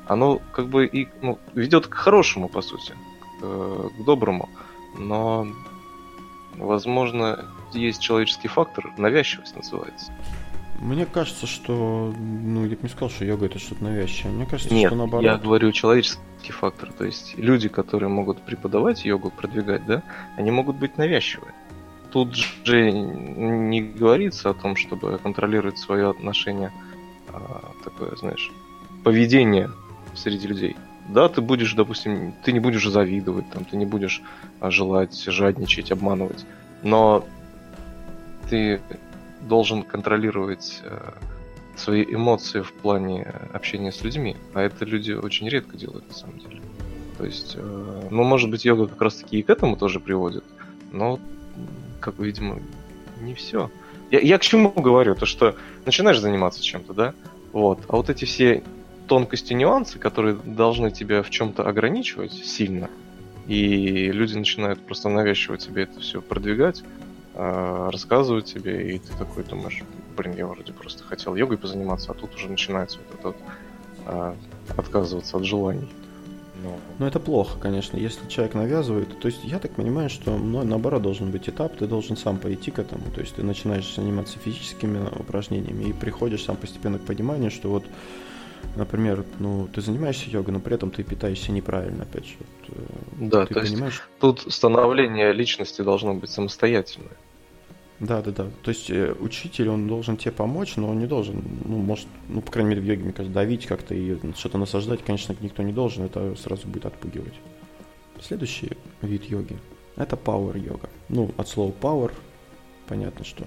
оно 0.07 0.41
как 0.51 0.67
бы 0.67 0.87
и 0.87 1.07
ну, 1.21 1.37
ведет 1.53 1.87
к 1.87 1.93
хорошему, 1.93 2.49
по 2.49 2.61
сути, 2.61 2.91
к, 2.91 3.43
э, 3.43 3.89
к 3.97 4.03
доброму, 4.03 4.49
но, 4.97 5.47
возможно, 6.55 7.45
есть 7.73 8.01
человеческий 8.01 8.47
фактор, 8.47 8.91
навязчивость 8.97 9.55
называется. 9.55 10.11
Мне 10.81 11.05
кажется, 11.05 11.45
что, 11.45 12.11
ну, 12.17 12.65
я 12.65 12.75
бы 12.75 12.79
не 12.81 12.89
сказал, 12.89 13.11
что 13.11 13.23
йога 13.23 13.45
это 13.45 13.59
что-то 13.59 13.83
навязчивое. 13.83 14.33
Мне 14.33 14.45
кажется, 14.47 14.73
Нет, 14.73 14.89
что 14.89 14.95
наоборот. 14.97 15.23
я 15.23 15.37
говорю 15.37 15.71
человеческий 15.71 16.51
фактор. 16.51 16.91
То 16.91 17.05
есть 17.05 17.37
люди, 17.37 17.69
которые 17.69 18.09
могут 18.09 18.41
преподавать 18.41 19.05
йогу, 19.05 19.29
продвигать, 19.29 19.85
да, 19.85 20.01
они 20.37 20.49
могут 20.49 20.77
быть 20.77 20.97
навязчивые. 20.97 21.53
Тут 22.11 22.33
же 22.35 22.91
не 22.91 23.81
говорится 23.81 24.49
о 24.49 24.53
том, 24.55 24.75
чтобы 24.75 25.19
контролировать 25.19 25.77
свое 25.77 26.09
отношение, 26.09 26.71
а, 27.29 27.73
такое, 27.83 28.15
знаешь, 28.15 28.51
поведение 29.03 29.69
среди 30.15 30.47
людей. 30.47 30.75
Да, 31.09 31.29
ты 31.29 31.41
будешь, 31.41 31.75
допустим, 31.75 32.33
ты 32.43 32.51
не 32.51 32.59
будешь 32.59 32.87
завидовать, 32.87 33.47
там, 33.51 33.65
ты 33.65 33.77
не 33.77 33.85
будешь 33.85 34.23
а, 34.59 34.71
желать, 34.71 35.15
жадничать, 35.25 35.91
обманывать. 35.91 36.43
Но 36.81 37.23
ты 38.49 38.81
должен 39.47 39.83
контролировать 39.83 40.81
э, 40.83 41.11
свои 41.75 42.03
эмоции 42.03 42.61
в 42.61 42.71
плане 42.73 43.23
общения 43.53 43.91
с 43.91 44.03
людьми, 44.03 44.37
а 44.53 44.61
это 44.61 44.85
люди 44.85 45.11
очень 45.11 45.49
редко 45.49 45.77
делают 45.77 46.07
на 46.07 46.13
самом 46.13 46.39
деле. 46.39 46.61
То 47.17 47.25
есть, 47.25 47.53
э, 47.55 48.07
ну, 48.09 48.23
может 48.23 48.49
быть, 48.49 48.65
йога 48.65 48.87
как 48.87 49.01
раз 49.01 49.15
таки 49.15 49.39
и 49.39 49.43
к 49.43 49.49
этому 49.49 49.75
тоже 49.75 49.99
приводит, 49.99 50.43
но, 50.91 51.19
как 51.99 52.19
видимо, 52.19 52.59
не 53.21 53.35
все. 53.35 53.69
Я, 54.09 54.19
я 54.19 54.37
к 54.37 54.41
чему 54.41 54.71
говорю? 54.71 55.15
То, 55.15 55.25
что 55.25 55.55
начинаешь 55.85 56.19
заниматься 56.19 56.63
чем-то, 56.63 56.93
да, 56.93 57.13
вот, 57.53 57.79
а 57.87 57.95
вот 57.97 58.09
эти 58.09 58.25
все 58.25 58.63
тонкости, 59.07 59.53
нюансы, 59.53 59.99
которые 59.99 60.35
должны 60.35 60.91
тебя 60.91 61.21
в 61.21 61.29
чем-то 61.29 61.67
ограничивать 61.67 62.33
сильно, 62.33 62.89
и 63.47 64.11
люди 64.11 64.37
начинают 64.37 64.79
просто 64.79 65.09
навязчиво 65.09 65.57
тебе 65.57 65.83
это 65.83 65.99
все 65.99 66.21
продвигать, 66.21 66.83
э, 67.33 67.89
рассказывать 67.91 68.45
тебе, 68.45 68.95
и 68.95 68.99
ты 68.99 69.13
такой 69.17 69.43
думаешь, 69.43 69.83
блин, 70.17 70.35
я 70.35 70.47
вроде 70.47 70.73
просто 70.73 71.03
хотел 71.03 71.35
йогой 71.35 71.57
позаниматься, 71.57 72.11
а 72.11 72.15
тут 72.15 72.35
уже 72.35 72.49
начинается 72.49 72.99
вот 72.99 73.19
это 73.19 73.27
вот, 73.27 73.37
э, 74.07 74.35
отказываться 74.77 75.37
от 75.37 75.45
желаний. 75.45 75.87
Но... 76.63 76.77
Ну, 76.99 77.05
это 77.07 77.19
плохо, 77.19 77.57
конечно, 77.59 77.97
если 77.97 78.27
человек 78.27 78.53
навязывает. 78.53 79.19
То 79.19 79.27
есть 79.27 79.43
я 79.43 79.59
так 79.59 79.71
понимаю, 79.71 80.09
что 80.09 80.37
ну, 80.37 80.63
наоборот 80.63 81.01
должен 81.01 81.31
быть 81.31 81.49
этап, 81.49 81.75
ты 81.75 81.87
должен 81.87 82.15
сам 82.15 82.37
пойти 82.37 82.71
к 82.71 82.79
этому. 82.79 83.03
То 83.15 83.21
есть 83.21 83.35
ты 83.35 83.43
начинаешь 83.43 83.95
заниматься 83.95 84.37
физическими 84.37 85.07
упражнениями 85.19 85.85
и 85.85 85.93
приходишь 85.93 86.43
сам 86.43 86.55
постепенно 86.55 86.99
к 86.99 87.01
пониманию, 87.01 87.49
что 87.49 87.69
вот 87.69 87.83
например, 88.75 89.25
ну, 89.39 89.67
ты 89.73 89.81
занимаешься 89.81 90.29
йогой, 90.29 90.53
но 90.53 90.59
при 90.59 90.75
этом 90.75 90.91
ты 90.91 91.03
питаешься 91.03 91.51
неправильно, 91.51 92.03
опять 92.03 92.25
же. 92.25 92.35
Вот, 92.39 92.77
э, 92.77 93.29
да, 93.29 93.45
ты 93.45 93.53
то 93.53 93.61
понимаешь... 93.61 93.93
есть 93.93 94.19
тут 94.19 94.53
становление 94.53 95.33
личности 95.33 95.81
должно 95.81 96.13
быть 96.13 96.29
самостоятельное. 96.29 97.17
Да, 97.99 98.21
да, 98.23 98.31
да. 98.31 98.47
То 98.63 98.69
есть 98.69 98.89
э, 98.89 99.13
учитель, 99.19 99.69
он 99.69 99.87
должен 99.87 100.17
тебе 100.17 100.31
помочь, 100.31 100.75
но 100.75 100.89
он 100.89 100.99
не 100.99 101.05
должен, 101.05 101.43
ну, 101.63 101.77
может, 101.77 102.07
ну, 102.29 102.41
по 102.41 102.51
крайней 102.51 102.71
мере, 102.71 102.81
в 102.81 102.85
йоге, 102.85 103.03
мне 103.03 103.13
кажется, 103.13 103.33
давить 103.33 103.67
как-то 103.67 103.93
и 103.93 104.17
что-то 104.35 104.57
насаждать, 104.57 105.03
конечно, 105.05 105.35
никто 105.39 105.61
не 105.61 105.71
должен, 105.71 106.05
это 106.05 106.35
сразу 106.35 106.67
будет 106.67 106.87
отпугивать. 106.87 107.35
Следующий 108.19 108.71
вид 109.01 109.25
йоги– 109.25 109.57
это 109.97 110.15
power 110.15 110.57
йога. 110.57 110.89
Ну, 111.09 111.31
от 111.37 111.47
слова 111.47 111.73
power, 111.79 112.11
понятно, 112.87 113.23
что 113.23 113.45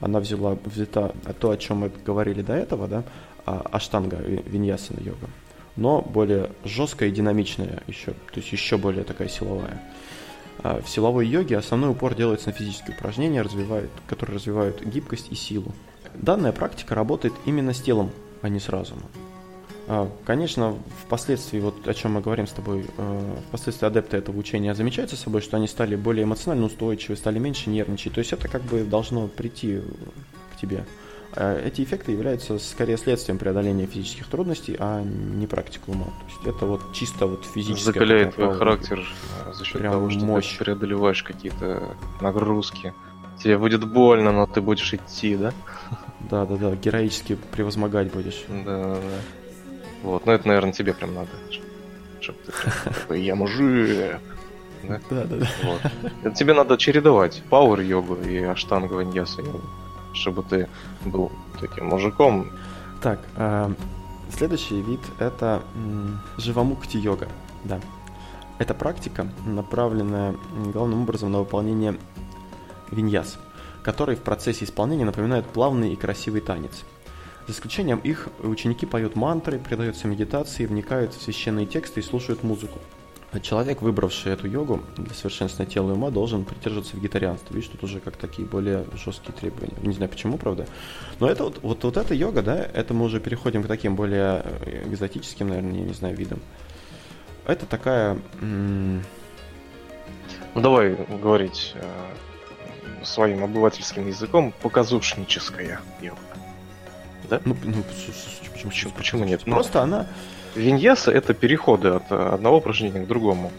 она 0.00 0.18
взяла, 0.18 0.58
взята 0.64 1.14
то, 1.38 1.50
о 1.50 1.56
чем 1.56 1.78
мы 1.78 1.92
говорили 2.04 2.42
до 2.42 2.54
этого, 2.54 2.88
да, 2.88 3.04
аштанга, 3.46 4.16
виньясана 4.16 5.00
йога, 5.00 5.28
но 5.76 6.02
более 6.02 6.50
жесткая 6.64 7.08
и 7.08 7.12
динамичная 7.12 7.82
еще, 7.86 8.12
то 8.12 8.36
есть 8.36 8.52
еще 8.52 8.78
более 8.78 9.04
такая 9.04 9.28
силовая. 9.28 9.80
А, 10.62 10.80
в 10.80 10.88
силовой 10.88 11.26
йоге 11.26 11.58
основной 11.58 11.90
упор 11.90 12.14
делается 12.14 12.48
на 12.48 12.52
физические 12.52 12.96
упражнения, 12.96 13.42
развивают, 13.42 13.90
которые 14.06 14.36
развивают 14.36 14.82
гибкость 14.82 15.28
и 15.30 15.34
силу. 15.34 15.72
Данная 16.14 16.52
практика 16.52 16.94
работает 16.94 17.34
именно 17.44 17.74
с 17.74 17.80
телом, 17.80 18.12
а 18.40 18.48
не 18.48 18.60
с 18.60 18.68
разумом. 18.68 19.04
А, 19.86 20.10
конечно, 20.24 20.78
впоследствии, 21.04 21.58
вот 21.58 21.86
о 21.86 21.92
чем 21.92 22.12
мы 22.12 22.20
говорим 22.20 22.46
с 22.46 22.52
тобой, 22.52 22.86
впоследствии 23.48 23.86
адепты 23.86 24.16
этого 24.16 24.38
учения 24.38 24.74
замечают 24.74 25.10
за 25.10 25.16
собой, 25.16 25.42
что 25.42 25.56
они 25.56 25.66
стали 25.66 25.96
более 25.96 26.24
эмоционально 26.24 26.66
устойчивы, 26.66 27.16
стали 27.16 27.38
меньше 27.38 27.68
нервничать. 27.68 28.14
То 28.14 28.20
есть 28.20 28.32
это 28.32 28.48
как 28.48 28.62
бы 28.62 28.84
должно 28.84 29.26
прийти 29.28 29.80
к 30.54 30.60
тебе. 30.60 30.84
Э, 31.36 31.66
эти 31.66 31.82
эффекты 31.82 32.12
являются 32.12 32.58
скорее 32.58 32.96
следствием 32.96 33.38
преодоления 33.38 33.86
физических 33.86 34.28
трудностей, 34.28 34.76
а 34.78 35.02
не 35.02 35.46
практикума. 35.46 36.04
То 36.04 36.26
есть 36.28 36.56
это 36.56 36.66
вот 36.66 36.92
чисто 36.92 37.26
вот 37.26 37.44
физическое. 37.44 37.92
Закаляет 37.92 38.34
твой 38.34 38.56
характер 38.56 39.04
э, 39.46 39.52
за 39.52 39.64
счет 39.64 39.78
Прям 39.78 39.92
того, 39.92 40.10
что 40.10 40.24
мощь. 40.24 40.52
ты 40.52 40.64
преодолеваешь 40.64 41.22
какие-то 41.22 41.96
нагрузки. 42.20 42.94
Тебе 43.42 43.58
будет 43.58 43.84
больно, 43.90 44.30
но 44.30 44.46
ты 44.46 44.60
будешь 44.60 44.94
идти, 44.94 45.36
да? 45.36 45.52
Да, 46.30 46.46
да, 46.46 46.56
да, 46.56 46.74
героически 46.76 47.36
превозмогать 47.52 48.12
будешь. 48.12 48.44
Да, 48.48 48.94
да. 48.94 49.00
Вот, 50.02 50.26
ну 50.26 50.32
это, 50.32 50.46
наверное, 50.46 50.72
тебе 50.72 50.94
прям 50.94 51.14
надо. 51.14 51.30
Чтобы 52.20 52.38
ты 52.46 52.52
такой, 52.84 53.22
я 53.22 53.34
мужик. 53.34 54.20
Да, 54.84 55.00
да, 55.10 55.24
да. 55.24 55.48
Вот. 55.64 56.34
Тебе 56.34 56.54
надо 56.54 56.76
чередовать 56.76 57.42
пауэр 57.50 57.80
йогу 57.80 58.16
и 58.16 58.38
аштанга 58.42 58.92
ваньяса 58.92 59.40
йогу 59.40 59.62
чтобы 60.14 60.42
ты 60.42 60.68
был 61.04 61.30
таким 61.60 61.86
мужиком. 61.86 62.46
Так, 63.02 63.20
э, 63.36 63.74
следующий 64.30 64.80
вид 64.80 65.00
это 65.18 65.62
м, 65.74 66.20
живомукти 66.38 66.96
йога. 66.96 67.28
Да. 67.64 67.80
Это 68.58 68.72
практика, 68.72 69.26
направленная 69.44 70.36
главным 70.72 71.02
образом 71.02 71.32
на 71.32 71.40
выполнение 71.40 71.96
виньяс, 72.90 73.38
который 73.82 74.16
в 74.16 74.20
процессе 74.20 74.64
исполнения 74.64 75.04
напоминает 75.04 75.46
плавный 75.46 75.92
и 75.92 75.96
красивый 75.96 76.40
танец. 76.40 76.84
За 77.46 77.52
исключением 77.52 77.98
их, 77.98 78.28
ученики 78.42 78.86
поют 78.86 79.16
мантры, 79.16 79.58
предаются 79.58 80.06
медитации, 80.08 80.64
вникают 80.64 81.12
в 81.12 81.22
священные 81.22 81.66
тексты 81.66 82.00
и 82.00 82.02
слушают 82.02 82.42
музыку. 82.42 82.78
Человек, 83.42 83.82
выбравший 83.82 84.32
эту 84.32 84.46
йогу 84.48 84.82
для 84.96 85.14
совершенствования 85.14 85.72
тела 85.72 85.90
и 85.90 85.94
ума, 85.94 86.10
должен 86.10 86.44
придерживаться 86.44 86.96
вегетарианства. 86.96 87.54
Видишь, 87.54 87.70
тут 87.70 87.82
уже 87.82 88.00
как 88.00 88.16
такие 88.16 88.46
более 88.46 88.84
жесткие 88.94 89.32
требования. 89.32 89.74
Не 89.82 89.92
знаю 89.92 90.10
почему, 90.10 90.38
правда. 90.38 90.66
Но 91.20 91.28
это 91.28 91.44
вот, 91.44 91.60
вот, 91.62 91.84
вот 91.84 91.96
эта 91.96 92.14
йога, 92.14 92.42
да, 92.42 92.56
это 92.56 92.94
мы 92.94 93.04
уже 93.04 93.20
переходим 93.20 93.62
к 93.62 93.66
таким 93.66 93.96
более 93.96 94.42
э, 94.44 94.84
экзотическим, 94.86 95.48
наверное, 95.48 95.72
я 95.72 95.84
не 95.84 95.94
знаю, 95.94 96.16
видам. 96.16 96.40
Это 97.46 97.66
такая... 97.66 98.18
ну, 98.40 99.00
давай 100.54 100.94
говорить 100.94 101.74
э, 101.74 103.04
своим 103.04 103.44
обывательским 103.44 104.06
языком, 104.06 104.52
показушническая 104.62 105.80
йога. 106.00 106.20
Да? 107.28 107.40
Ну, 107.44 107.56
ну 107.64 107.82
почему, 108.52 108.70
почему, 108.70 108.92
почему 108.92 109.24
нет? 109.24 109.44
Просто 109.44 109.78
ну, 109.78 109.84
она 109.84 110.06
Виньяса 110.54 111.10
это 111.10 111.34
переходы 111.34 111.88
от 111.88 112.10
э, 112.10 112.14
одного 112.14 112.58
упражнения 112.58 113.04
к 113.04 113.06
другому. 113.06 113.50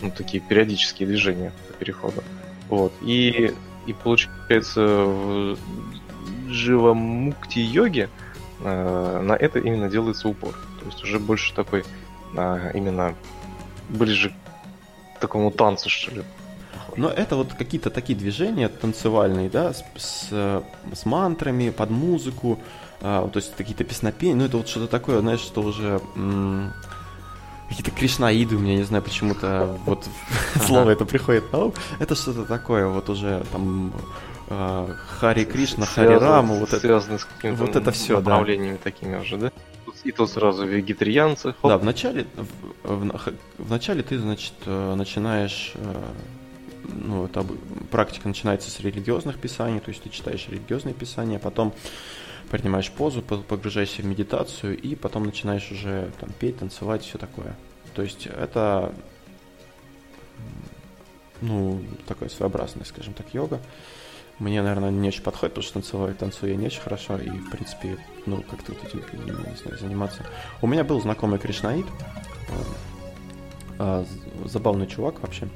Ну, 0.00 0.10
такие 0.10 0.42
периодические 0.42 1.06
движения 1.06 1.52
по 1.68 1.74
переходу. 1.74 2.22
Вот. 2.68 2.92
И, 3.02 3.54
и 3.86 3.92
получается, 3.92 5.04
в 5.04 5.56
живомукти 6.48 7.58
йоге 7.58 8.08
э, 8.60 9.20
на 9.22 9.34
это 9.34 9.58
именно 9.58 9.88
делается 9.88 10.28
упор. 10.28 10.52
То 10.80 10.86
есть 10.86 11.02
уже 11.02 11.18
больше 11.18 11.54
такой 11.54 11.84
а, 12.36 12.70
именно 12.74 13.14
ближе 13.88 14.32
к 15.16 15.20
такому 15.20 15.50
танцу, 15.50 15.88
что 15.88 16.14
ли. 16.14 16.22
Но 16.96 17.08
это 17.08 17.36
вот 17.36 17.54
какие-то 17.54 17.90
такие 17.90 18.18
движения 18.18 18.68
танцевальные, 18.68 19.48
да, 19.48 19.72
с, 19.72 19.84
с, 19.96 20.62
с 20.92 21.06
мантрами, 21.06 21.70
под 21.70 21.90
музыку, 21.90 22.58
а, 23.04 23.28
то 23.28 23.38
есть 23.38 23.54
какие-то 23.56 23.82
песнопения, 23.84 24.36
ну 24.36 24.44
это 24.44 24.56
вот 24.56 24.68
что-то 24.68 24.86
такое, 24.86 25.20
знаешь, 25.20 25.40
что 25.40 25.60
уже 25.60 26.00
м- 26.14 26.72
какие-то 27.68 27.90
кришнаиды 27.90 28.54
у 28.54 28.60
меня, 28.60 28.76
не 28.76 28.84
знаю, 28.84 29.02
почему-то 29.02 29.76
вот 29.86 30.06
слово 30.66 30.90
это 30.90 31.04
приходит 31.04 31.52
на 31.52 31.64
ум. 31.66 31.74
Это 31.98 32.14
что-то 32.14 32.44
такое, 32.44 32.86
вот 32.86 33.08
уже 33.08 33.44
там 33.50 33.92
э, 34.48 34.94
Хари 35.18 35.44
Кришна, 35.44 35.84
Хари 35.84 36.14
Раму, 36.14 36.54
вот 36.54 36.68
это. 36.68 36.80
Связано 36.80 37.18
с 37.18 37.24
какими-то 37.24 37.64
вот 37.64 37.74
это 37.74 37.90
все, 37.90 38.20
да. 38.20 38.30
направлениями 38.30 38.78
такими 38.82 39.18
уже, 39.18 39.36
да? 39.36 39.52
И 40.04 40.10
тут 40.10 40.30
сразу 40.30 40.64
вегетарианцы. 40.64 41.54
Да, 41.62 41.78
вначале, 41.78 42.26
в, 42.82 43.08
в, 43.08 43.34
вначале 43.58 44.02
ты, 44.02 44.18
значит, 44.18 44.54
э, 44.66 44.94
начинаешь, 44.94 45.72
э, 45.74 45.94
ну, 46.84 47.26
это 47.26 47.44
практика 47.90 48.28
начинается 48.28 48.70
с 48.70 48.80
религиозных 48.80 49.38
писаний, 49.38 49.80
то 49.80 49.90
есть 49.90 50.02
ты 50.02 50.10
читаешь 50.10 50.46
религиозные 50.48 50.94
писания, 50.94 51.38
потом 51.38 51.72
принимаешь 52.50 52.90
позу, 52.90 53.22
погружаешься 53.22 54.02
в 54.02 54.06
медитацию 54.06 54.78
и 54.78 54.94
потом 54.94 55.24
начинаешь 55.24 55.70
уже 55.70 56.10
там 56.20 56.30
петь, 56.38 56.58
танцевать, 56.58 57.02
все 57.02 57.18
такое. 57.18 57.56
То 57.94 58.02
есть 58.02 58.26
это 58.26 58.92
ну, 61.42 61.82
такая 62.06 62.28
своеобразная, 62.28 62.84
скажем 62.84 63.14
так, 63.14 63.34
йога. 63.34 63.60
Мне, 64.38 64.62
наверное, 64.62 64.90
не 64.90 65.08
очень 65.08 65.22
подходит, 65.22 65.54
потому 65.54 65.64
что 65.64 65.74
танцевать 65.74 66.18
танцую 66.18 66.52
я 66.52 66.56
не 66.56 66.66
очень 66.66 66.80
хорошо, 66.80 67.18
и, 67.18 67.28
в 67.28 67.50
принципе, 67.50 67.98
ну, 68.26 68.42
как-то 68.42 68.72
вот 68.72 68.84
этим, 68.84 69.00
не 69.26 69.32
знаю, 69.32 69.78
заниматься. 69.78 70.24
У 70.62 70.66
меня 70.66 70.84
был 70.84 71.00
знакомый 71.00 71.38
кришнаит, 71.38 71.86
а, 73.78 74.04
забавный 74.44 74.86
чувак 74.86 75.20
вообще. 75.20 75.48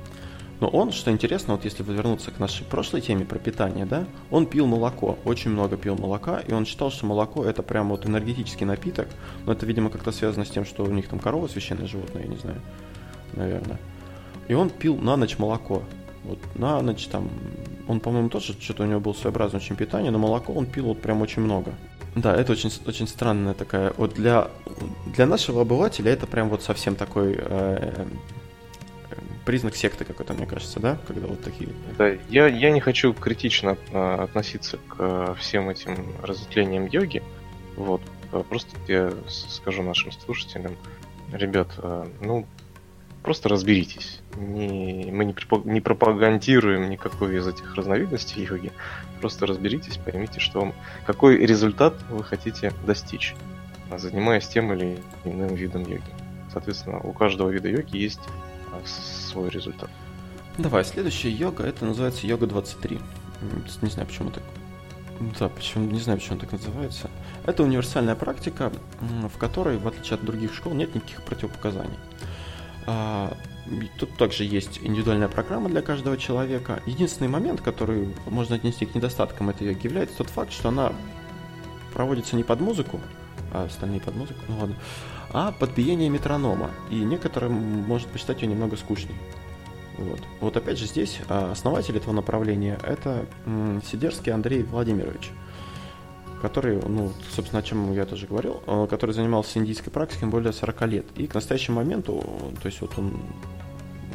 Но 0.61 0.69
он, 0.69 0.93
что 0.93 1.11
интересно, 1.11 1.55
вот 1.55 1.65
если 1.65 1.83
вернуться 1.83 2.31
к 2.31 2.39
нашей 2.39 2.65
прошлой 2.65 3.01
теме 3.03 3.25
про 3.25 3.39
питание, 3.39 3.85
да, 3.85 4.07
он 4.31 4.47
пил 4.47 4.67
молоко, 4.67 5.19
очень 5.25 5.51
много 5.51 5.77
пил 5.77 5.97
молока, 5.97 6.41
и 6.41 6.53
он 6.53 6.65
считал, 6.65 6.91
что 6.91 7.05
молоко 7.07 7.45
это 7.45 7.63
прям 7.63 7.91
вот 7.91 8.07
энергетический 8.07 8.65
напиток, 8.65 9.09
но 9.45 9.53
это, 9.53 9.67
видимо, 9.67 9.91
как-то 9.91 10.13
связано 10.13 10.45
с 10.45 10.51
тем, 10.51 10.65
что 10.65 10.85
у 10.85 10.91
них 10.91 11.09
там 11.09 11.19
корова 11.19 11.47
священное 11.47 11.87
животное, 11.87 12.23
я 12.23 12.29
не 12.29 12.37
знаю, 12.37 12.61
наверное. 13.35 13.79
И 14.49 14.55
он 14.55 14.71
пил 14.71 14.97
на 14.97 15.17
ночь 15.17 15.39
молоко. 15.39 15.83
Вот 16.25 16.39
на 16.55 16.81
ночь 16.83 17.07
там, 17.07 17.29
он, 17.87 18.01
по-моему, 18.01 18.29
тоже 18.29 18.55
что-то 18.59 18.83
у 18.83 18.87
него 18.87 19.01
было 19.01 19.13
своеобразное 19.13 19.61
очень 19.61 19.77
питание, 19.77 20.11
но 20.11 20.19
молоко 20.19 20.53
он 20.53 20.67
пил 20.67 20.87
вот 20.87 21.01
прям 21.01 21.21
очень 21.21 21.43
много. 21.43 21.75
Да, 22.17 22.35
это 22.35 22.53
очень, 22.53 22.71
очень 22.87 23.07
странная 23.07 23.53
такая, 23.53 23.93
вот 23.99 24.15
для, 24.15 24.49
для 25.15 25.27
нашего 25.27 25.61
обывателя 25.61 26.11
это 26.13 26.27
прям 26.27 26.49
вот 26.49 26.63
совсем 26.63 26.97
такой 26.97 27.37
э, 27.39 28.07
признак 29.47 29.77
секты 29.77 30.05
какой-то, 30.05 30.35
мне 30.35 30.45
кажется, 30.45 30.81
да, 30.81 30.99
когда 31.07 31.29
вот 31.29 31.41
такие. 31.41 31.71
Да, 31.97 32.09
я, 32.29 32.49
я 32.49 32.71
не 32.71 32.81
хочу 32.81 33.15
критично 33.15 33.79
а, 33.93 34.25
относиться 34.25 34.77
к 34.77 34.97
а, 34.99 35.35
всем 35.35 35.71
этим 35.71 35.97
разветвлениям 36.23 36.87
йоги. 36.87 37.23
Вот, 37.77 38.03
а, 38.33 38.43
просто 38.43 38.77
я 38.89 39.13
скажу 39.29 39.83
нашим 39.83 40.11
слушателям, 40.13 40.77
ребят, 41.33 41.69
а, 41.79 42.09
ну, 42.21 42.45
просто 43.23 43.49
разберитесь. 43.49 44.21
Не, 44.37 45.11
мы 45.13 45.25
не, 45.25 45.35
не 45.65 45.81
пропагандируем 45.81 46.91
никакой 46.91 47.39
из 47.39 47.47
этих 47.47 47.77
разновидностей 47.77 48.45
йоги. 48.45 48.73
Просто 49.21 49.47
разберитесь, 49.47 49.97
поймите, 49.97 50.41
что 50.41 50.61
вам, 50.61 50.75
какой 51.07 51.39
результат 51.39 51.95
вы 52.11 52.25
хотите 52.25 52.73
достичь, 52.85 53.35
занимаясь 53.97 54.49
тем 54.49 54.73
или 54.73 54.99
иным 55.25 55.55
видом 55.55 55.83
йоги. 55.83 56.03
Соответственно, 56.53 56.99
у 57.01 57.13
каждого 57.13 57.51
вида 57.51 57.69
йоги 57.69 57.97
есть 57.97 58.21
свой 58.87 59.51
результат. 59.51 59.91
Давай, 60.59 60.85
следующая 60.85 61.31
йога, 61.31 61.65
это 61.65 61.85
называется 61.85 62.27
йога 62.27 62.47
23. 62.47 62.99
Не 63.83 63.91
знаю, 63.91 64.09
почему 64.09 64.31
так. 64.31 64.43
Да, 65.39 65.49
почему, 65.49 65.91
не 65.91 66.01
знаю, 66.01 66.19
почему 66.19 66.39
так 66.39 66.53
называется. 66.53 67.11
Это 67.45 67.63
универсальная 67.63 68.15
практика, 68.15 68.73
в 69.01 69.39
которой, 69.39 69.79
в 69.79 69.87
отличие 69.87 70.15
от 70.15 70.25
других 70.25 70.55
школ, 70.55 70.75
нет 70.75 70.95
никаких 70.95 71.23
противопоказаний. 71.23 71.99
А, 72.87 73.37
тут 73.99 74.17
также 74.17 74.45
есть 74.45 74.79
индивидуальная 74.83 75.29
программа 75.29 75.69
для 75.69 75.83
каждого 75.83 76.17
человека. 76.17 76.83
Единственный 76.87 77.29
момент, 77.29 77.61
который 77.61 78.15
можно 78.27 78.57
отнести 78.57 78.87
к 78.87 78.95
недостаткам 78.95 79.51
этой 79.51 79.67
йоги, 79.69 79.87
является 79.87 80.19
тот 80.19 80.31
факт, 80.31 80.53
что 80.53 80.69
она 80.69 80.93
проводится 81.93 82.37
не 82.37 82.45
под 82.45 82.61
музыку, 82.61 83.01
а 83.53 83.65
остальные 83.65 84.01
под 84.01 84.17
музыку, 84.17 84.39
ну 84.49 84.59
ладно, 84.59 84.77
а 85.37 85.53
подбиение 85.53 86.09
метронома. 86.09 86.71
И 86.91 86.95
некоторым 86.95 87.53
может 87.53 88.09
посчитать 88.09 88.41
ее 88.41 88.49
немного 88.49 88.79
скучной. 88.79 89.15
Вот. 89.99 90.21
вот 90.41 90.57
опять 90.57 90.79
же 90.79 90.87
здесь 90.87 91.21
а, 91.29 91.53
основатель 91.53 91.97
этого 91.97 92.13
направления 92.13 92.79
это 92.83 93.27
Сидерский 93.91 94.33
Андрей 94.33 94.63
Владимирович, 94.63 95.31
который, 96.41 96.81
ну, 96.83 97.13
собственно, 97.35 97.61
о 97.61 97.63
чем 97.63 97.93
я 97.93 98.07
тоже 98.07 98.27
говорил, 98.27 98.63
а, 98.67 98.87
который 98.87 99.11
занимался 99.13 99.59
индийской 99.59 99.93
практикой 99.93 100.31
более 100.31 100.55
40 100.55 100.87
лет. 100.87 101.07
И 101.17 101.27
к 101.27 101.35
настоящему 101.35 101.77
моменту, 101.77 102.25
то 102.63 102.67
есть 102.67 102.81
вот 102.81 102.93
он 102.97 103.21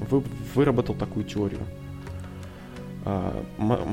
вы, 0.10 0.24
выработал 0.56 0.96
такую 0.96 1.24
теорию. 1.26 1.62
А, 3.06 3.44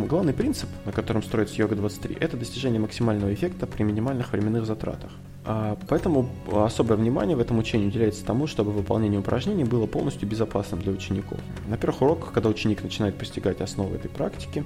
главный 0.09 0.33
принцип, 0.33 0.71
на 0.87 0.93
котором 0.93 1.23
строится 1.23 1.57
йога 1.57 1.77
23, 1.77 2.17
это 2.21 2.39
достижение 2.39 2.81
максимального 2.81 3.35
эффекта 3.35 3.67
при 3.67 3.83
минимальных 3.83 4.33
временных 4.33 4.65
затратах. 4.65 5.11
А, 5.51 5.79
поэтому 5.89 6.29
особое 6.53 6.99
внимание 6.99 7.35
в 7.35 7.41
этом 7.41 7.59
учении 7.59 7.87
уделяется 7.87 8.23
тому, 8.23 8.47
чтобы 8.47 8.71
выполнение 8.71 9.19
упражнений 9.19 9.65
было 9.65 9.87
полностью 9.87 10.29
безопасным 10.29 10.83
для 10.83 10.93
учеников. 10.93 11.41
На 11.69 11.79
первых 11.79 12.03
уроках, 12.03 12.33
когда 12.33 12.51
ученик 12.51 12.83
начинает 12.83 13.17
постигать 13.17 13.63
основы 13.63 13.97
этой 13.97 14.11
практики, 14.11 14.63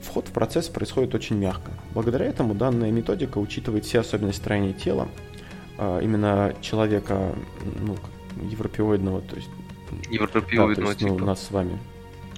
вход 0.00 0.26
в 0.26 0.30
процесс 0.30 0.68
происходит 0.68 1.14
очень 1.14 1.36
мягко. 1.36 1.70
Благодаря 1.92 2.24
этому 2.24 2.54
данная 2.54 2.90
методика 2.90 3.36
учитывает 3.36 3.84
все 3.84 4.00
особенности 4.00 4.40
строения 4.40 4.72
тела, 4.72 5.06
а, 5.76 6.00
именно 6.00 6.54
человека 6.62 7.34
ну, 7.82 7.96
европеоидного, 8.42 9.20
то 9.20 9.36
есть 9.36 9.50
европеоидного 10.08 10.74
да, 10.74 10.74
то 10.76 10.88
есть, 10.88 11.00
ну, 11.02 11.14
типа. 11.16 11.24
нас 11.26 11.42
с 11.46 11.50
вами 11.50 11.78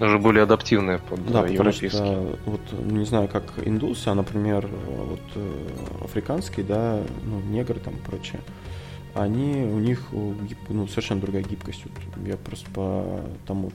уже 0.01 0.19
более 0.19 0.45
адаптивные 0.45 0.99
под 0.99 1.25
да, 1.31 1.47
европейские. 1.47 1.91
Что, 1.91 2.39
вот, 2.45 2.61
не 2.73 3.05
знаю, 3.05 3.29
как 3.29 3.45
индусы, 3.65 4.09
а, 4.09 4.15
например, 4.15 4.69
вот 4.87 5.21
э, 5.35 5.69
африканские, 6.05 6.67
да, 6.67 7.01
ну, 7.25 7.41
негры 7.41 7.81
там 7.81 7.95
и 7.95 7.99
прочее, 7.99 8.41
они, 9.15 9.65
у 9.65 9.79
них 9.79 10.09
ну, 10.69 10.87
совершенно 10.87 11.21
другая 11.21 11.43
гибкость. 11.43 11.85
Вот, 11.85 12.27
я 12.27 12.37
просто 12.37 12.71
по 12.71 13.21
тому... 13.47 13.71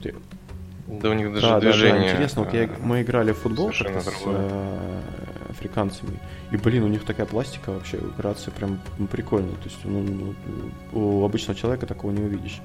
Вот, 0.86 1.00
да, 1.00 1.10
у 1.10 1.14
них 1.14 1.32
даже 1.32 1.46
да, 1.46 1.60
движение. 1.60 1.92
Да, 1.92 2.06
да, 2.06 2.10
интересно, 2.12 2.44
вот 2.44 2.54
я, 2.54 2.70
мы 2.80 3.02
играли 3.02 3.32
в 3.32 3.38
футбол 3.38 3.72
с 3.72 3.82
э, 3.82 5.00
африканцами, 5.50 6.18
и, 6.50 6.56
блин, 6.56 6.84
у 6.84 6.88
них 6.88 7.04
такая 7.04 7.26
пластика 7.26 7.70
вообще, 7.70 7.98
грация 8.16 8.52
прям 8.52 8.80
ну, 8.98 9.06
прикольная. 9.06 9.54
То 9.54 9.64
есть, 9.64 9.78
ну, 9.84 10.02
ну, 10.02 10.34
у 10.92 11.24
обычного 11.24 11.58
человека 11.58 11.86
такого 11.86 12.12
не 12.12 12.22
увидишь. 12.22 12.60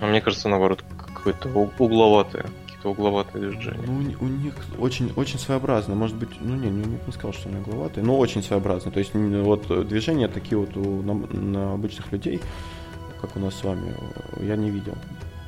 А 0.00 0.06
мне 0.06 0.20
кажется, 0.20 0.48
наоборот, 0.48 0.84
какое-то 0.96 1.48
угловатое 1.78 2.46
какие-то 2.84 2.88
угловатые 2.90 3.50
движения. 3.50 3.84
Ну, 3.86 4.16
у, 4.20 4.28
них 4.28 4.54
очень, 4.78 5.12
очень 5.16 5.38
своеобразно. 5.38 5.94
Может 5.94 6.16
быть, 6.16 6.30
ну 6.40 6.54
не, 6.54 6.70
не, 6.70 6.84
не 6.84 7.12
сказал, 7.12 7.32
что 7.32 7.48
они 7.48 7.58
угловатые, 7.58 8.04
но 8.04 8.18
очень 8.18 8.42
своеобразно. 8.42 8.90
То 8.90 8.98
есть 8.98 9.14
вот 9.14 9.88
движения 9.88 10.28
такие 10.28 10.58
вот 10.58 10.76
у, 10.76 11.02
на, 11.02 11.14
на 11.14 11.72
обычных 11.74 12.12
людей, 12.12 12.40
как 13.20 13.36
у 13.36 13.40
нас 13.40 13.54
с 13.54 13.64
вами, 13.64 13.94
я 14.40 14.56
не 14.56 14.70
видел. 14.70 14.94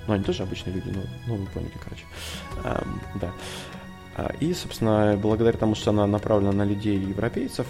Ну, 0.07 0.15
они 0.15 0.25
тоже 0.25 0.45
обычные 0.45 0.75
люди, 0.75 0.91
но 0.95 1.03
ну, 1.27 1.37
вы 1.37 1.47
поняли, 1.47 1.73
короче. 1.83 2.05
А, 2.65 2.85
да. 3.21 3.33
А, 4.17 4.33
и, 4.41 4.55
собственно, 4.55 5.19
благодаря 5.21 5.59
тому, 5.59 5.75
что 5.75 5.91
она 5.91 6.07
направлена 6.07 6.53
на 6.53 6.65
людей 6.65 6.97
европейцев, 6.97 7.67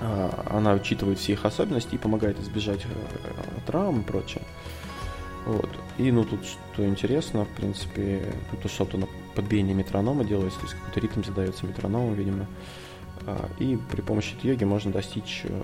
а, 0.00 0.46
она 0.50 0.74
учитывает 0.74 1.18
все 1.18 1.32
их 1.32 1.44
особенности 1.46 1.94
и 1.94 1.98
помогает 1.98 2.38
избежать 2.40 2.84
э, 2.84 3.60
травм 3.66 4.02
и 4.02 4.04
прочее. 4.04 4.42
Вот. 5.46 5.68
И, 5.98 6.10
ну, 6.10 6.24
тут 6.24 6.40
что 6.44 6.86
интересно, 6.86 7.44
в 7.44 7.48
принципе, 7.48 8.32
ну, 8.52 8.58
то, 8.58 8.68
что 8.68 8.96
на 8.96 9.08
подбиение 9.34 9.74
метронома 9.74 10.24
делается, 10.24 10.58
то 10.60 10.66
есть 10.66 10.76
какой-то 10.78 11.00
ритм 11.00 11.22
задается 11.22 11.66
метрономом, 11.66 12.14
видимо. 12.14 12.46
А, 13.26 13.48
и 13.58 13.78
при 13.90 14.00
помощи 14.00 14.34
йоги 14.42 14.64
можно 14.64 14.92
достичь 14.92 15.42
э, 15.44 15.62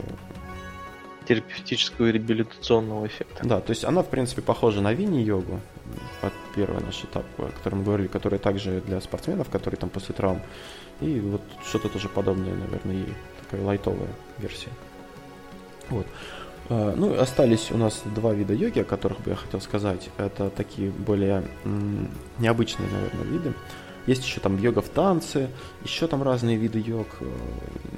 терапевтического 1.26 2.06
и 2.06 2.12
реабилитационного 2.12 3.06
эффекта. 3.06 3.46
Да, 3.46 3.60
то 3.60 3.70
есть 3.70 3.84
она, 3.84 4.02
в 4.02 4.08
принципе, 4.08 4.42
похожа 4.42 4.80
на 4.80 4.92
вини-йогу, 4.92 5.60
под 6.20 6.32
первый 6.54 6.82
наш 6.82 7.02
этап, 7.04 7.26
о 7.38 7.50
котором 7.50 7.78
мы 7.78 7.84
говорили, 7.84 8.08
который 8.08 8.38
также 8.38 8.80
для 8.80 9.00
спортсменов, 9.00 9.48
которые 9.50 9.78
там 9.78 9.90
после 9.90 10.14
травм. 10.14 10.40
И 11.00 11.20
вот 11.20 11.42
что-то 11.66 11.88
тоже 11.88 12.08
подобное, 12.08 12.54
наверное, 12.54 12.94
ей. 12.94 13.14
Такая 13.42 13.64
лайтовая 13.64 14.08
версия. 14.38 14.70
Вот. 15.90 16.06
А, 16.68 16.94
ну, 16.96 17.18
остались 17.18 17.70
у 17.70 17.76
нас 17.76 18.02
два 18.04 18.32
вида 18.32 18.54
йоги, 18.54 18.80
о 18.80 18.84
которых 18.84 19.20
бы 19.20 19.30
я 19.30 19.36
хотел 19.36 19.60
сказать. 19.60 20.10
Это 20.16 20.50
такие 20.50 20.90
более 20.90 21.44
необычные, 22.38 22.88
наверное, 22.90 23.24
виды. 23.24 23.52
Есть 24.06 24.24
еще 24.24 24.40
там 24.40 24.56
йога 24.58 24.82
в 24.82 24.88
танце, 24.88 25.50
еще 25.82 26.06
там 26.06 26.22
разные 26.22 26.56
виды 26.56 26.78
йог. 26.78 27.08
Э, 27.20 27.26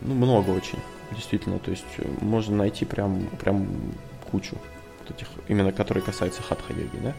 ну, 0.01 0.15
много 0.15 0.51
очень, 0.51 0.79
действительно. 1.13 1.59
То 1.59 1.71
есть 1.71 1.85
э, 1.99 2.07
можно 2.21 2.57
найти 2.57 2.85
прям, 2.85 3.27
прям 3.41 3.69
кучу. 4.31 4.57
вот 5.01 5.11
этих, 5.17 5.29
именно 5.49 5.73
которые 5.73 6.03
касаются 6.03 6.43
хатха-йоги, 6.43 6.99
да, 7.03 7.15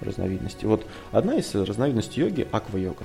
разновидностей. 0.00 0.66
Вот 0.66 0.86
одна 1.12 1.36
из 1.36 1.54
разновидностей 1.54 2.22
йоги– 2.22 2.48
аква-йога. 2.52 3.04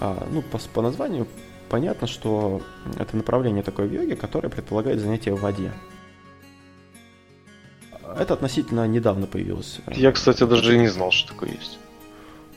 А, 0.00 0.26
ну, 0.30 0.42
по, 0.42 0.58
по 0.58 0.82
названию 0.82 1.26
понятно, 1.68 2.06
что 2.06 2.62
это 2.98 3.16
направление 3.16 3.62
такое 3.62 3.86
в 3.86 3.92
йоге, 3.92 4.16
которое 4.16 4.48
предполагает 4.48 5.00
занятие 5.00 5.34
в 5.34 5.40
воде. 5.40 5.72
Это 8.16 8.34
относительно 8.34 8.86
недавно 8.86 9.26
появилось. 9.26 9.80
Я, 9.88 10.12
кстати, 10.12 10.44
даже 10.44 10.74
и 10.74 10.78
не 10.78 10.88
знал, 10.88 11.10
что 11.10 11.28
такое 11.32 11.50
есть. 11.50 11.78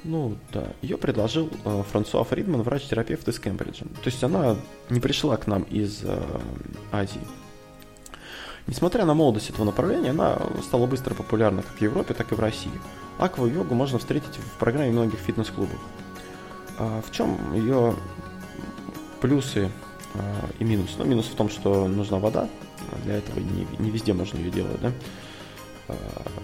Ну 0.03 0.35
да, 0.51 0.67
ее 0.81 0.97
предложил 0.97 1.49
э, 1.63 1.83
Франсуа 1.91 2.23
Фридман, 2.23 2.63
врач-терапевт 2.63 3.27
из 3.27 3.39
Кембриджа. 3.39 3.85
То 3.85 4.05
есть 4.05 4.23
она 4.23 4.55
не 4.89 4.99
пришла 4.99 5.37
к 5.37 5.45
нам 5.45 5.61
из 5.63 6.01
э, 6.03 6.19
Азии. 6.91 7.21
Несмотря 8.65 9.05
на 9.05 9.13
молодость 9.13 9.49
этого 9.49 9.65
направления, 9.65 10.09
она 10.11 10.39
стала 10.63 10.87
быстро 10.87 11.13
популярна 11.13 11.61
как 11.61 11.73
в 11.73 11.81
Европе, 11.81 12.13
так 12.13 12.31
и 12.31 12.35
в 12.35 12.39
России. 12.39 12.71
Аква-йогу 13.19 13.75
можно 13.75 13.99
встретить 13.99 14.35
в 14.37 14.59
программе 14.59 14.91
многих 14.91 15.19
фитнес-клубов. 15.19 15.79
А 16.79 17.01
в 17.01 17.11
чем 17.11 17.53
ее 17.53 17.95
плюсы 19.19 19.69
а, 20.15 20.49
и 20.57 20.63
минусы? 20.63 20.93
Ну, 20.97 21.05
минус 21.05 21.25
в 21.25 21.35
том, 21.35 21.49
что 21.49 21.87
нужна 21.87 22.17
вода. 22.17 22.47
Для 23.03 23.17
этого 23.17 23.39
не, 23.39 23.67
не 23.79 23.91
везде 23.91 24.13
можно 24.13 24.37
ее 24.37 24.51
делать, 24.51 24.81
да? 24.81 24.91
А, 25.87 25.95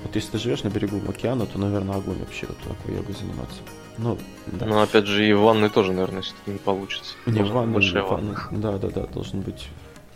вот 0.03 0.15
если 0.15 0.31
ты 0.31 0.37
живешь 0.37 0.63
на 0.63 0.69
берегу 0.69 1.01
океана, 1.07 1.45
то, 1.45 1.57
наверное, 1.59 1.95
огонь 1.95 2.19
вообще 2.19 2.47
вот 2.47 2.57
такой 2.57 2.95
йогой 2.95 3.15
заниматься. 3.15 3.61
Ну, 3.97 4.17
да. 4.47 4.65
Но 4.65 4.81
опять 4.81 5.07
же 5.07 5.27
и 5.27 5.33
в 5.33 5.41
ванной 5.41 5.69
тоже, 5.69 5.91
наверное, 5.91 6.21
все-таки 6.21 6.51
не 6.51 6.59
получится. 6.59 7.15
Не, 7.25 7.43
в 7.43 7.51
ванной, 7.51 7.73
большая 7.73 8.03
ванна. 8.03 8.47
Да, 8.51 8.77
да, 8.77 8.89
да, 8.89 9.07
должен 9.07 9.41
быть, 9.41 9.69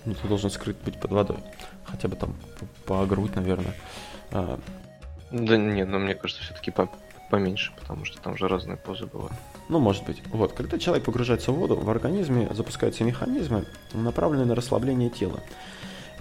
ну, 0.06 0.14
ты 0.14 0.28
должен 0.28 0.50
скрыт 0.50 0.78
быть 0.86 1.00
под 1.00 1.12
водой. 1.12 1.38
Хотя 1.86 2.08
бы 2.08 2.16
там 2.16 2.36
по 2.86 3.06
грудь, 3.06 3.36
наверное. 3.36 3.76
А... 4.32 4.60
Да 5.32 5.58
нет, 5.58 5.88
но 5.88 5.98
мне 5.98 6.14
кажется, 6.14 6.44
все-таки 6.44 6.72
по 6.72 6.90
поменьше, 7.32 7.72
потому 7.80 8.06
что 8.06 8.22
там 8.22 8.38
же 8.38 8.48
разные 8.48 8.78
позы 8.78 9.06
бывают. 9.06 9.34
Ну, 9.70 9.80
может 9.80 10.06
быть. 10.06 10.22
Вот, 10.28 10.52
когда 10.52 10.78
человек 10.78 11.06
погружается 11.06 11.52
в 11.52 11.56
воду, 11.56 11.78
в 11.78 11.90
организме 11.90 12.50
запускаются 12.52 13.06
механизмы, 13.06 13.66
направленные 13.94 14.46
на 14.46 14.54
расслабление 14.54 15.10
тела. 15.10 15.40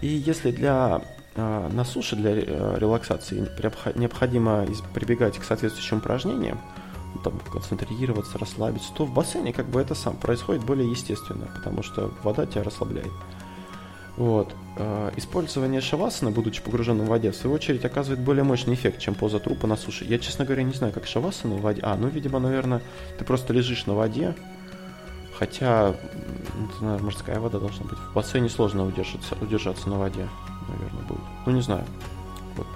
И 0.00 0.06
если 0.06 0.52
для 0.52 1.02
на 1.36 1.84
суше 1.84 2.16
для 2.16 2.32
э, 2.32 2.78
релаксации 2.78 3.48
необходимо 3.94 4.66
прибегать 4.94 5.38
к 5.38 5.44
соответствующим 5.44 5.98
упражнениям, 5.98 6.60
ну, 7.14 7.20
там, 7.22 7.38
концентрироваться, 7.52 8.38
расслабиться, 8.38 8.92
то 8.94 9.04
в 9.04 9.12
бассейне 9.12 9.52
как 9.52 9.66
бы 9.66 9.80
это 9.80 9.94
сам 9.94 10.16
происходит 10.16 10.64
более 10.64 10.90
естественно, 10.90 11.48
потому 11.54 11.82
что 11.82 12.12
вода 12.22 12.46
тебя 12.46 12.62
расслабляет. 12.62 13.12
Вот. 14.16 14.54
А, 14.76 15.12
использование 15.16 15.80
шавасаны, 15.80 16.30
будучи 16.30 16.62
погруженным 16.62 17.06
в 17.06 17.08
воде, 17.08 17.30
в 17.30 17.36
свою 17.36 17.54
очередь 17.56 17.84
оказывает 17.84 18.20
более 18.20 18.44
мощный 18.44 18.74
эффект, 18.74 18.98
чем 18.98 19.14
поза 19.14 19.38
трупа 19.38 19.66
на 19.66 19.76
суше. 19.76 20.04
Я, 20.04 20.18
честно 20.18 20.44
говоря, 20.44 20.62
не 20.62 20.74
знаю, 20.74 20.92
как 20.92 21.06
шавасана 21.06 21.54
в 21.54 21.62
воде. 21.62 21.80
А, 21.82 21.96
ну, 21.96 22.08
видимо, 22.08 22.38
наверное, 22.38 22.82
ты 23.18 23.24
просто 23.24 23.52
лежишь 23.52 23.86
на 23.86 23.94
воде, 23.94 24.34
хотя, 25.38 25.94
наверное, 26.80 27.04
морская 27.04 27.40
вода 27.40 27.58
должна 27.58 27.84
быть. 27.86 27.98
В 27.98 28.14
бассейне 28.14 28.48
сложно 28.48 28.84
удержаться, 28.84 29.36
удержаться 29.40 29.88
на 29.88 29.98
воде 29.98 30.28
наверное, 30.70 31.02
будет. 31.02 31.20
Ну, 31.46 31.52
не 31.52 31.62
знаю. 31.62 31.84
Вот. 32.56 32.66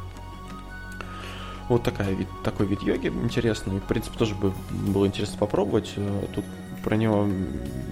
Вот 1.68 1.82
такая 1.82 2.12
вид, 2.14 2.28
такой 2.42 2.66
вид 2.66 2.82
йоги 2.82 3.08
интересный. 3.08 3.78
В 3.78 3.84
принципе, 3.84 4.18
тоже 4.18 4.34
бы 4.34 4.52
было 4.70 5.06
интересно 5.06 5.38
попробовать. 5.38 5.92
Э, 5.96 6.26
тут 6.34 6.44
про 6.82 6.96
него 6.96 7.26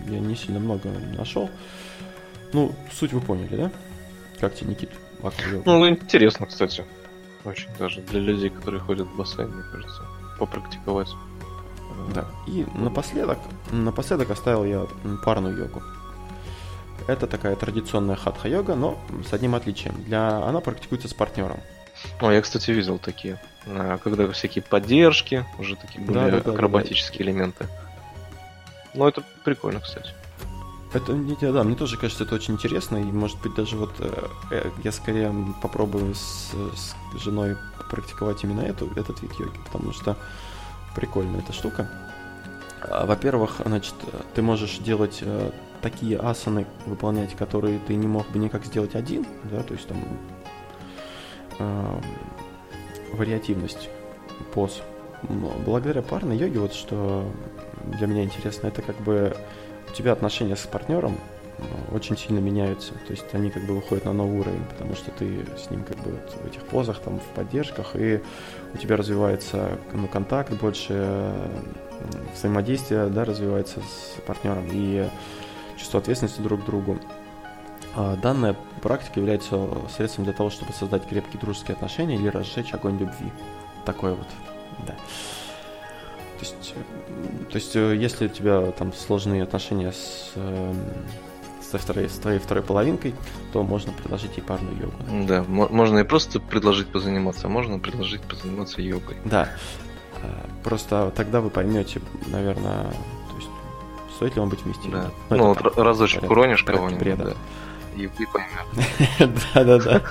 я 0.09 0.21
не 0.21 0.37
сильно 0.37 0.61
много 0.61 0.91
нашел. 1.17 1.51
Ну, 2.53 2.75
суть 2.93 3.13
вы 3.13 3.21
поняли, 3.21 3.57
да? 3.57 3.73
Как 4.41 4.55
тебе, 4.55 4.71
Никит? 4.71 4.91
Ну, 5.65 5.89
интересно, 5.89 6.47
кстати. 6.47 6.85
Очень 7.45 7.69
даже 7.79 8.03
для 8.03 8.21
людей, 8.21 8.51
которые 8.51 8.81
ходят 8.81 9.09
в 9.09 9.17
бассейн, 9.17 9.49
мне 9.51 9.65
кажется, 9.73 10.03
попрактиковать. 10.39 11.09
Да. 12.15 12.27
И 12.47 12.67
напоследок, 12.75 13.39
напоследок 13.71 14.31
оставил 14.31 14.65
я 14.65 14.87
парную 15.25 15.57
йогу. 15.57 15.83
Это 17.07 17.27
такая 17.27 17.57
традиционная 17.57 18.17
хатха-йога, 18.17 18.75
но 18.75 18.99
с 19.29 19.33
одним 19.33 19.55
отличием. 19.55 20.03
Для... 20.05 20.39
Она 20.39 20.61
практикуется 20.61 21.09
с 21.09 21.15
партнером. 21.15 21.61
О, 22.21 22.31
я, 22.31 22.41
кстати, 22.41 22.71
видел 22.71 22.99
такие. 22.99 23.41
А, 23.67 23.99
когда 23.99 24.31
всякие 24.33 24.63
поддержки, 24.63 25.45
уже 25.59 25.77
такие 25.77 26.05
более 26.05 26.31
да, 26.31 26.41
да, 26.41 26.53
акробатические 26.53 27.19
да, 27.19 27.25
да. 27.25 27.31
элементы. 27.31 27.69
Ну, 28.95 29.07
это 29.07 29.23
прикольно, 29.45 29.81
кстати. 29.81 30.11
Это, 30.93 31.15
да, 31.53 31.65
мне 31.65 31.75
тоже 31.75 31.97
кажется, 31.97 32.25
это 32.25 32.35
очень 32.35 32.55
интересно, 32.55 32.97
и, 32.97 33.05
может 33.05 33.41
быть, 33.41 33.55
даже 33.55 33.77
вот 33.77 33.95
э, 33.99 34.27
э, 34.51 34.71
я 34.85 34.93
скорее 34.93 35.35
попробую 35.63 36.15
с, 36.15 36.51
с 36.53 36.95
женой 37.19 37.57
практиковать 37.91 38.45
именно 38.45 38.61
эту, 38.61 38.91
этот 38.95 39.23
вид 39.23 39.33
йоги, 39.39 39.57
потому 39.65 39.95
что 39.95 40.19
прикольная 40.95 41.41
эта 41.41 41.55
штука. 41.55 41.89
А, 42.83 43.07
во-первых, 43.07 43.63
значит, 43.65 43.95
ты 44.35 44.43
можешь 44.43 44.79
делать 44.79 45.21
э, 45.23 45.51
такие 45.83 46.19
асаны 46.19 46.67
выполнять, 46.87 47.35
которые 47.35 47.79
ты 47.81 47.95
не 47.95 48.07
мог 48.07 48.29
бы 48.31 48.39
никак 48.39 48.65
сделать 48.65 48.95
один, 48.95 49.27
да, 49.45 49.63
то 49.63 49.75
есть 49.75 49.87
там 49.87 49.99
э, 51.59 52.01
вариативность 53.13 53.91
поз. 54.55 54.81
Благодаря 55.65 56.03
парной 56.03 56.37
йоге, 56.37 56.61
вот 56.61 56.73
что 56.73 57.31
для 57.85 58.07
меня 58.07 58.25
интересно, 58.25 58.69
это 58.69 58.83
как 58.83 58.97
бы 58.97 59.37
у 59.89 59.93
тебя 59.93 60.13
отношения 60.13 60.57
с 60.57 60.67
партнером 60.67 61.17
очень 61.93 62.17
сильно 62.17 62.39
меняются. 62.39 62.93
То 63.07 63.11
есть 63.11 63.27
они 63.33 63.51
как 63.51 63.65
бы 63.65 63.75
выходят 63.75 64.05
на 64.05 64.13
новый 64.13 64.41
уровень, 64.41 64.65
потому 64.71 64.95
что 64.95 65.11
ты 65.13 65.45
с 65.57 65.71
ним 65.71 65.85
как 65.85 65.97
бы 65.99 66.11
вот 66.11 66.37
в 66.43 66.47
этих 66.47 66.63
позах, 66.65 67.01
там, 67.01 67.21
в 67.21 67.35
поддержках, 67.35 67.95
и 67.95 68.21
у 68.75 68.77
тебя 68.79 68.97
развивается 68.97 69.79
ну, 69.93 70.09
контакт 70.09 70.53
больше, 70.55 71.33
взаимодействие, 72.35 73.07
да, 73.09 73.25
развивается 73.25 73.81
с 73.81 74.21
партнером. 74.23 74.67
И 74.73 75.09
чувство 75.83 76.01
ответственности 76.01 76.41
друг 76.41 76.63
к 76.63 76.65
другу. 76.65 76.99
А, 77.95 78.17
данная 78.17 78.57
практика 78.81 79.21
является 79.21 79.69
средством 79.95 80.25
для 80.25 80.33
того, 80.33 80.49
чтобы 80.49 80.73
создать 80.73 81.07
крепкие 81.07 81.41
дружеские 81.41 81.75
отношения 81.75 82.15
или 82.15 82.29
разжечь 82.29 82.73
огонь 82.73 82.99
любви. 82.99 83.33
Такое 83.85 84.15
вот, 84.15 84.27
да. 84.87 84.95
То 86.39 86.47
есть, 86.47 86.75
то 87.51 87.57
есть 87.57 87.77
э, 87.77 87.97
если 87.97 88.27
у 88.27 88.29
тебя 88.29 88.73
там 88.73 88.93
сложные 88.93 89.43
отношения 89.43 89.93
с, 89.93 90.33
эм, 90.35 90.77
со 91.61 91.79
второй, 91.79 92.09
с 92.09 92.15
твоей 92.15 92.39
второй 92.39 92.65
половинкой, 92.65 93.15
то 93.53 93.63
можно 93.63 93.93
предложить 93.93 94.37
ей 94.37 94.43
парную 94.43 94.77
йогу. 94.77 95.27
Да, 95.27 95.45
можно 95.45 95.99
и 95.99 96.05
просто 96.05 96.41
предложить 96.41 96.89
позаниматься, 96.89 97.47
а 97.47 97.51
можно 97.51 97.79
предложить 97.79 98.23
позаниматься 98.23 98.81
йогой. 98.81 99.17
Да, 99.25 99.51
а, 100.23 100.49
просто 100.65 101.13
тогда 101.15 101.41
вы 101.41 101.51
поймете, 101.51 102.01
наверное, 102.29 102.93
стоит 104.15 104.35
ли 104.37 104.41
он 104.41 104.49
быть 104.49 104.63
вместе. 104.63 104.89
Да. 104.89 105.11
Ну, 105.31 105.37
ну 105.37 105.47
вот 105.49 105.79
разочек 105.79 106.21
порядок, 106.21 106.31
уронишь 106.31 106.63
кого-нибудь, 106.65 107.17
да. 107.17 107.35
И 107.97 108.07
ты 108.09 108.27
поймешь. 108.27 109.43
Да-да-да. 109.55 110.03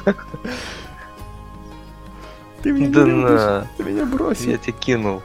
Ты 2.61 2.71
меня 2.73 2.89
да 2.89 3.03
не 3.03 3.11
на. 3.11 3.67
Ты 3.77 3.83
меня 3.83 4.05
бросил. 4.05 4.51
Я 4.51 4.57
тебя 4.57 4.73
кинул. 4.73 5.23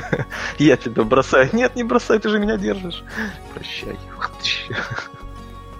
Я 0.58 0.76
тебя 0.76 1.02
бросаю. 1.02 1.50
Нет, 1.52 1.74
не 1.74 1.82
бросай, 1.82 2.18
ты 2.18 2.28
же 2.28 2.38
меня 2.38 2.56
держишь. 2.56 3.02
Прощай. 3.54 3.98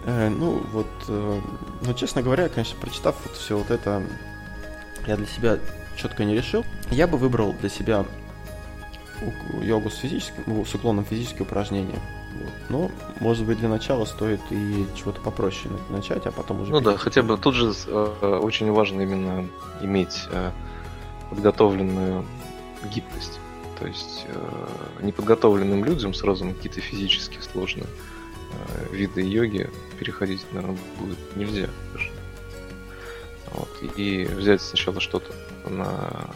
Э, 0.04 0.28
ну, 0.28 0.62
вот, 0.72 0.86
э, 1.08 1.40
ну, 1.82 1.94
честно 1.94 2.22
говоря, 2.22 2.48
конечно, 2.48 2.76
прочитав 2.80 3.16
вот 3.24 3.36
все 3.36 3.58
вот 3.58 3.70
это, 3.70 4.02
я 5.06 5.16
для 5.16 5.26
себя 5.26 5.58
четко 5.96 6.24
не 6.24 6.34
решил. 6.34 6.64
Я 6.90 7.06
бы 7.06 7.18
выбрал 7.18 7.52
для 7.52 7.68
себя 7.68 8.04
йогу 9.62 9.90
с 9.90 9.96
физическим, 9.96 10.64
с 10.64 10.74
уклоном 10.74 11.04
физические 11.04 11.42
упражнения. 11.42 11.98
Вот. 12.36 12.52
Но, 12.68 12.90
может 13.20 13.46
быть, 13.46 13.58
для 13.58 13.68
начала 13.68 14.04
стоит 14.04 14.40
и 14.50 14.86
чего-то 14.94 15.20
попроще 15.20 15.74
начать, 15.90 16.26
а 16.26 16.32
потом 16.32 16.60
уже... 16.60 16.72
Ну 16.72 16.80
да, 16.80 16.96
хотя 16.96 17.22
бы 17.22 17.36
тут 17.38 17.54
же 17.54 17.72
э, 17.86 18.40
очень 18.42 18.70
важно 18.72 19.02
именно 19.02 19.48
иметь 19.80 20.24
э, 20.30 20.50
подготовленную 21.30 22.24
гибкость. 22.92 23.40
То 23.78 23.86
есть 23.86 24.26
э, 24.28 24.66
неподготовленным 25.02 25.84
людям 25.84 26.14
сразу 26.14 26.44
на 26.44 26.54
какие-то 26.54 26.80
физически 26.80 27.38
сложные 27.40 27.86
э, 27.86 28.94
виды 28.94 29.22
йоги 29.22 29.70
переходить, 29.98 30.44
наверное, 30.52 30.78
будет 30.98 31.18
нельзя 31.36 31.68
даже. 31.92 32.10
Вот. 33.52 33.68
И 33.96 34.24
взять 34.24 34.62
сначала 34.62 35.00
что-то 35.00 35.32
на 35.68 36.30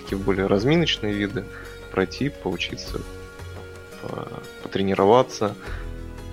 такие 0.00 0.18
более 0.18 0.46
разминочные 0.46 1.12
виды, 1.12 1.44
пройти, 1.90 2.28
поучиться 2.28 3.00
потренироваться, 4.62 5.54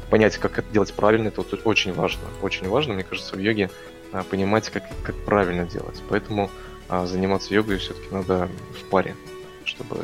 понять, 0.09 0.37
как 0.37 0.59
это 0.59 0.71
делать 0.71 0.93
правильно, 0.93 1.29
это 1.29 1.41
вот 1.41 1.61
очень 1.65 1.93
важно. 1.93 2.21
Очень 2.41 2.69
важно, 2.69 2.93
мне 2.93 3.03
кажется, 3.03 3.35
в 3.35 3.39
йоге 3.39 3.69
а, 4.11 4.23
понимать, 4.23 4.69
как, 4.69 4.83
как 5.03 5.15
правильно 5.25 5.65
делать. 5.65 6.01
Поэтому 6.09 6.49
а, 6.89 7.05
заниматься 7.05 7.53
йогой 7.53 7.77
все-таки 7.77 8.07
надо 8.11 8.49
в 8.79 8.89
паре, 8.89 9.15
чтобы 9.63 9.97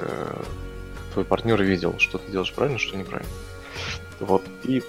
твой 1.13 1.25
партнер 1.25 1.61
видел, 1.61 1.95
что 1.99 2.17
ты 2.17 2.31
делаешь 2.31 2.53
правильно, 2.53 2.79
что 2.79 2.97
неправильно. 2.97 3.31
Вот. 4.19 4.43
И 4.63 4.83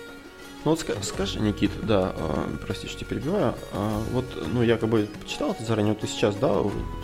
Ну 0.65 0.71
вот 0.71 0.87
скажи, 1.03 1.41
Никит, 1.41 1.73
да, 1.83 2.13
э, 2.17 2.57
прости, 2.65 2.87
что 2.87 3.05
перебиваю, 3.05 3.55
э, 3.73 3.99
вот, 4.13 4.25
ну, 4.53 4.63
я 4.63 4.77
как 4.77 4.89
бы 4.91 5.09
читал 5.27 5.51
это 5.51 5.65
заранее, 5.65 5.95
вот 5.95 6.01
ты 6.01 6.07
сейчас, 6.07 6.37
да, 6.37 6.55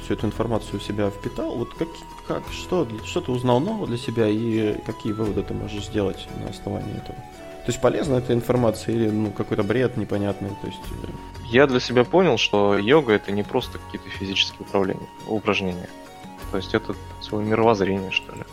всю 0.04 0.14
эту 0.14 0.26
информацию 0.26 0.76
у 0.76 0.80
себя 0.80 1.10
впитал, 1.10 1.56
вот 1.56 1.74
как, 1.74 1.88
как 2.28 2.42
что, 2.52 2.86
что 3.04 3.20
ты 3.20 3.32
узнал 3.32 3.58
нового 3.58 3.88
для 3.88 3.96
себя 3.96 4.28
и 4.28 4.80
какие 4.86 5.12
выводы 5.12 5.42
ты 5.42 5.54
можешь 5.54 5.86
сделать 5.86 6.28
на 6.40 6.50
основании 6.50 6.96
этого? 6.98 7.16
То 7.16 7.72
есть 7.72 7.80
полезна 7.80 8.16
эта 8.16 8.32
информация 8.32 8.94
или 8.94 9.10
ну, 9.10 9.32
какой-то 9.32 9.64
бред 9.64 9.96
непонятный? 9.96 10.50
То 10.62 10.68
есть... 10.68 10.78
Э, 11.02 11.08
я 11.50 11.66
для 11.66 11.80
себя 11.80 12.04
понял, 12.04 12.38
что 12.38 12.78
йога 12.78 13.14
это 13.14 13.32
не 13.32 13.42
просто 13.42 13.78
какие-то 13.78 14.08
физические 14.10 14.60
управления, 14.60 15.08
упражнения. 15.26 15.88
То 16.52 16.58
есть 16.58 16.74
это 16.74 16.94
свое 17.22 17.44
мировоззрение, 17.44 18.10
что 18.12 18.32
ли. 18.36 18.44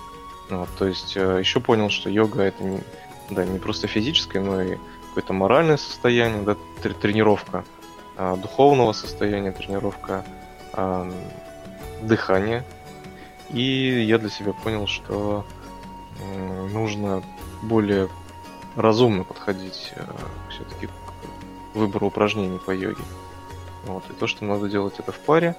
Вот, 0.50 0.70
то 0.80 0.86
есть 0.86 1.16
еще 1.16 1.60
понял, 1.60 1.90
что 1.90 2.10
йога 2.10 2.42
это 2.42 2.64
не, 2.64 2.80
да, 3.30 3.46
не 3.46 3.60
просто 3.60 3.88
физическое, 3.88 4.42
но 4.42 4.62
и 4.62 4.78
какое-то 5.16 5.32
моральное 5.32 5.78
состояние, 5.78 6.42
да, 6.44 6.58
тренировка 7.02 7.64
а, 8.18 8.36
духовного 8.36 8.92
состояния, 8.92 9.54
тренировка 9.54 10.26
а, 10.74 11.10
дыхания. 12.02 12.66
И 13.50 13.62
я 13.62 14.18
для 14.18 14.30
себя 14.30 14.52
понял, 14.52 14.88
что 14.88 15.46
э, 16.20 16.68
нужно 16.74 17.24
более 17.62 18.10
разумно 18.76 19.24
подходить 19.24 19.94
э, 19.96 20.04
все-таки 20.50 20.88
к 20.88 21.76
выбору 21.76 22.08
упражнений 22.08 22.58
по 22.58 22.72
йоге. 22.72 23.04
Вот. 23.86 24.04
И 24.10 24.14
то, 24.14 24.26
что 24.28 24.44
надо 24.44 24.68
делать 24.68 24.96
это 24.98 25.12
в 25.12 25.20
паре. 25.20 25.56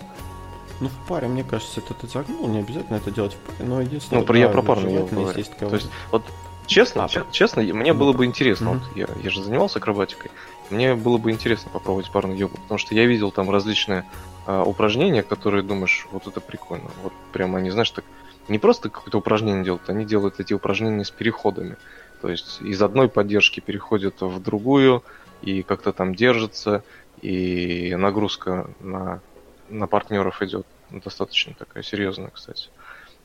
Ну, 0.81 0.89
в 0.89 1.09
паре, 1.09 1.29
мне 1.29 1.45
кажется, 1.45 1.81
это 1.81 1.95
ты 1.95 2.09
загнул, 2.09 2.49
не 2.49 2.59
обязательно 2.59 2.97
это 2.97 3.11
делать 3.11 3.35
в 3.35 3.39
паре, 3.39 3.65
но 3.67 3.81
единственное... 3.81 4.21
Ну, 4.21 4.27
да, 4.27 4.39
я 4.39 4.49
про 4.49 4.63
парную 4.63 4.95
йогу 4.95 5.15
говорю. 5.15 5.33
То 5.33 5.75
есть, 5.77 5.89
вот 6.11 6.25
Честно, 6.67 7.05
а, 7.05 7.09
честно, 7.31 7.63
мне 7.63 7.93
было 7.93 8.13
бы 8.13 8.25
интересно, 8.25 8.71
mm-hmm. 8.71 8.79
вот 8.79 8.97
я, 8.97 9.09
я 9.23 9.31
же 9.31 9.43
занимался 9.43 9.79
акробатикой, 9.79 10.31
мне 10.71 10.95
было 10.95 11.17
бы 11.17 11.31
интересно 11.31 11.71
попробовать 11.71 12.11
парную 12.11 12.37
йогу, 12.37 12.57
потому 12.57 12.79
что 12.79 12.95
я 12.95 13.07
видел 13.07 13.31
там 13.31 13.51
различные 13.51 14.05
а, 14.47 14.65
упражнения, 14.65 15.23
которые 15.23 15.63
думаешь, 15.63 16.07
вот 16.11 16.27
это 16.27 16.41
прикольно, 16.41 16.91
вот 17.03 17.13
прямо 17.33 17.59
они, 17.59 17.71
знаешь, 17.71 17.91
так 17.91 18.05
не 18.49 18.59
просто 18.59 18.89
какое-то 18.91 19.19
упражнение 19.19 19.65
делают, 19.65 19.89
они 19.89 20.05
делают 20.05 20.41
эти 20.41 20.55
упражнения 20.55 21.05
с 21.05 21.11
переходами, 21.11 21.77
то 22.21 22.29
есть 22.29 22.61
из 22.61 22.83
одной 22.83 23.09
поддержки 23.09 23.61
переходят 23.61 24.21
в 24.21 24.43
другую 24.43 25.05
и 25.43 25.63
как-то 25.63 25.93
там 25.93 26.15
держатся, 26.15 26.83
и 27.23 27.95
нагрузка 27.97 28.71
на, 28.81 29.21
на 29.69 29.87
партнеров 29.87 30.43
идет 30.43 30.67
достаточно 30.91 31.55
такая 31.55 31.83
серьезная, 31.83 32.31
кстати. 32.31 32.69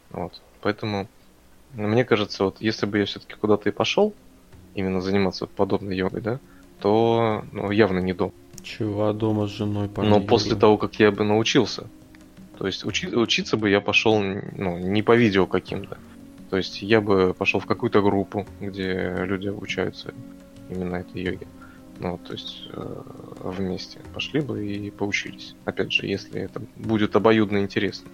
Вот. 0.10 0.42
Поэтому 0.62 1.08
мне 1.74 2.06
кажется, 2.06 2.46
вот 2.46 2.58
если 2.60 2.86
бы 2.86 3.00
я 3.00 3.06
все-таки 3.06 3.36
куда-то 3.36 3.70
и 3.70 3.72
пошел, 3.72 4.14
именно 4.76 5.02
заниматься 5.02 5.48
подобной 5.48 5.96
йогой, 5.96 6.22
да, 6.22 6.40
то 6.80 7.44
ну, 7.52 7.72
явно 7.72 8.00
не 8.00 8.14
дом. 8.14 8.34
Чего, 8.64 9.08
а 9.08 9.14
дома 9.14 9.48
с 9.48 9.52
женой 9.52 9.88
пора 9.90 10.08
Но 10.08 10.16
йогой. 10.16 10.28
после 10.28 10.56
того, 10.56 10.78
как 10.78 10.96
я 11.00 11.12
бы 11.12 11.24
научился, 11.24 11.88
то 12.58 12.68
есть 12.68 12.86
учи, 12.86 13.08
учиться 13.08 13.58
бы 13.58 13.70
я 13.70 13.82
пошел 13.82 14.22
ну, 14.22 14.78
не 14.78 15.02
по 15.02 15.16
видео 15.16 15.48
каким-то. 15.48 15.98
То 16.50 16.58
есть 16.58 16.82
я 16.82 17.00
бы 17.00 17.34
пошел 17.34 17.60
в 17.60 17.66
какую-то 17.66 18.02
группу, 18.02 18.46
где 18.60 19.16
люди 19.26 19.48
обучаются 19.48 20.14
именно 20.70 20.98
этой 20.98 21.22
йоге. 21.22 21.48
Ну, 22.00 22.18
то 22.18 22.34
есть 22.34 22.68
э, 22.74 23.02
вместе 23.44 24.00
пошли 24.14 24.42
бы 24.42 24.66
и 24.66 24.92
поучились. 24.92 25.56
Опять 25.66 25.92
же, 25.92 26.08
если 26.08 26.42
это 26.42 26.62
будет 26.76 27.16
обоюдно 27.16 27.60
интересно. 27.60 28.10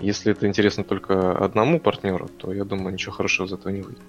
Если 0.00 0.32
это 0.32 0.46
интересно 0.46 0.84
только 0.84 1.36
одному 1.36 1.80
партнеру, 1.80 2.28
то 2.28 2.52
я 2.52 2.64
думаю, 2.64 2.92
ничего 2.92 3.12
хорошего 3.12 3.46
из 3.46 3.52
этого 3.52 3.72
не 3.72 3.82
выйдет. 3.82 4.02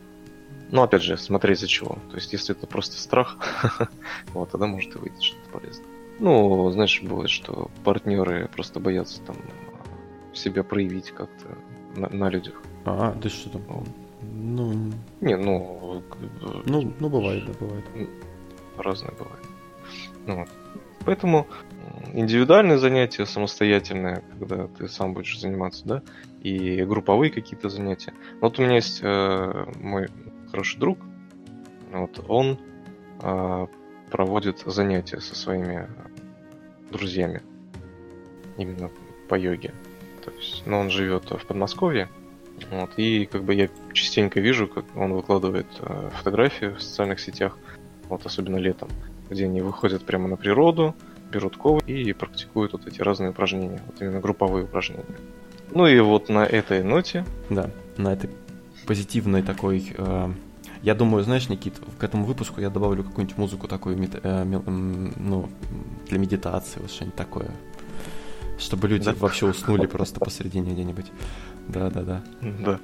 Но 0.72 0.84
опять 0.84 1.02
же, 1.02 1.18
смотреть 1.18 1.60
за 1.60 1.68
чего. 1.68 1.98
То 2.10 2.16
есть, 2.16 2.32
если 2.32 2.56
это 2.56 2.68
просто 2.68 2.98
страх, 2.98 3.38
вот, 4.34 4.52
тогда 4.52 4.68
может 4.68 4.96
и 4.96 5.00
выйти 5.00 5.22
что-то 5.22 5.50
полезное. 5.50 5.88
Ну, 6.20 6.70
знаешь, 6.72 7.02
бывает, 7.02 7.30
что 7.30 7.72
партнеры 7.84 8.50
просто 8.54 8.80
боятся 8.80 9.22
там 9.22 9.38
себя 10.34 10.64
проявить 10.64 11.12
как-то 11.12 11.58
на, 11.96 12.10
на 12.10 12.30
людях. 12.30 12.62
А, 12.86 13.14
да 13.14 13.30
что 13.30 13.50
там? 13.50 13.86
Ну, 14.22 14.92
не, 15.22 15.38
ну, 15.38 16.04
ну, 16.66 16.94
ну 17.00 17.10
бывает, 17.10 17.46
да, 17.46 17.54
бывает. 17.60 17.86
Разное 18.78 19.12
бывает. 19.12 19.46
Ну, 20.28 20.40
вот. 20.40 20.50
Поэтому 21.06 21.48
индивидуальные 22.14 22.78
занятия 22.78 23.26
самостоятельные, 23.26 24.24
когда 24.40 24.68
ты 24.68 24.88
сам 24.88 25.14
будешь 25.14 25.40
заниматься, 25.40 25.86
да, 25.86 26.04
и 26.42 26.84
групповые 26.84 27.32
какие-то 27.32 27.70
занятия. 27.70 28.14
Вот 28.42 28.60
у 28.60 28.64
меня 28.64 28.76
есть 28.76 29.00
э, 29.02 29.66
мой 29.80 30.08
хороший 30.52 30.80
друг, 30.80 31.00
вот 31.92 32.24
он 32.28 32.60
э, 33.22 33.68
проводит 34.12 34.60
занятия 34.66 35.20
со 35.20 35.36
своими 35.36 35.88
друзьями 36.92 37.42
именно 38.58 38.90
по 39.28 39.36
йоге. 39.36 39.74
То 40.24 40.32
есть, 40.32 40.64
но 40.66 40.72
ну, 40.74 40.80
он 40.80 40.90
живет 40.90 41.32
в 41.32 41.46
Подмосковье, 41.46 42.10
вот, 42.72 42.92
и 42.98 43.26
как 43.26 43.44
бы 43.44 43.54
я 43.54 43.70
частенько 43.94 44.40
вижу, 44.40 44.68
как 44.68 44.86
он 44.96 45.14
выкладывает 45.14 45.68
э, 45.80 46.10
фотографии 46.14 46.68
в 46.68 46.82
социальных 46.82 47.20
сетях, 47.20 47.58
вот 48.10 48.26
особенно 48.26 48.58
летом, 48.58 48.90
где 49.30 49.46
они 49.46 49.62
выходят 49.62 50.06
прямо 50.06 50.28
на 50.28 50.38
природу, 50.38 50.96
берут 51.32 51.58
ковы 51.58 51.82
и 51.86 52.14
практикуют 52.14 52.74
вот 52.74 52.88
эти 52.88 53.02
разные 53.02 53.32
упражнения, 53.32 53.82
вот 53.86 54.02
именно 54.02 54.20
групповые 54.20 54.66
упражнения. 54.66 55.06
Ну 55.72 55.86
и 55.86 56.00
вот 56.00 56.30
на 56.30 56.46
этой 56.46 56.84
ноте... 56.84 57.26
Да, 57.50 57.70
на 57.98 58.14
этой 58.14 58.30
позитивной 58.88 59.44
такой... 59.44 59.94
Э, 59.98 60.32
я 60.82 60.96
думаю, 60.96 61.24
знаешь, 61.24 61.50
Никит, 61.50 61.76
к 62.00 62.04
этому 62.04 62.26
выпуску 62.26 62.62
я 62.62 62.70
добавлю 62.70 63.04
какую-нибудь 63.04 63.38
музыку 63.38 63.68
такую, 63.68 63.98
э, 64.02 64.44
ну, 64.44 65.50
для 66.08 66.18
медитации, 66.18 66.80
вот 66.80 66.90
что-нибудь 66.90 67.16
такое. 67.16 67.52
Чтобы 68.58 68.88
люди 68.88 69.06
да? 69.06 69.14
вообще 69.14 69.46
уснули 69.46 69.86
просто 69.86 70.20
посередине 70.20 70.74
где-нибудь. 70.74 71.12
Да-да-да. 71.68 72.24
Да. 72.42 72.80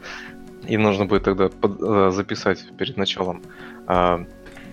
И 0.67 0.77
нужно 0.77 1.05
будет 1.05 1.23
тогда 1.23 1.49
под, 1.49 1.81
э, 1.81 2.11
записать 2.11 2.65
перед 2.77 2.97
началом 2.97 3.41
а, 3.87 4.25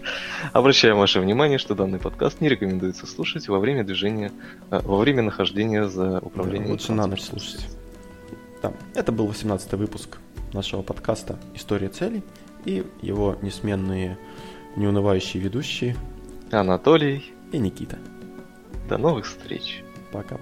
Обращаем 0.53 0.99
ваше 0.99 1.21
внимание, 1.21 1.59
что 1.59 1.75
данный 1.75 1.99
подкаст 1.99 2.41
не 2.41 2.49
рекомендуется 2.49 3.07
слушать 3.07 3.49
во 3.49 3.59
время 3.59 3.85
движения, 3.85 4.33
э, 4.71 4.81
во 4.83 4.99
время 4.99 5.23
нахождения 5.23 5.89
за 5.89 6.19
управлением. 6.19 6.69
Да, 6.69 6.73
лучше 6.73 6.93
на 6.93 7.07
ночь 7.07 7.23
слушать. 7.23 7.67
Да, 8.63 8.73
это 8.95 9.13
был 9.13 9.27
18 9.27 9.73
выпуск 9.73 10.19
нашего 10.53 10.83
подкаста 10.83 11.39
«История 11.55 11.89
целей» 11.89 12.23
и 12.65 12.85
его 13.01 13.37
несменные, 13.43 14.19
неунывающие 14.77 15.43
ведущие 15.43 15.97
Анатолий 16.51 17.33
и 17.51 17.59
Никита. 17.59 17.99
До 18.89 18.99
новых 18.99 19.27
встреч. 19.27 19.83
Пока. 20.13 20.37